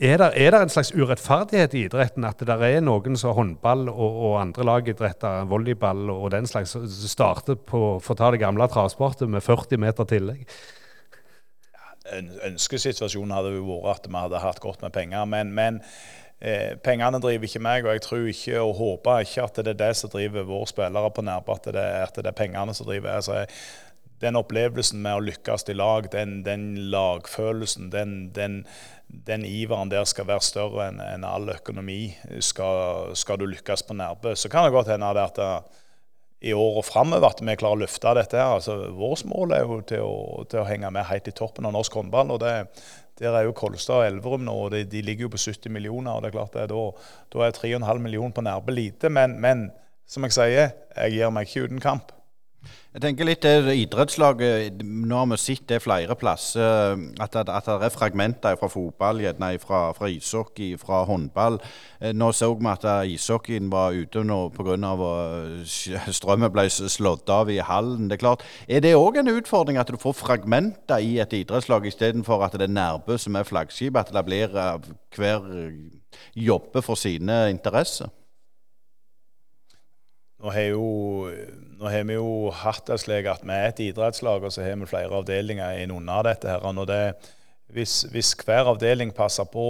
er 0.00 0.16
det, 0.16 0.28
er 0.32 0.54
det, 0.54 0.60
en 0.62 0.72
slags 0.72 0.94
urettferdighet 0.96 1.74
i 1.76 1.84
idretten 1.84 2.24
at 2.24 2.40
det 2.48 2.56
er 2.64 2.80
noen 2.80 3.18
som 3.20 3.34
håndball 3.36 3.88
og, 3.92 4.20
og 4.30 4.36
andre 4.40 4.64
lagidretter, 4.64 5.44
volleyball 5.50 6.08
og 6.14 6.30
den 6.32 6.48
slags, 6.48 6.72
starter 7.12 7.58
på 7.60 7.98
for 8.00 8.14
å 8.14 8.20
ta 8.20 8.30
det 8.32 8.40
gamle 8.40 8.68
travsportet 8.72 9.28
med 9.28 9.44
40 9.44 9.82
meter 9.82 10.08
tillegg? 10.08 10.46
Ønskesituasjonen 12.16 13.36
hadde 13.36 13.52
jo 13.58 13.76
vært 13.84 14.08
at 14.08 14.08
vi 14.08 14.24
hadde 14.24 14.40
hatt 14.42 14.62
godt 14.64 14.80
med 14.82 14.94
penger. 14.94 15.28
Men, 15.28 15.52
men 15.54 15.82
eh, 16.40 16.80
pengene 16.80 17.20
driver 17.22 17.46
ikke 17.46 17.62
meg, 17.62 17.84
og 17.84 17.94
jeg 17.94 18.04
tror 18.06 18.32
ikke 18.32 18.64
og 18.64 18.74
håper 18.80 19.28
ikke 19.28 19.44
at 19.44 19.60
det 19.60 19.74
er 19.74 19.80
det 19.84 19.92
som 20.00 20.12
driver 20.12 20.48
våre 20.48 20.70
spillere 20.70 21.12
på 21.12 21.26
nærbart. 21.28 21.68
at, 21.70 21.76
at, 21.76 22.18
det 22.18 22.32
er 22.32 22.40
pengene 22.40 22.74
som 22.74 22.88
driver. 22.88 23.20
Altså, 23.20 23.44
den 24.20 24.36
opplevelsen 24.36 25.00
med 25.02 25.16
å 25.16 25.24
lykkes 25.24 25.66
i 25.72 25.76
lag, 25.76 26.08
den, 26.12 26.40
den 26.44 26.66
lagfølelsen, 26.92 27.88
den, 27.92 28.16
den, 28.36 28.62
den, 29.08 29.44
iveren 29.48 29.92
der 29.92 30.04
skal 30.08 30.28
være 30.28 30.44
større 30.44 30.90
enn 30.90 31.00
en 31.04 31.24
all 31.24 31.48
økonomi. 31.54 32.12
Skal, 32.44 33.14
skal, 33.16 33.40
du 33.40 33.48
lykkes 33.48 33.86
på 33.88 33.96
Nærbø, 33.96 34.34
så 34.36 34.52
kan 34.52 34.66
det 34.66 34.74
godt 34.76 34.92
hende 34.92 35.12
at 35.16 35.40
det, 35.40 35.52
i 36.40 36.54
året 36.56 36.86
framover 36.88 37.28
at 37.28 37.42
vi 37.44 37.56
klarer 37.60 37.76
å 37.76 37.82
løfte 37.82 38.14
dette. 38.16 38.38
her. 38.40 38.56
Altså, 38.56 38.76
Vårt 38.96 39.26
mål 39.28 39.52
er 39.56 39.66
jo 39.66 39.80
til 39.84 40.04
å, 40.06 40.44
til 40.48 40.62
å, 40.62 40.68
henge 40.68 40.88
med 40.92 41.08
helt 41.10 41.28
i 41.28 41.36
toppen 41.36 41.68
av 41.68 41.74
norsk 41.76 41.98
håndball. 42.00 42.32
og 42.36 42.40
det, 42.40 42.54
Der 43.20 43.36
er 43.36 43.44
jo 43.44 43.56
Kolstad 43.56 44.00
og 44.00 44.06
Elverum 44.06 44.46
nå, 44.48 44.54
og 44.64 44.70
de, 44.72 44.86
de, 44.88 45.02
ligger 45.04 45.28
jo 45.28 45.34
på 45.34 45.42
70 45.42 45.68
millioner. 45.68 46.14
og 46.14 46.22
det 46.22 46.30
er 46.30 46.38
klart 46.38 46.56
det, 46.56 46.68
Da, 46.72 46.86
da 47.32 47.44
er 47.44 47.52
3,5 47.52 48.00
millioner 48.00 48.32
på 48.32 48.44
Nærbø 48.44 48.72
lite. 48.72 49.12
Men, 49.12 49.36
men 49.40 49.68
som 50.08 50.24
jeg 50.24 50.32
sier, 50.32 50.72
jeg 50.96 51.12
gir 51.18 51.30
meg 51.30 51.48
ikke 51.48 51.68
uten 51.68 51.84
kamp. 51.84 52.12
Jeg 52.90 53.02
tenker 53.04 53.26
litt 53.28 53.44
det 53.46 53.74
idrettslaget 53.78 54.80
Nå 54.82 55.18
har 55.20 55.28
vi 55.30 55.36
sett 55.38 55.62
det 55.70 55.78
flere 55.84 56.16
plasser. 56.18 56.98
At, 57.22 57.36
at, 57.38 57.48
at 57.48 57.68
det 57.70 57.86
er 57.86 57.94
fragmenter 57.94 58.58
fra 58.58 58.68
fotball, 58.70 59.22
nei, 59.38 59.52
fra, 59.62 59.92
fra, 59.96 60.10
ishockey, 60.10 60.74
fra 60.80 61.04
håndball. 61.08 61.60
Eh, 62.00 62.12
nå 62.16 62.32
så 62.34 62.50
vi 62.58 62.68
at 62.70 62.86
ishockeyen 63.06 63.70
var 63.72 63.94
ute 63.94 64.24
nå 64.26 64.40
pga. 64.56 64.74
at 64.74 66.14
strømmen 66.18 66.52
ble 66.52 66.66
slått 66.70 67.30
av 67.30 67.50
i 67.50 67.60
hallen. 67.62 68.08
Det 68.10 68.18
Er 68.18 68.24
klart, 68.26 68.44
er 68.68 68.82
det 68.84 68.96
òg 68.98 69.22
en 69.22 69.34
utfordring 69.36 69.78
at 69.78 69.88
du 69.88 69.96
får 70.00 70.18
fragmenter 70.18 70.98
i 70.98 71.18
et 71.22 71.32
idrettslag 71.32 71.86
istedenfor 71.86 72.44
at 72.44 72.58
det 72.58 72.68
er 72.68 72.74
Nærbø 72.74 73.18
som 73.18 73.36
er 73.36 73.46
flaggskipet? 73.46 74.10
At 74.10 74.14
det 74.14 74.26
blir 74.26 74.50
hver 75.16 75.46
jobber 76.34 76.82
for 76.82 76.98
sine 76.98 77.46
interesser? 77.50 78.10
Nå 80.40 80.50
har, 80.50 80.72
jo, 80.72 81.28
nå 81.80 81.88
har, 81.88 82.04
vi 82.04 82.16
jo 82.18 82.50
hatt 82.52 82.84
det 82.90 82.98
slik 83.00 83.28
at 83.30 83.44
vi 83.46 83.54
er 83.56 83.70
et 83.70 83.78
idrettslag, 83.86 84.44
og 84.44 84.52
så 84.52 84.64
har 84.66 84.76
vi 84.76 84.88
flere 84.90 85.16
avdelinger 85.16 85.78
innunder 85.80 86.26
dette. 86.28 86.50
her, 86.50 86.66
og 86.68 86.86
det, 86.90 87.14
hvis, 87.72 88.02
hvis, 88.12 88.34
hver 88.44 88.68
avdeling 88.68 89.14
passer 89.16 89.46
på 89.48 89.62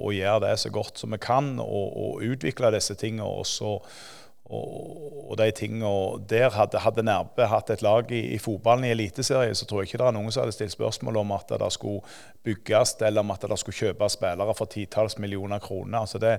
å, 0.00 0.08
gjøre 0.14 0.46
det 0.46 0.54
så 0.62 0.70
godt 0.72 1.02
som 1.02 1.12
vi 1.12 1.20
kan, 1.20 1.58
og, 1.60 1.90
og 2.00 2.24
utvikle 2.24 2.72
disse 2.72 2.96
tingene, 2.96 3.28
også, 3.28 3.74
og, 4.50 4.70
og 5.30 5.36
de 5.38 5.50
tingene 5.54 5.90
der 6.30 6.48
hadde, 6.54 6.80
hadde 6.82 7.04
Nærbø 7.06 7.44
hatt 7.46 7.68
et 7.70 7.84
lag 7.86 8.08
i, 8.10 8.22
i 8.34 8.38
fotballen 8.40 8.88
i 8.88 8.94
Eliteserien, 8.94 9.54
så 9.54 9.68
tror 9.68 9.82
jeg 9.82 9.90
ikke 9.90 10.00
det 10.00 10.06
er 10.08 10.16
noen 10.16 10.32
som 10.32 10.42
hadde 10.42 10.56
stilt 10.56 10.74
spørsmål 10.74 11.20
om 11.20 11.34
at 11.36 11.52
det 11.60 11.68
skulle 11.76 12.00
bygges 12.46 12.96
eller 13.06 13.22
om 13.22 13.34
at 13.36 13.44
det 13.52 13.60
skulle 13.60 13.78
kjøpes 13.78 14.16
spillere 14.16 14.56
for 14.56 14.72
titalls 14.72 15.20
millioner 15.22 15.62
kroner. 15.62 16.00
Altså 16.00 16.18
det, 16.18 16.38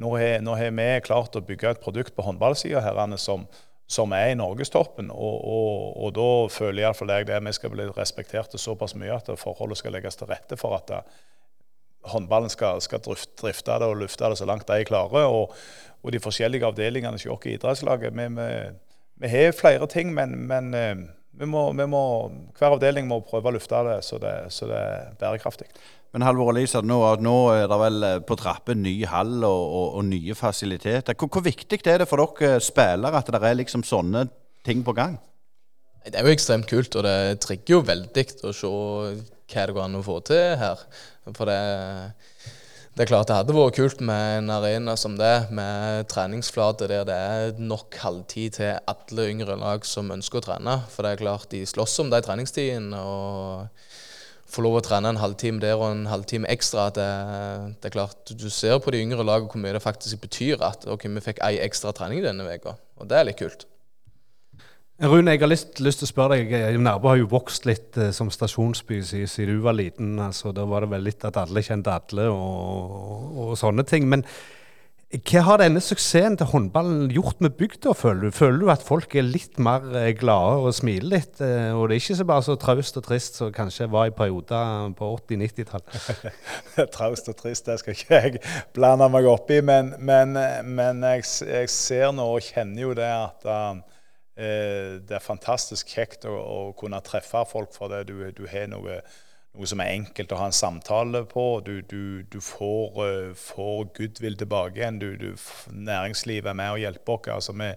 nå, 0.00 0.16
har, 0.16 0.40
nå 0.42 0.56
har 0.58 0.72
vi 0.74 0.88
klart 1.06 1.38
å 1.38 1.44
bygge 1.44 1.76
et 1.76 1.84
produkt 1.84 2.16
på 2.16 2.26
håndballsida 2.26 2.82
som, 3.20 3.46
som 3.92 4.12
er 4.16 4.30
i 4.32 4.38
norgestoppen. 4.38 5.10
Og, 5.12 5.36
og, 5.44 5.74
og 6.04 6.14
da 6.16 6.30
føler 6.52 6.86
iallfall 6.86 7.12
jeg 7.12 7.28
det 7.28 7.40
vi 7.44 7.52
skal 7.56 7.74
bli 7.74 7.90
respektert 7.96 8.56
såpass 8.60 8.96
mye 8.98 9.18
at 9.18 9.28
forholdet 9.40 9.82
skal 9.82 9.96
legges 9.96 10.16
til 10.16 10.30
rette 10.32 10.56
for 10.60 10.78
at 10.78 10.88
det, 10.88 11.02
håndballen 12.12 12.50
skal, 12.50 12.80
skal 12.82 13.02
drifte 13.04 13.78
det 13.78 13.88
og 13.88 14.00
lufte 14.00 14.30
det 14.30 14.38
så 14.40 14.48
langt 14.48 14.68
de 14.70 14.84
klarer. 14.88 15.28
Og, 15.28 15.52
og 16.02 16.14
de 16.14 16.20
forskjellige 16.22 16.66
avdelingene 16.66 17.18
hos 17.18 17.26
i 17.46 17.54
idrettslaget. 17.54 18.16
Vi, 18.16 18.28
vi, 18.38 18.48
vi, 19.22 19.28
har 19.30 19.52
flere 19.54 19.86
ting, 19.86 20.14
men, 20.14 20.34
men 20.50 20.74
eh, 20.74 21.04
vi 21.38 21.46
må, 21.46 21.68
vi 21.78 21.86
må, 21.86 22.04
hver 22.58 22.76
avdeling 22.76 23.06
må 23.08 23.22
prøve 23.26 23.52
å 23.52 23.56
lufte 23.56 23.84
det 23.86 24.00
så 24.06 24.18
det, 24.22 24.34
så 24.52 24.68
det 24.70 24.80
er 24.80 25.12
bærekraftig. 25.20 25.68
Men 26.12 26.26
Halvor 26.26 26.50
Elisa, 26.52 26.82
nå, 26.84 26.98
nå, 27.24 27.36
er 27.56 27.68
det 27.70 27.78
vel 27.80 28.04
eh, 28.04 28.18
på 28.28 28.36
trappen 28.36 28.82
ny 28.84 28.98
hall 29.08 29.38
og, 29.48 29.62
og, 29.64 29.86
og 29.96 30.06
nye 30.10 30.36
fasiliteter. 30.36 31.16
Hvor, 31.16 31.30
hvor, 31.32 31.44
viktig 31.46 31.80
er 31.88 32.02
det 32.02 32.08
for 32.10 32.20
dere 32.20 32.60
spillere 32.60 33.22
at 33.22 33.30
det 33.32 33.40
er 33.40 33.60
liksom 33.62 33.84
sånne 33.86 34.26
ting 34.66 34.84
på 34.84 34.92
gang? 34.96 35.16
Det 36.04 36.18
er 36.18 36.26
jo 36.26 36.34
ekstremt 36.34 36.68
kult, 36.68 36.98
og 36.98 37.06
det 37.06 37.40
trigger 37.40 37.78
jo 37.78 37.86
veldig 37.86 38.26
å 38.44 38.52
se 38.52 38.72
hva 38.72 39.64
det 39.68 39.76
går 39.76 39.86
an 39.86 40.00
å 40.00 40.04
få 40.04 40.18
til 40.26 40.56
her. 40.60 40.82
For 41.30 41.48
det, 41.48 41.60
det 42.92 43.04
er 43.04 43.08
klart 43.08 43.30
det 43.30 43.38
hadde 43.38 43.56
vært 43.56 43.78
kult 43.78 44.02
med 44.04 44.42
en 44.42 44.52
arena 44.52 44.98
som 45.00 45.14
det, 45.16 45.46
med 45.54 46.10
treningsflate 46.12 46.90
der 46.90 47.06
det 47.08 47.16
er 47.16 47.62
nok 47.62 47.96
halvtid 48.02 48.58
til 48.58 48.74
alle 48.90 49.28
yngre 49.30 49.56
lag 49.56 49.86
som 49.88 50.12
ønsker 50.12 50.42
å 50.42 50.44
trene. 50.44 50.76
For 50.92 51.06
det 51.06 51.14
er 51.14 51.22
klart 51.22 51.48
de 51.54 51.62
slåss 51.68 52.02
om 52.04 52.12
de 52.12 52.20
treningstidene. 52.26 53.00
og 53.00 53.88
få 54.52 54.64
lov 54.66 54.78
å 54.78 54.84
trene 54.84 55.12
en 55.12 55.20
halvtime 55.20 55.62
der 55.62 55.78
og 55.78 55.88
en 55.90 56.06
halvtime 56.10 56.48
ekstra. 56.52 56.90
Det, 56.94 57.08
det, 57.78 57.88
er 57.88 57.96
klart, 57.96 58.32
Du 58.36 58.48
ser 58.52 58.78
på 58.82 58.92
de 58.94 59.02
yngre 59.02 59.24
lagene 59.24 59.50
hvor 59.50 59.62
mye 59.62 59.74
det 59.76 59.84
faktisk 59.84 60.24
betyr 60.26 60.62
at 60.64 60.86
ok, 60.88 61.08
vi 61.08 61.24
fikk 61.24 61.42
ei 61.46 61.58
ekstra 61.64 61.94
trening 61.96 62.24
denne 62.24 62.46
uka. 62.46 62.76
Og 63.00 63.08
det 63.10 63.18
er 63.18 63.28
litt 63.28 63.40
kult. 63.40 63.66
Rune, 65.02 65.32
jeg 65.32 65.40
har 65.42 65.50
lyst, 65.50 65.80
lyst, 65.82 65.98
til 66.02 66.06
å 66.06 66.12
spørre 66.12 66.36
deg. 66.38 66.52
Eh, 66.54 66.76
Nærbø 66.78 67.10
har 67.10 67.18
jo 67.18 67.30
vokst 67.32 67.64
litt 67.66 67.96
eh, 67.98 68.12
som 68.14 68.28
stasjonsby 68.30 69.00
siden 69.02 69.56
du 69.56 69.62
var 69.64 69.74
liten. 69.74 70.14
altså 70.20 70.52
Da 70.54 70.66
var 70.68 70.84
det 70.84 70.92
vel 70.92 71.08
litt 71.08 71.24
at 71.26 71.40
alle 71.40 71.64
kjente 71.64 71.90
alle 71.90 72.28
og, 72.30 72.92
og, 73.00 73.40
og 73.48 73.56
sånne 73.58 73.82
ting. 73.88 74.06
Men 74.12 74.22
hva 75.12 75.40
har 75.44 75.60
denne 75.60 75.80
suksessen 75.84 76.38
til 76.40 76.48
håndballen 76.48 77.10
gjort 77.12 77.42
med 77.44 77.52
bygda, 77.58 77.92
føler 77.92 78.30
du? 78.30 78.32
Føler 78.32 78.62
du 78.62 78.70
at 78.72 78.84
folk 78.84 79.12
er 79.12 79.26
litt 79.26 79.58
mer 79.60 79.84
eh, 79.98 80.14
glade 80.16 80.62
og 80.64 80.72
smiler 80.72 81.18
litt? 81.18 81.42
Eh, 81.44 81.68
og 81.76 81.90
det 81.90 81.98
er 81.98 82.00
ikke 82.00 82.16
så 82.16 82.26
bare 82.30 82.44
så 82.46 82.54
traust 82.56 82.96
og 82.96 83.04
trist 83.04 83.36
som 83.36 83.50
kanskje 83.52 83.90
var 83.92 84.08
i 84.08 84.14
perioder 84.16 84.94
på 84.96 85.10
80-90-tallet? 85.18 86.38
traust 86.96 87.28
og 87.28 87.36
trist, 87.36 87.68
det 87.68 87.76
skal 87.82 87.98
ikke 87.98 88.22
jeg 88.22 88.40
blande 88.72 89.10
meg 89.12 89.28
opp 89.28 89.52
i. 89.52 89.60
Men, 89.60 89.92
men, 90.00 90.32
men 90.72 91.04
jeg, 91.10 91.28
jeg, 91.44 91.72
ser 91.74 92.16
nå 92.16 92.30
og 92.38 92.48
kjenner 92.48 92.86
jo 92.86 92.96
det 92.96 93.10
at 93.12 93.44
uh, 93.52 93.84
det 94.32 95.18
er 95.18 95.20
fantastisk 95.20 95.92
kjekt 95.92 96.24
å, 96.24 96.32
å 96.32 96.58
kunne 96.78 97.02
treffe 97.04 97.44
folk 97.52 97.76
for 97.76 97.92
det. 97.92 98.06
Du, 98.08 98.16
du 98.32 98.46
har 98.48 98.64
noe, 98.72 99.02
noe, 99.52 99.68
som 99.68 99.82
er 99.84 99.92
enkelt 99.92 100.32
å 100.32 100.40
ha 100.40 100.48
en 100.48 100.56
samtale 100.56 101.24
på. 101.28 101.46
Du, 101.64 101.74
du, 101.82 102.24
du 102.32 102.40
får, 102.40 102.98
uh, 102.98 103.30
får, 103.38 103.86
goodwill 103.98 104.38
tilbake 104.40 104.80
igjen. 104.80 105.00
næringslivet 105.70 106.50
er 106.50 106.58
med 106.58 106.74
og 106.74 106.82
hjelper 106.82 107.18
oss. 107.36 107.48
Altså, 107.48 107.56
vi, 107.58 107.72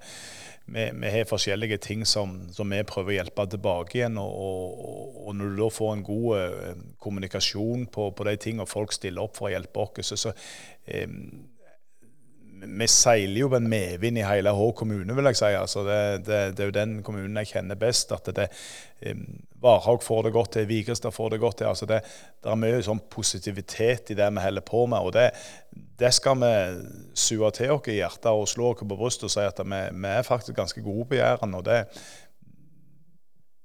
vi, 0.65 0.86
vi, 0.93 1.11
har 1.11 1.30
forskjellige 1.30 1.78
ting 1.78 2.05
som, 2.05 2.38
som, 2.53 2.71
vi 2.71 2.84
prøver 2.88 3.13
å 3.13 3.17
hjelpe 3.19 3.47
tilbake 3.51 3.99
igjen. 3.99 4.17
Og, 4.21 4.45
og, 4.45 5.19
og 5.28 5.36
når 5.36 5.51
du 5.51 5.63
da 5.63 5.73
får 5.80 5.93
en 5.95 6.05
god 6.11 6.38
uh, 6.38 6.86
kommunikasjon 6.99 7.89
på, 7.91 8.11
på 8.15 8.30
de 8.30 8.38
tingene, 8.38 8.65
og 8.65 8.71
folk 8.71 8.95
stiller 8.95 9.28
opp 9.28 9.38
for 9.38 9.49
å 9.49 9.55
hjelpe 9.55 9.89
oss, 9.89 10.13
så, 10.13 10.21
så 10.28 10.36
um, 11.03 11.51
vi 12.68 12.88
seiler 12.91 13.39
jo 13.39 13.49
en 13.57 13.68
medvind 13.70 14.20
i 14.20 14.26
hele 14.26 14.53
Hå 14.55 14.72
kommune, 14.78 15.16
vil 15.16 15.30
jeg 15.32 15.39
si. 15.39 15.51
Altså 15.57 15.84
det, 15.88 15.99
det, 16.28 16.39
det, 16.57 16.63
er 16.63 16.72
jo 16.72 16.76
den 16.76 16.97
kommunen 17.05 17.38
jeg 17.41 17.53
kjenner 17.53 17.80
best. 17.80 18.11
at 18.16 18.30
det, 18.36 18.49
Varhaug 19.61 20.03
får 20.03 20.28
det 20.28 20.34
godt 20.36 20.51
til, 20.57 20.68
Vigrestad 20.70 21.13
får 21.16 21.30
det 21.34 21.39
godt 21.39 21.57
til. 21.57 21.70
altså 21.72 21.86
Det, 21.89 22.01
det 22.43 22.51
er 22.51 22.59
mye 22.59 22.84
sånn 22.86 23.01
positivitet 23.11 24.11
i 24.13 24.20
det 24.20 24.28
vi 24.34 24.43
holder 24.43 24.66
på 24.66 24.86
med. 24.91 24.99
og 24.99 25.13
Det, 25.16 25.30
det 25.99 26.13
skal 26.13 26.38
vi 26.41 26.51
sue 27.13 27.51
til 27.55 27.74
oss 27.78 27.89
i 27.89 27.97
hjertet 28.01 28.30
og 28.32 28.47
slå 28.51 28.74
oss 28.74 28.84
på 28.84 28.99
brystet 28.99 29.30
og 29.30 29.34
si 29.38 29.47
at 29.47 29.63
vi, 29.63 29.82
vi, 29.95 30.11
er 30.11 30.28
faktisk 30.28 30.57
ganske 30.57 30.86
gode 30.86 31.09
på 31.09 31.20
Jæren. 31.22 31.55
og 31.55 31.66
det 31.66 31.84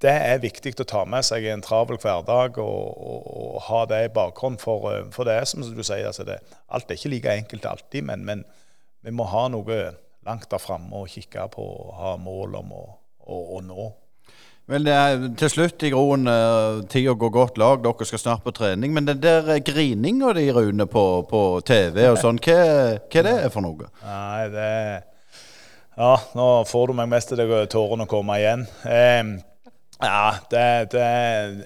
det 0.01 0.11
er 0.11 0.39
viktig 0.41 0.73
å 0.81 0.87
ta 0.87 1.03
med 1.05 1.25
seg 1.25 1.43
i 1.45 1.51
en 1.53 1.61
travel 1.61 1.99
hverdag 2.01 2.57
og, 2.57 2.85
og, 2.97 3.25
og 3.37 3.59
ha 3.67 3.81
det 3.85 3.99
i 4.07 4.13
bakgrunnen. 4.13 4.57
For, 4.57 4.87
for, 5.13 5.29
det 5.29 5.35
er 5.37 5.45
som 5.45 5.61
du 5.61 5.83
sier, 5.85 6.07
altså 6.09 6.25
det, 6.25 6.39
alt 6.73 6.89
er 6.89 6.97
ikke 6.97 7.11
like 7.13 7.35
enkelt 7.43 7.67
alltid, 7.69 8.07
men, 8.09 8.25
men 8.25 8.41
vi 9.01 9.13
må 9.15 9.25
ha 9.29 9.47
noe 9.49 9.81
langt 10.27 10.49
der 10.51 10.61
framme 10.61 11.01
å 11.01 11.09
kikke 11.09 11.47
på 11.53 11.65
og 11.65 11.97
ha 11.97 12.13
mål 12.21 12.59
om 12.61 12.73
å, 12.77 12.85
å, 13.25 13.41
å 13.57 13.61
nå. 13.65 13.89
Vel, 14.71 14.87
er, 14.87 15.23
til 15.35 15.49
slutt 15.51 15.83
i 15.83 15.89
Groen, 15.91 16.29
uh, 16.29 16.83
tida 16.87 17.15
går 17.19 17.31
godt 17.33 17.57
lag, 17.59 17.81
dere 17.83 18.05
skal 18.07 18.21
snart 18.21 18.43
på 18.45 18.53
trening. 18.55 18.93
Men 18.95 19.09
den 19.09 19.19
der 19.23 19.49
uh, 19.49 19.57
grininga 19.57 20.31
di, 20.37 20.45
Rune, 20.53 20.85
på, 20.87 21.05
på, 21.27 21.41
TV 21.67 22.05
og 22.11 22.19
sånn, 22.21 22.39
hva, 22.45 22.59
hva 23.01 23.23
det 23.25 23.33
er 23.47 23.51
for 23.51 23.65
noe? 23.65 23.89
Nei, 24.05 24.43
det 24.53 24.67
Ja, 25.97 26.13
nå 26.37 26.45
får 26.69 26.87
du 26.87 26.95
meg 27.01 27.09
mest 27.11 27.33
til 27.33 27.41
tårene 27.73 28.05
å 28.07 28.09
komme 28.09 28.37
igjen. 28.39 28.63
Um, 28.85 29.33
ja, 30.01 30.21
det, 30.53 30.67
det 30.93 31.09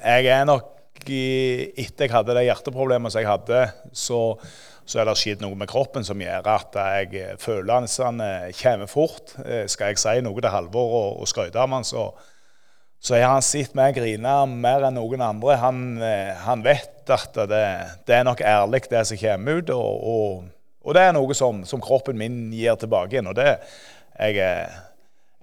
Jeg 0.02 0.32
er 0.40 0.48
nok 0.50 0.72
Etter 1.06 2.08
jeg 2.08 2.12
hadde 2.16 2.34
det 2.34 2.48
hjerteproblemet 2.48 3.14
som 3.14 3.22
jeg 3.22 3.30
hadde, 3.30 3.60
så 3.94 4.40
så 4.86 5.02
er 5.02 5.10
det 5.10 5.16
skjedd 5.18 5.42
noe 5.42 5.58
med 5.58 5.70
kroppen 5.70 6.06
som 6.06 6.22
gjør 6.22 6.48
at 6.54 6.78
jeg 6.78 7.18
eh, 7.18 7.36
følelsene 7.42 8.30
kommer 8.60 8.90
fort. 8.90 9.34
Eh, 9.42 9.66
skal 9.72 9.92
jeg 9.92 10.02
si 10.02 10.16
noe 10.26 10.42
til 10.42 10.54
Halvor 10.54 10.98
og, 11.00 11.22
og 11.24 11.30
skryte 11.30 11.58
av 11.58 11.72
ham, 11.74 11.86
så, 11.86 12.12
så 13.02 13.18
har 13.18 13.34
han 13.34 13.46
sett 13.46 13.74
meg 13.78 13.98
grine 13.98 14.36
mer 14.52 14.86
enn 14.86 15.00
noen 15.00 15.26
andre. 15.26 15.58
Han, 15.64 15.86
eh, 15.98 16.36
han 16.46 16.62
vet 16.66 17.10
at 17.10 17.34
det, 17.50 17.64
det, 18.06 18.20
er 18.20 18.28
nok 18.28 18.46
ærlig, 18.46 18.86
det 18.92 19.02
som 19.10 19.22
kommer 19.22 19.62
ut. 19.62 19.74
Og, 19.74 20.06
og, 20.14 20.46
og 20.86 20.98
det 20.98 21.08
er 21.08 21.18
noe 21.18 21.38
som, 21.38 21.66
som, 21.66 21.82
kroppen 21.82 22.22
min 22.22 22.54
gir 22.54 22.78
tilbake 22.82 23.18
igjen. 23.18 23.32
Og 23.34 23.38
det 23.42 23.56
jeg 24.16 24.38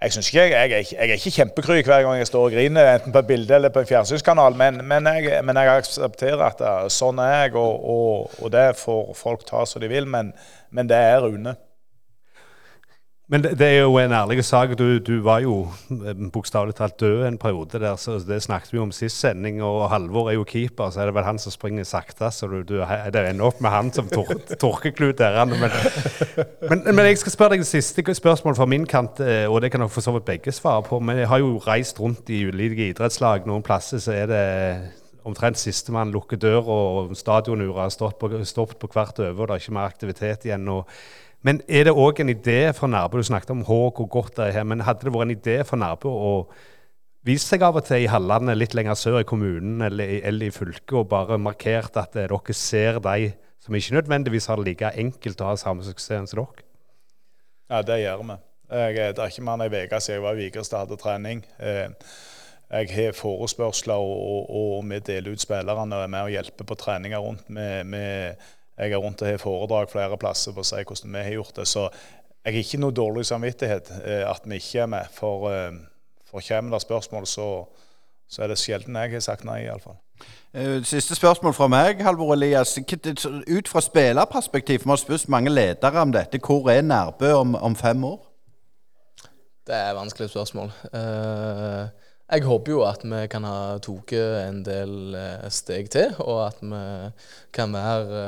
jeg, 0.03 0.24
ikke, 0.26 0.42
jeg, 0.42 0.70
jeg, 0.70 0.86
jeg 0.92 1.09
er 1.09 1.20
ikke 1.20 1.30
kjempekry 1.36 1.82
hver 1.86 2.03
gang 2.03 2.18
jeg 2.18 2.26
står 2.26 2.46
og 2.48 2.55
griner, 2.57 2.88
enten 2.94 3.14
på 3.14 3.22
et 3.22 3.28
bilde 3.28 3.55
eller 3.55 3.70
på 3.70 3.82
en 3.82 3.86
fjernsynskanal, 3.86 4.57
men, 4.59 4.80
men, 4.82 5.07
men, 5.07 5.61
jeg, 5.61 5.76
aksepterer 5.76 6.42
at 6.48 6.59
det, 6.59 6.72
sånn 6.94 7.20
er 7.22 7.34
jeg, 7.44 7.55
og, 7.61 7.84
og, 7.94 8.38
og, 8.40 8.48
det 8.55 8.66
får 8.80 9.12
folk 9.18 9.46
ta 9.46 9.62
som 9.68 9.82
de 9.82 9.90
vil. 9.92 10.09
Men, 10.11 10.32
men 10.74 10.90
det 10.90 10.98
er 10.98 11.22
Rune. 11.22 11.55
Men 13.32 13.40
det, 13.40 13.54
det 13.56 13.66
er 13.66 13.78
jo 13.86 13.94
en 13.96 14.12
ærlig 14.12 14.42
sak. 14.44 14.74
Du, 14.76 14.98
du 15.00 15.22
var 15.24 15.40
jo 15.40 15.54
eh, 15.88 16.18
bokstavelig 16.32 16.74
talt 16.76 16.98
død 17.00 17.22
en 17.24 17.38
periode 17.40 17.78
der, 17.80 17.96
så 17.96 18.18
det 18.20 18.42
snakket 18.44 18.74
vi 18.74 18.80
om 18.82 18.90
sist 18.92 19.22
sending. 19.22 19.62
Og 19.64 19.86
Halvor 19.88 20.28
er 20.28 20.36
jo 20.36 20.44
keeper, 20.44 20.90
så 20.92 21.00
er 21.00 21.08
det 21.08 21.14
vel 21.16 21.24
han 21.24 21.40
som 21.40 21.54
springer 21.54 21.86
sakte. 21.88 22.28
Så 22.28 22.46
du, 22.46 22.58
du, 22.68 22.74
det 22.84 23.22
ender 23.30 23.48
opp 23.48 23.62
med 23.64 23.72
han 23.72 23.88
som 23.92 24.10
tor 24.12 24.28
torkeklut 24.60 25.16
der. 25.22 25.40
Men, 25.48 25.64
men, 26.68 26.84
men, 26.90 27.06
jeg 27.08 27.22
skal 27.22 27.32
spørre 27.32 27.56
deg 27.56 27.64
det 27.64 27.70
siste 27.70 28.04
spørsmålet 28.20 28.60
fra 28.60 28.68
min 28.68 28.84
kant, 28.86 29.24
eh, 29.24 29.46
og 29.48 29.62
det 29.64 29.72
kan 29.72 29.80
dere 29.80 29.96
for 29.96 30.04
så 30.04 30.12
vidt 30.18 30.28
begge 30.28 30.52
svare 30.52 30.84
på. 30.84 31.00
Men 31.00 31.24
jeg 31.24 31.32
har 31.32 31.40
jo 31.40 31.56
reist 31.64 32.04
rundt 32.04 32.28
i 32.28 32.44
ulike 32.52 32.90
idrettslag. 32.90 33.48
Noen 33.48 33.64
plasser 33.64 34.02
så 34.02 34.12
er 34.12 34.28
det 34.28 34.44
omtrent 35.24 35.56
sistemann 35.56 36.12
lukker 36.12 36.36
døra, 36.36 36.68
og 36.68 37.16
stadionuret 37.16 37.86
har 37.86 37.96
stått 37.96 38.20
på, 38.20 38.28
på 38.28 38.92
hvert 38.92 39.24
øve, 39.24 39.38
og 39.40 39.48
det 39.48 39.56
er 39.56 39.64
ikke 39.64 39.78
mer 39.80 39.88
aktivitet 39.88 40.50
igjen. 40.50 40.68
og 40.68 40.84
men 41.43 41.61
er 41.68 41.88
det 41.88 41.95
òg 41.95 42.20
en 42.22 42.30
idé 42.32 42.59
for 42.76 42.90
Nærbø? 42.90 43.18
Du 43.18 43.26
snakket 43.26 43.51
om 43.51 43.64
Håk 43.66 44.01
og 44.01 44.11
godt 44.11 44.36
det 44.36 44.47
er 44.47 44.59
her, 44.61 44.68
men 44.68 44.84
hadde 44.86 45.07
det 45.07 45.14
vært 45.14 45.28
en 45.28 45.36
idé 45.36 45.57
for 45.66 45.80
Nærbø 45.80 46.11
å 46.11 46.34
vise 47.26 47.47
seg 47.47 47.62
av 47.66 47.78
og 47.78 47.86
til 47.86 48.05
i 48.05 48.11
hallene 48.11 48.55
litt 48.57 48.74
lenger 48.74 48.99
sør 48.99 49.20
i 49.20 49.28
kommunen 49.28 49.82
eller, 49.86 50.18
eller 50.26 50.49
i 50.49 50.55
fylket 50.55 50.97
og 50.99 51.09
bare 51.11 51.38
markert 51.38 51.99
at 52.01 52.16
eh, 52.18 52.28
dere 52.30 52.57
ser 52.59 52.99
de 53.03 53.32
som 53.62 53.74
ikke 53.78 53.95
nødvendigvis 53.95 54.49
har 54.51 54.59
det 54.59 54.72
like 54.72 54.95
enkelt 54.99 55.43
å 55.43 55.53
ha 55.53 55.59
samme 55.59 55.86
suksess 55.86 56.32
som 56.32 56.43
dere? 56.43 56.66
Ja, 57.70 57.82
det 57.86 58.03
gjør 58.03 58.24
vi. 58.26 58.38
Jeg, 58.72 59.14
det 59.16 59.22
er 59.22 59.32
ikke 59.32 59.45
mer 59.45 59.59
enn 59.59 59.66
ei 59.66 59.84
uke 59.84 60.01
siden 60.01 60.18
jeg 60.18 60.24
var 60.24 60.38
i 60.38 60.47
Vigrestad 60.47 60.78
og 60.78 60.86
hadde 60.86 61.03
trening. 61.03 61.45
Eh, 61.61 62.11
jeg 62.72 62.88
har 62.95 63.12
forespørsler, 63.16 64.01
og, 64.01 64.20
og, 64.32 64.51
og, 64.78 64.84
vi 64.88 64.99
deler 65.05 65.34
ut 65.34 65.43
spillerne 65.43 65.99
og 65.99 66.07
er 66.07 66.12
med 66.12 66.24
og 66.24 66.32
hjelper 66.32 66.68
på 66.68 66.76
treninger 66.80 67.20
rundt 67.20 67.51
med, 67.53 67.84
med 67.84 68.47
jeg 68.78 68.92
er 68.92 68.96
rundt 68.96 69.22
og 69.22 69.28
har 69.28 69.40
foredrag 69.40 69.90
flere 69.90 70.18
plasser 70.18 70.54
for 70.54 70.64
å 70.64 70.66
si 70.66 70.80
hvordan 70.82 71.16
vi 71.16 71.24
har 71.26 71.36
gjort 71.36 71.56
det. 71.60 71.66
Så 71.68 71.88
jeg 72.42 72.54
har 72.54 72.64
ikke 72.64 72.80
noe 72.82 72.94
dårlig 72.96 73.26
samvittighet 73.28 73.90
eh, 74.02 74.22
at 74.26 74.46
vi 74.48 74.58
ikke 74.58 74.84
er 74.84 74.90
med. 74.90 75.10
For, 75.14 75.50
eh, 75.52 75.74
for 76.30 76.44
kommer 76.48 76.76
det 76.76 76.82
spørsmål, 76.82 77.26
så, 77.26 77.48
så, 78.28 78.42
er 78.42 78.52
det 78.52 78.58
sjelden 78.58 78.96
jeg 78.98 79.12
har 79.12 79.24
sagt 79.28 79.44
nei, 79.46 79.60
iallfall. 79.66 80.00
Eh, 80.54 80.80
siste 80.88 81.14
spørsmål 81.18 81.54
fra 81.54 81.68
meg, 81.70 82.02
Halvor 82.02 82.34
Elias. 82.34 82.74
Ut 82.78 83.68
fra 83.68 83.84
spillerperspektiv, 83.84 84.82
vi 84.84 84.90
har 84.90 85.00
spurt 85.00 85.28
mange 85.28 85.52
ledere 85.52 86.02
om 86.02 86.12
dette. 86.12 86.40
Hvor 86.42 86.70
er 86.72 86.82
Nærbø 86.82 87.32
om, 87.38 87.54
om 87.54 87.76
fem 87.76 88.04
år? 88.04 88.20
Det 89.66 89.76
er 89.76 89.92
et 89.92 89.96
vanskelig 89.96 90.32
spørsmål. 90.32 90.72
Uh, 90.90 91.86
jeg 92.32 92.46
håper 92.48 92.72
jo 92.72 92.82
at 92.88 93.02
vi 93.04 93.22
kan 93.30 93.44
ha 93.44 93.78
tatt 93.82 94.12
en 94.16 94.62
del 94.64 95.16
steg 95.52 95.90
til, 95.92 96.14
og 96.24 96.46
at 96.46 96.62
vi 96.64 96.84
kan 97.52 97.74
være 97.76 98.22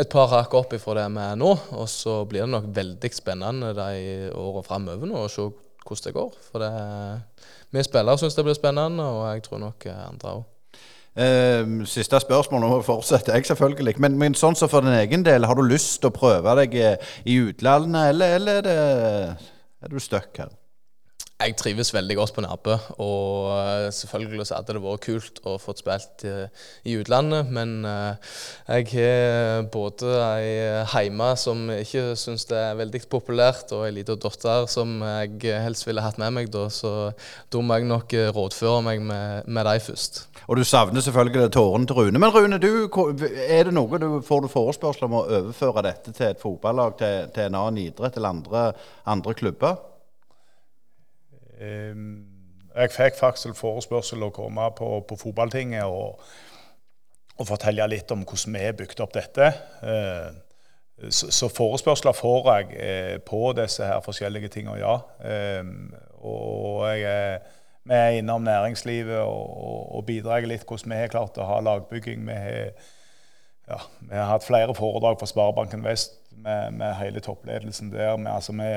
et 0.00 0.10
par 0.10 0.30
hakk 0.32 0.54
opp 0.58 0.72
ifra 0.74 0.96
det 0.98 1.10
vi 1.14 1.26
er 1.26 1.36
nå. 1.38 1.52
Og 1.76 1.86
så 1.90 2.22
blir 2.28 2.44
det 2.44 2.54
nok 2.54 2.70
veldig 2.74 3.10
spennende 3.14 3.74
de 3.76 4.32
årene 4.32 4.64
framover 4.66 5.10
nå 5.10 5.20
å 5.26 5.30
se 5.30 5.44
hvordan 5.84 6.06
det 6.06 6.16
går. 6.16 6.40
For 6.48 6.64
det, 6.64 6.72
vi 7.74 7.84
spillere 7.84 8.20
syns 8.22 8.38
det 8.38 8.46
blir 8.46 8.58
spennende, 8.58 9.04
og 9.04 9.28
jeg 9.34 9.46
tror 9.46 9.62
nok 9.66 9.88
andre 9.94 10.34
òg. 10.40 10.50
Uh, 11.14 11.84
siste 11.86 12.18
spørsmål, 12.18 12.64
nå 12.64 12.80
fortsetter 12.82 13.36
jeg 13.36 13.46
selvfølgelig. 13.52 13.94
Men, 14.02 14.18
men 14.18 14.34
sånn 14.38 14.58
som 14.58 14.70
for 14.72 14.82
din 14.82 14.96
egen 14.96 15.22
del, 15.26 15.46
har 15.46 15.54
du 15.54 15.62
lyst 15.62 16.00
til 16.00 16.10
å 16.10 16.16
prøve 16.16 16.56
deg 16.64 16.74
i 16.80 17.38
utlandet, 17.38 18.10
eller, 18.10 18.38
eller 18.40 18.58
er, 18.58 18.66
det, 18.66 19.48
er 19.84 19.92
du 19.92 20.02
stuck 20.02 20.42
her? 20.42 20.50
Jeg 21.44 21.58
trives 21.60 21.90
veldig 21.92 22.14
godt 22.16 22.32
på 22.32 22.40
Nærbø, 22.40 22.74
og 23.04 23.50
eh, 23.52 23.90
selvfølgelig 23.92 24.46
så 24.48 24.56
hadde 24.56 24.78
det 24.78 24.80
vært 24.80 25.02
kult 25.04 25.40
å 25.44 25.58
få 25.60 25.74
spilt 25.76 26.24
i 26.24 26.94
utlandet. 26.96 27.50
Men 27.52 27.74
eh, 27.84 28.30
jeg 28.78 28.88
har 28.94 29.66
både 29.74 30.14
ei 30.24 31.04
hjemme 31.04 31.28
som 31.36 31.66
ikke 31.74 32.14
syns 32.16 32.48
det 32.48 32.56
er 32.56 32.80
veldig 32.80 33.02
populært, 33.12 33.74
og 33.76 33.84
ei 33.84 33.92
lita 33.98 34.16
datter 34.16 34.70
som 34.72 34.96
jeg 35.04 35.60
helst 35.66 35.84
ville 35.84 36.04
hatt 36.04 36.20
med 36.22 36.32
meg, 36.38 36.48
da, 36.54 36.64
så 36.72 37.12
da 37.52 37.60
må 37.60 37.76
jeg 37.76 37.90
nok 37.92 38.16
rådføre 38.38 38.80
meg 38.88 39.04
med, 39.04 39.44
med 39.44 39.68
dem 39.68 39.84
først. 39.84 40.24
Og 40.48 40.56
du 40.56 40.64
savner 40.64 41.04
selvfølgelig 41.04 41.52
tårene 41.52 41.88
til 41.88 42.00
Rune. 42.00 42.20
Men 42.20 42.32
Rune, 42.32 42.60
du, 42.60 42.88
er 43.44 43.68
det 43.68 43.76
noe 43.76 44.00
du 44.00 44.08
får 44.24 44.44
du 44.44 44.52
forespørsel 44.52 45.10
om 45.10 45.20
å 45.20 45.26
overføre 45.28 45.84
dette 45.92 46.12
til 46.12 46.32
et 46.32 46.40
fotballag, 46.40 46.96
til, 47.00 47.34
til 47.36 47.50
en 47.50 47.58
annen 47.66 47.84
idrett 47.84 48.16
eller 48.16 48.38
andre, 48.38 48.70
andre 49.12 49.36
klubber? 49.36 49.82
Jeg 52.74 52.90
fikk 52.90 53.18
faktisk 53.20 53.58
forespørsel 53.58 54.26
å 54.26 54.32
komme 54.34 54.66
på, 54.74 54.88
på 55.08 55.18
fotballtinget 55.20 55.86
og, 55.86 56.22
og, 57.36 57.44
fortelle 57.46 57.86
litt 57.92 58.10
om 58.10 58.24
hvordan 58.26 58.56
vi 58.56 58.64
har 58.64 58.78
bygd 58.78 59.02
opp 59.04 59.14
dette. 59.14 59.50
Ehm, 59.86 60.40
så, 61.10 61.48
forespørsler 61.50 62.14
får 62.14 62.48
jeg 62.50 62.78
eh, 62.78 63.16
på 63.26 63.52
disse 63.58 63.86
her 63.86 64.02
forskjellige 64.02 64.50
tingene, 64.56 64.78
ja. 64.82 64.98
Og 66.24 66.86
jeg 66.98 67.42
vi 67.84 67.94
er 67.94 68.14
innom 68.18 68.42
næringslivet 68.42 69.18
og, 69.18 69.96
og 69.96 70.04
bidrar 70.08 70.46
litt 70.48 70.64
hvordan 70.64 70.92
vi 70.94 71.00
har 71.02 71.10
klart 71.12 71.36
å 71.36 71.44
ha 71.44 71.58
lagbygging. 71.60 72.22
Vi 72.24 72.36
har, 72.40 72.70
ja, 73.68 73.80
vi 74.00 74.16
har 74.16 74.30
hatt 74.30 74.46
flere 74.46 74.72
foredrag 74.76 75.18
for 75.20 75.28
Sparebanken 75.28 75.84
Vest 75.84 76.16
med, 76.32 76.72
med 76.78 76.94
hele 76.96 77.20
toppledelsen 77.20 77.92
der. 77.92 78.16
Vi, 78.16 78.30
altså, 78.32 78.56
vi, 78.56 78.70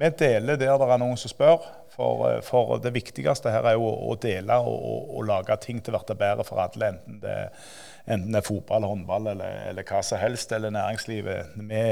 vi, 0.00 0.10
deler 0.18 0.56
der 0.56 0.78
det 0.80 0.88
er 0.88 1.02
noen 1.02 1.20
som 1.20 1.32
spør. 1.32 1.68
For, 1.96 2.30
eh, 2.30 2.40
for, 2.44 2.76
det 2.82 2.92
viktigste 2.94 3.52
her 3.52 3.70
er 3.70 3.78
jo 3.78 3.88
å 3.88 4.16
dele 4.20 4.58
og, 4.60 4.76
og, 4.76 5.12
og 5.16 5.28
lage 5.30 5.56
ting 5.64 5.80
til 5.84 5.96
å 5.96 6.02
bli 6.04 6.18
bedre 6.20 6.44
for 6.46 6.60
alle. 6.62 6.92
Enten 6.92 7.22
det, 7.22 7.38
enten 8.04 8.34
det 8.34 8.42
er 8.42 8.48
fotball, 8.48 8.88
håndball 8.90 9.32
eller, 9.32 9.62
eller, 9.70 9.88
hva 9.88 10.02
som 10.04 10.20
helst, 10.20 10.52
eller 10.52 10.74
næringslivet. 10.76 11.56
Vi, 11.56 11.86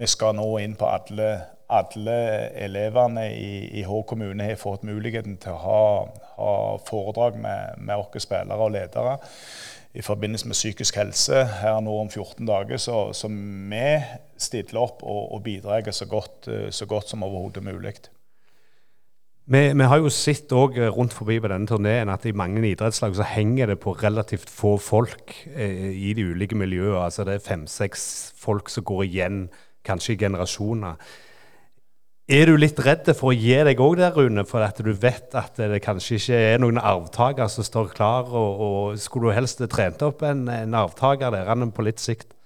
vi 0.00 0.10
skal 0.10 0.36
nå 0.36 0.46
inn 0.60 0.76
på 0.78 0.88
alle, 0.90 1.32
alle 1.72 2.20
elevene 2.68 3.30
i, 3.32 3.50
i 3.80 3.86
Hå 3.88 4.04
kommune 4.08 4.50
har 4.50 4.60
fått 4.60 4.84
muligheten 4.88 5.40
til 5.40 5.56
å 5.56 5.64
ha, 5.64 5.82
ha 6.36 6.54
foredrag 6.86 7.40
med, 7.40 7.80
med 7.80 7.96
oss 7.96 8.26
spillere 8.26 8.60
og 8.60 8.74
ledere 8.76 9.18
i 9.90 10.04
forbindelse 10.06 10.46
med 10.46 10.54
psykisk 10.54 11.00
helse 11.00 11.40
her 11.64 11.80
nå 11.82 11.96
om 11.98 12.10
14 12.12 12.46
dager. 12.46 12.78
Så, 12.78 13.08
så 13.16 13.26
vi 13.26 13.82
stiller 14.38 14.84
opp 14.84 15.02
og, 15.02 15.32
og 15.34 15.42
bidrar 15.42 15.88
så 15.90 16.06
godt, 16.06 16.46
så 16.70 16.86
godt 16.86 17.10
som 17.10 17.26
overhodet 17.26 17.64
mulig. 17.66 17.96
Vi, 19.50 19.60
vi, 19.74 19.86
har 19.90 19.98
jo 19.98 20.10
sett 20.14 20.52
òg 20.54 20.76
eh, 20.78 20.92
rundt 20.94 21.14
forbi 21.16 21.40
på 21.42 21.48
denne 21.50 21.66
turneen 21.66 22.10
at 22.12 22.22
i 22.28 22.34
mange 22.38 22.62
idrettslag 22.68 23.16
så 23.18 23.24
henger 23.26 23.72
det 23.72 23.80
på 23.82 23.96
relativt 23.98 24.46
få 24.46 24.76
folk 24.78 25.34
eh, 25.50 25.88
i 25.90 26.12
de 26.14 26.28
ulike 26.30 26.54
miljøene. 26.54 27.00
Altså 27.02 27.26
det 27.26 27.34
er 27.34 27.42
fem-seks 27.42 28.04
folk 28.38 28.70
som 28.70 28.86
går 28.86 29.02
igjen, 29.08 29.40
kanskje 29.82 30.14
i 30.14 30.20
generasjoner. 30.20 31.02
Er 32.30 32.46
du 32.46 32.54
litt 32.62 32.78
redd 32.86 33.10
for 33.18 33.32
å 33.32 33.34
gi 33.34 33.56
deg 33.66 33.82
òg 33.82 33.96
der, 33.98 34.14
Rune, 34.14 34.44
for 34.46 34.62
at 34.62 34.78
du 34.78 34.92
vet 34.94 35.34
at 35.34 35.58
det 35.58 35.80
kanskje 35.82 36.20
ikke 36.20 36.38
er 36.52 36.62
noen 36.62 36.78
arvtaker 36.78 37.50
som 37.50 37.66
står 37.66 37.90
klar? 37.96 38.30
Og, 38.30 38.62
og 38.68 39.00
Skulle 39.02 39.32
du 39.32 39.38
helst 39.40 39.64
trent 39.72 40.04
opp 40.06 40.22
en, 40.22 40.44
en 40.46 40.76
arvtaker 40.78 41.34
der 41.34 41.50
på 41.74 41.88
litt 41.88 41.98
sikt? 41.98 42.36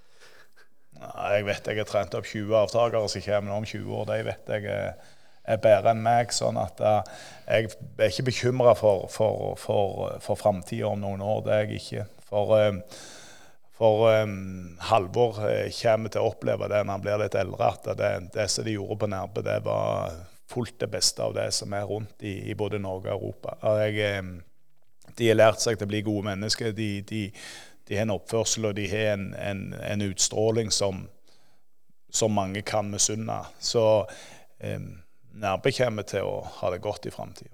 Nei, 0.96 1.34
Jeg 1.36 1.44
vet 1.50 1.68
jeg 1.68 1.82
har 1.82 1.90
trent 1.90 2.16
opp 2.16 2.32
20 2.32 2.62
arvtakere 2.62 3.12
som 3.12 3.26
kommer 3.28 3.58
om 3.58 3.68
20 3.68 3.92
år. 3.92 4.08
Det 4.08 4.24
vet 4.30 4.54
jeg 4.56 4.72
er 5.44 5.60
bedre 5.62 5.92
enn 5.92 6.04
meg. 6.04 6.32
sånn 6.32 6.58
at 6.60 6.80
uh, 6.80 7.00
jeg 7.46 7.70
er 7.98 8.08
ikke 8.08 8.28
bekymra 8.30 8.74
for, 8.78 9.08
for, 9.12 9.58
for, 9.60 10.14
for 10.24 10.40
framtida 10.40 10.88
om 10.88 11.02
noen 11.02 11.24
år. 11.24 11.42
Det 11.44 11.54
er 11.54 11.66
jeg 11.66 11.82
ikke. 11.82 12.06
For, 12.28 12.54
um, 12.68 12.80
for 13.76 14.06
um, 14.22 14.78
Halvor 14.88 15.42
kommer 15.80 16.12
til 16.12 16.22
å 16.22 16.30
oppleve 16.32 16.70
det 16.72 16.80
når 16.84 16.96
han 16.96 17.04
blir 17.04 17.20
litt 17.24 17.36
eldre, 17.38 17.74
at 17.74 17.90
det, 17.98 18.14
det 18.36 18.48
som 18.50 18.64
de 18.66 18.78
gjorde 18.78 19.02
på 19.02 19.10
Nærbø, 19.12 19.44
det 19.44 19.60
var 19.66 20.16
fullt 20.54 20.78
det 20.80 20.90
beste 20.92 21.22
av 21.24 21.36
det 21.36 21.50
som 21.56 21.72
er 21.76 21.86
rundt 21.88 22.24
i, 22.24 22.38
i 22.50 22.56
både 22.56 22.80
Norge 22.80 23.12
og 23.12 23.20
Europa. 23.20 23.56
Jeg, 23.84 24.18
um, 24.24 24.34
de 25.14 25.28
har 25.28 25.38
lært 25.38 25.62
seg 25.62 25.78
til 25.78 25.86
å 25.86 25.92
bli 25.92 26.02
gode 26.06 26.28
mennesker. 26.30 26.72
De, 26.74 26.90
de, 27.06 27.26
de 27.88 27.98
har 27.98 28.08
en 28.08 28.16
oppførsel 28.16 28.70
og 28.70 28.78
de 28.78 28.88
har 28.90 29.14
en, 29.14 29.28
en, 29.36 29.64
en 29.76 30.08
utstråling 30.08 30.72
som, 30.72 31.04
som 32.10 32.32
mange 32.34 32.64
kan 32.66 32.88
misunne. 32.90 33.42
Så 33.60 33.84
um, 34.64 34.92
Nærbø 35.34 35.70
kommer 35.74 36.06
til 36.06 36.22
å 36.22 36.34
ha 36.60 36.68
det 36.70 36.80
godt 36.82 37.08
i 37.08 37.10
framtida. 37.10 37.50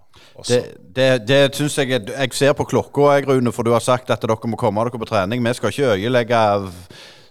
Det, 0.49 0.59
det, 0.97 1.07
det 1.29 1.39
syns 1.57 1.79
jeg 1.79 2.03
Jeg 2.09 2.35
ser 2.37 2.53
på 2.53 2.67
klokka, 2.69 3.15
jeg, 3.17 3.29
Rune, 3.29 3.53
for 3.53 3.65
du 3.65 3.73
har 3.73 3.81
sagt 3.81 4.11
at 4.11 4.21
dere 4.21 4.51
må 4.51 4.59
komme 4.61 4.85
dere 4.85 5.01
på 5.01 5.09
trening. 5.09 5.41
Vi 5.47 5.55
skal 5.57 5.73
ikke 5.73 5.95
øyelegge 5.97 6.43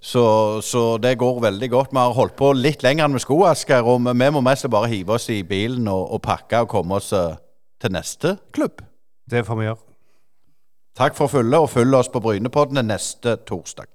så, 0.02 0.62
så, 0.62 0.98
det 0.98 1.18
går 1.18 1.42
veldig 1.42 1.70
godt. 1.70 1.92
Vi 1.92 2.00
har 2.00 2.16
holdt 2.16 2.36
på 2.40 2.54
litt 2.56 2.84
lenger 2.84 3.06
enn 3.06 3.18
vi 3.18 3.24
skulle, 3.24 3.52
Asker. 3.52 3.84
Og 3.84 4.02
vi 4.08 4.32
må 4.32 4.42
mest 4.42 4.70
bare 4.72 4.90
hive 4.92 5.18
oss 5.20 5.30
i 5.30 5.42
bilen 5.44 5.88
og, 5.92 6.14
og 6.16 6.22
pakke 6.24 6.64
og 6.64 6.72
komme 6.72 7.00
oss 7.00 7.12
eh, 7.14 7.36
til 7.82 7.94
neste 7.94 8.38
klubb. 8.56 8.82
Det 9.30 9.44
får 9.46 9.60
vi 9.60 9.68
gjøre. 9.68 9.84
Takk 11.00 11.16
for 11.16 11.32
følget, 11.32 11.60
og 11.60 11.70
følg 11.70 11.96
oss 11.96 12.10
på 12.12 12.20
Brynepoddene 12.24 12.84
neste 12.84 13.38
torsdag. 13.48 13.92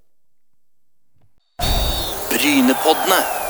Brynepoddene. 2.31 3.44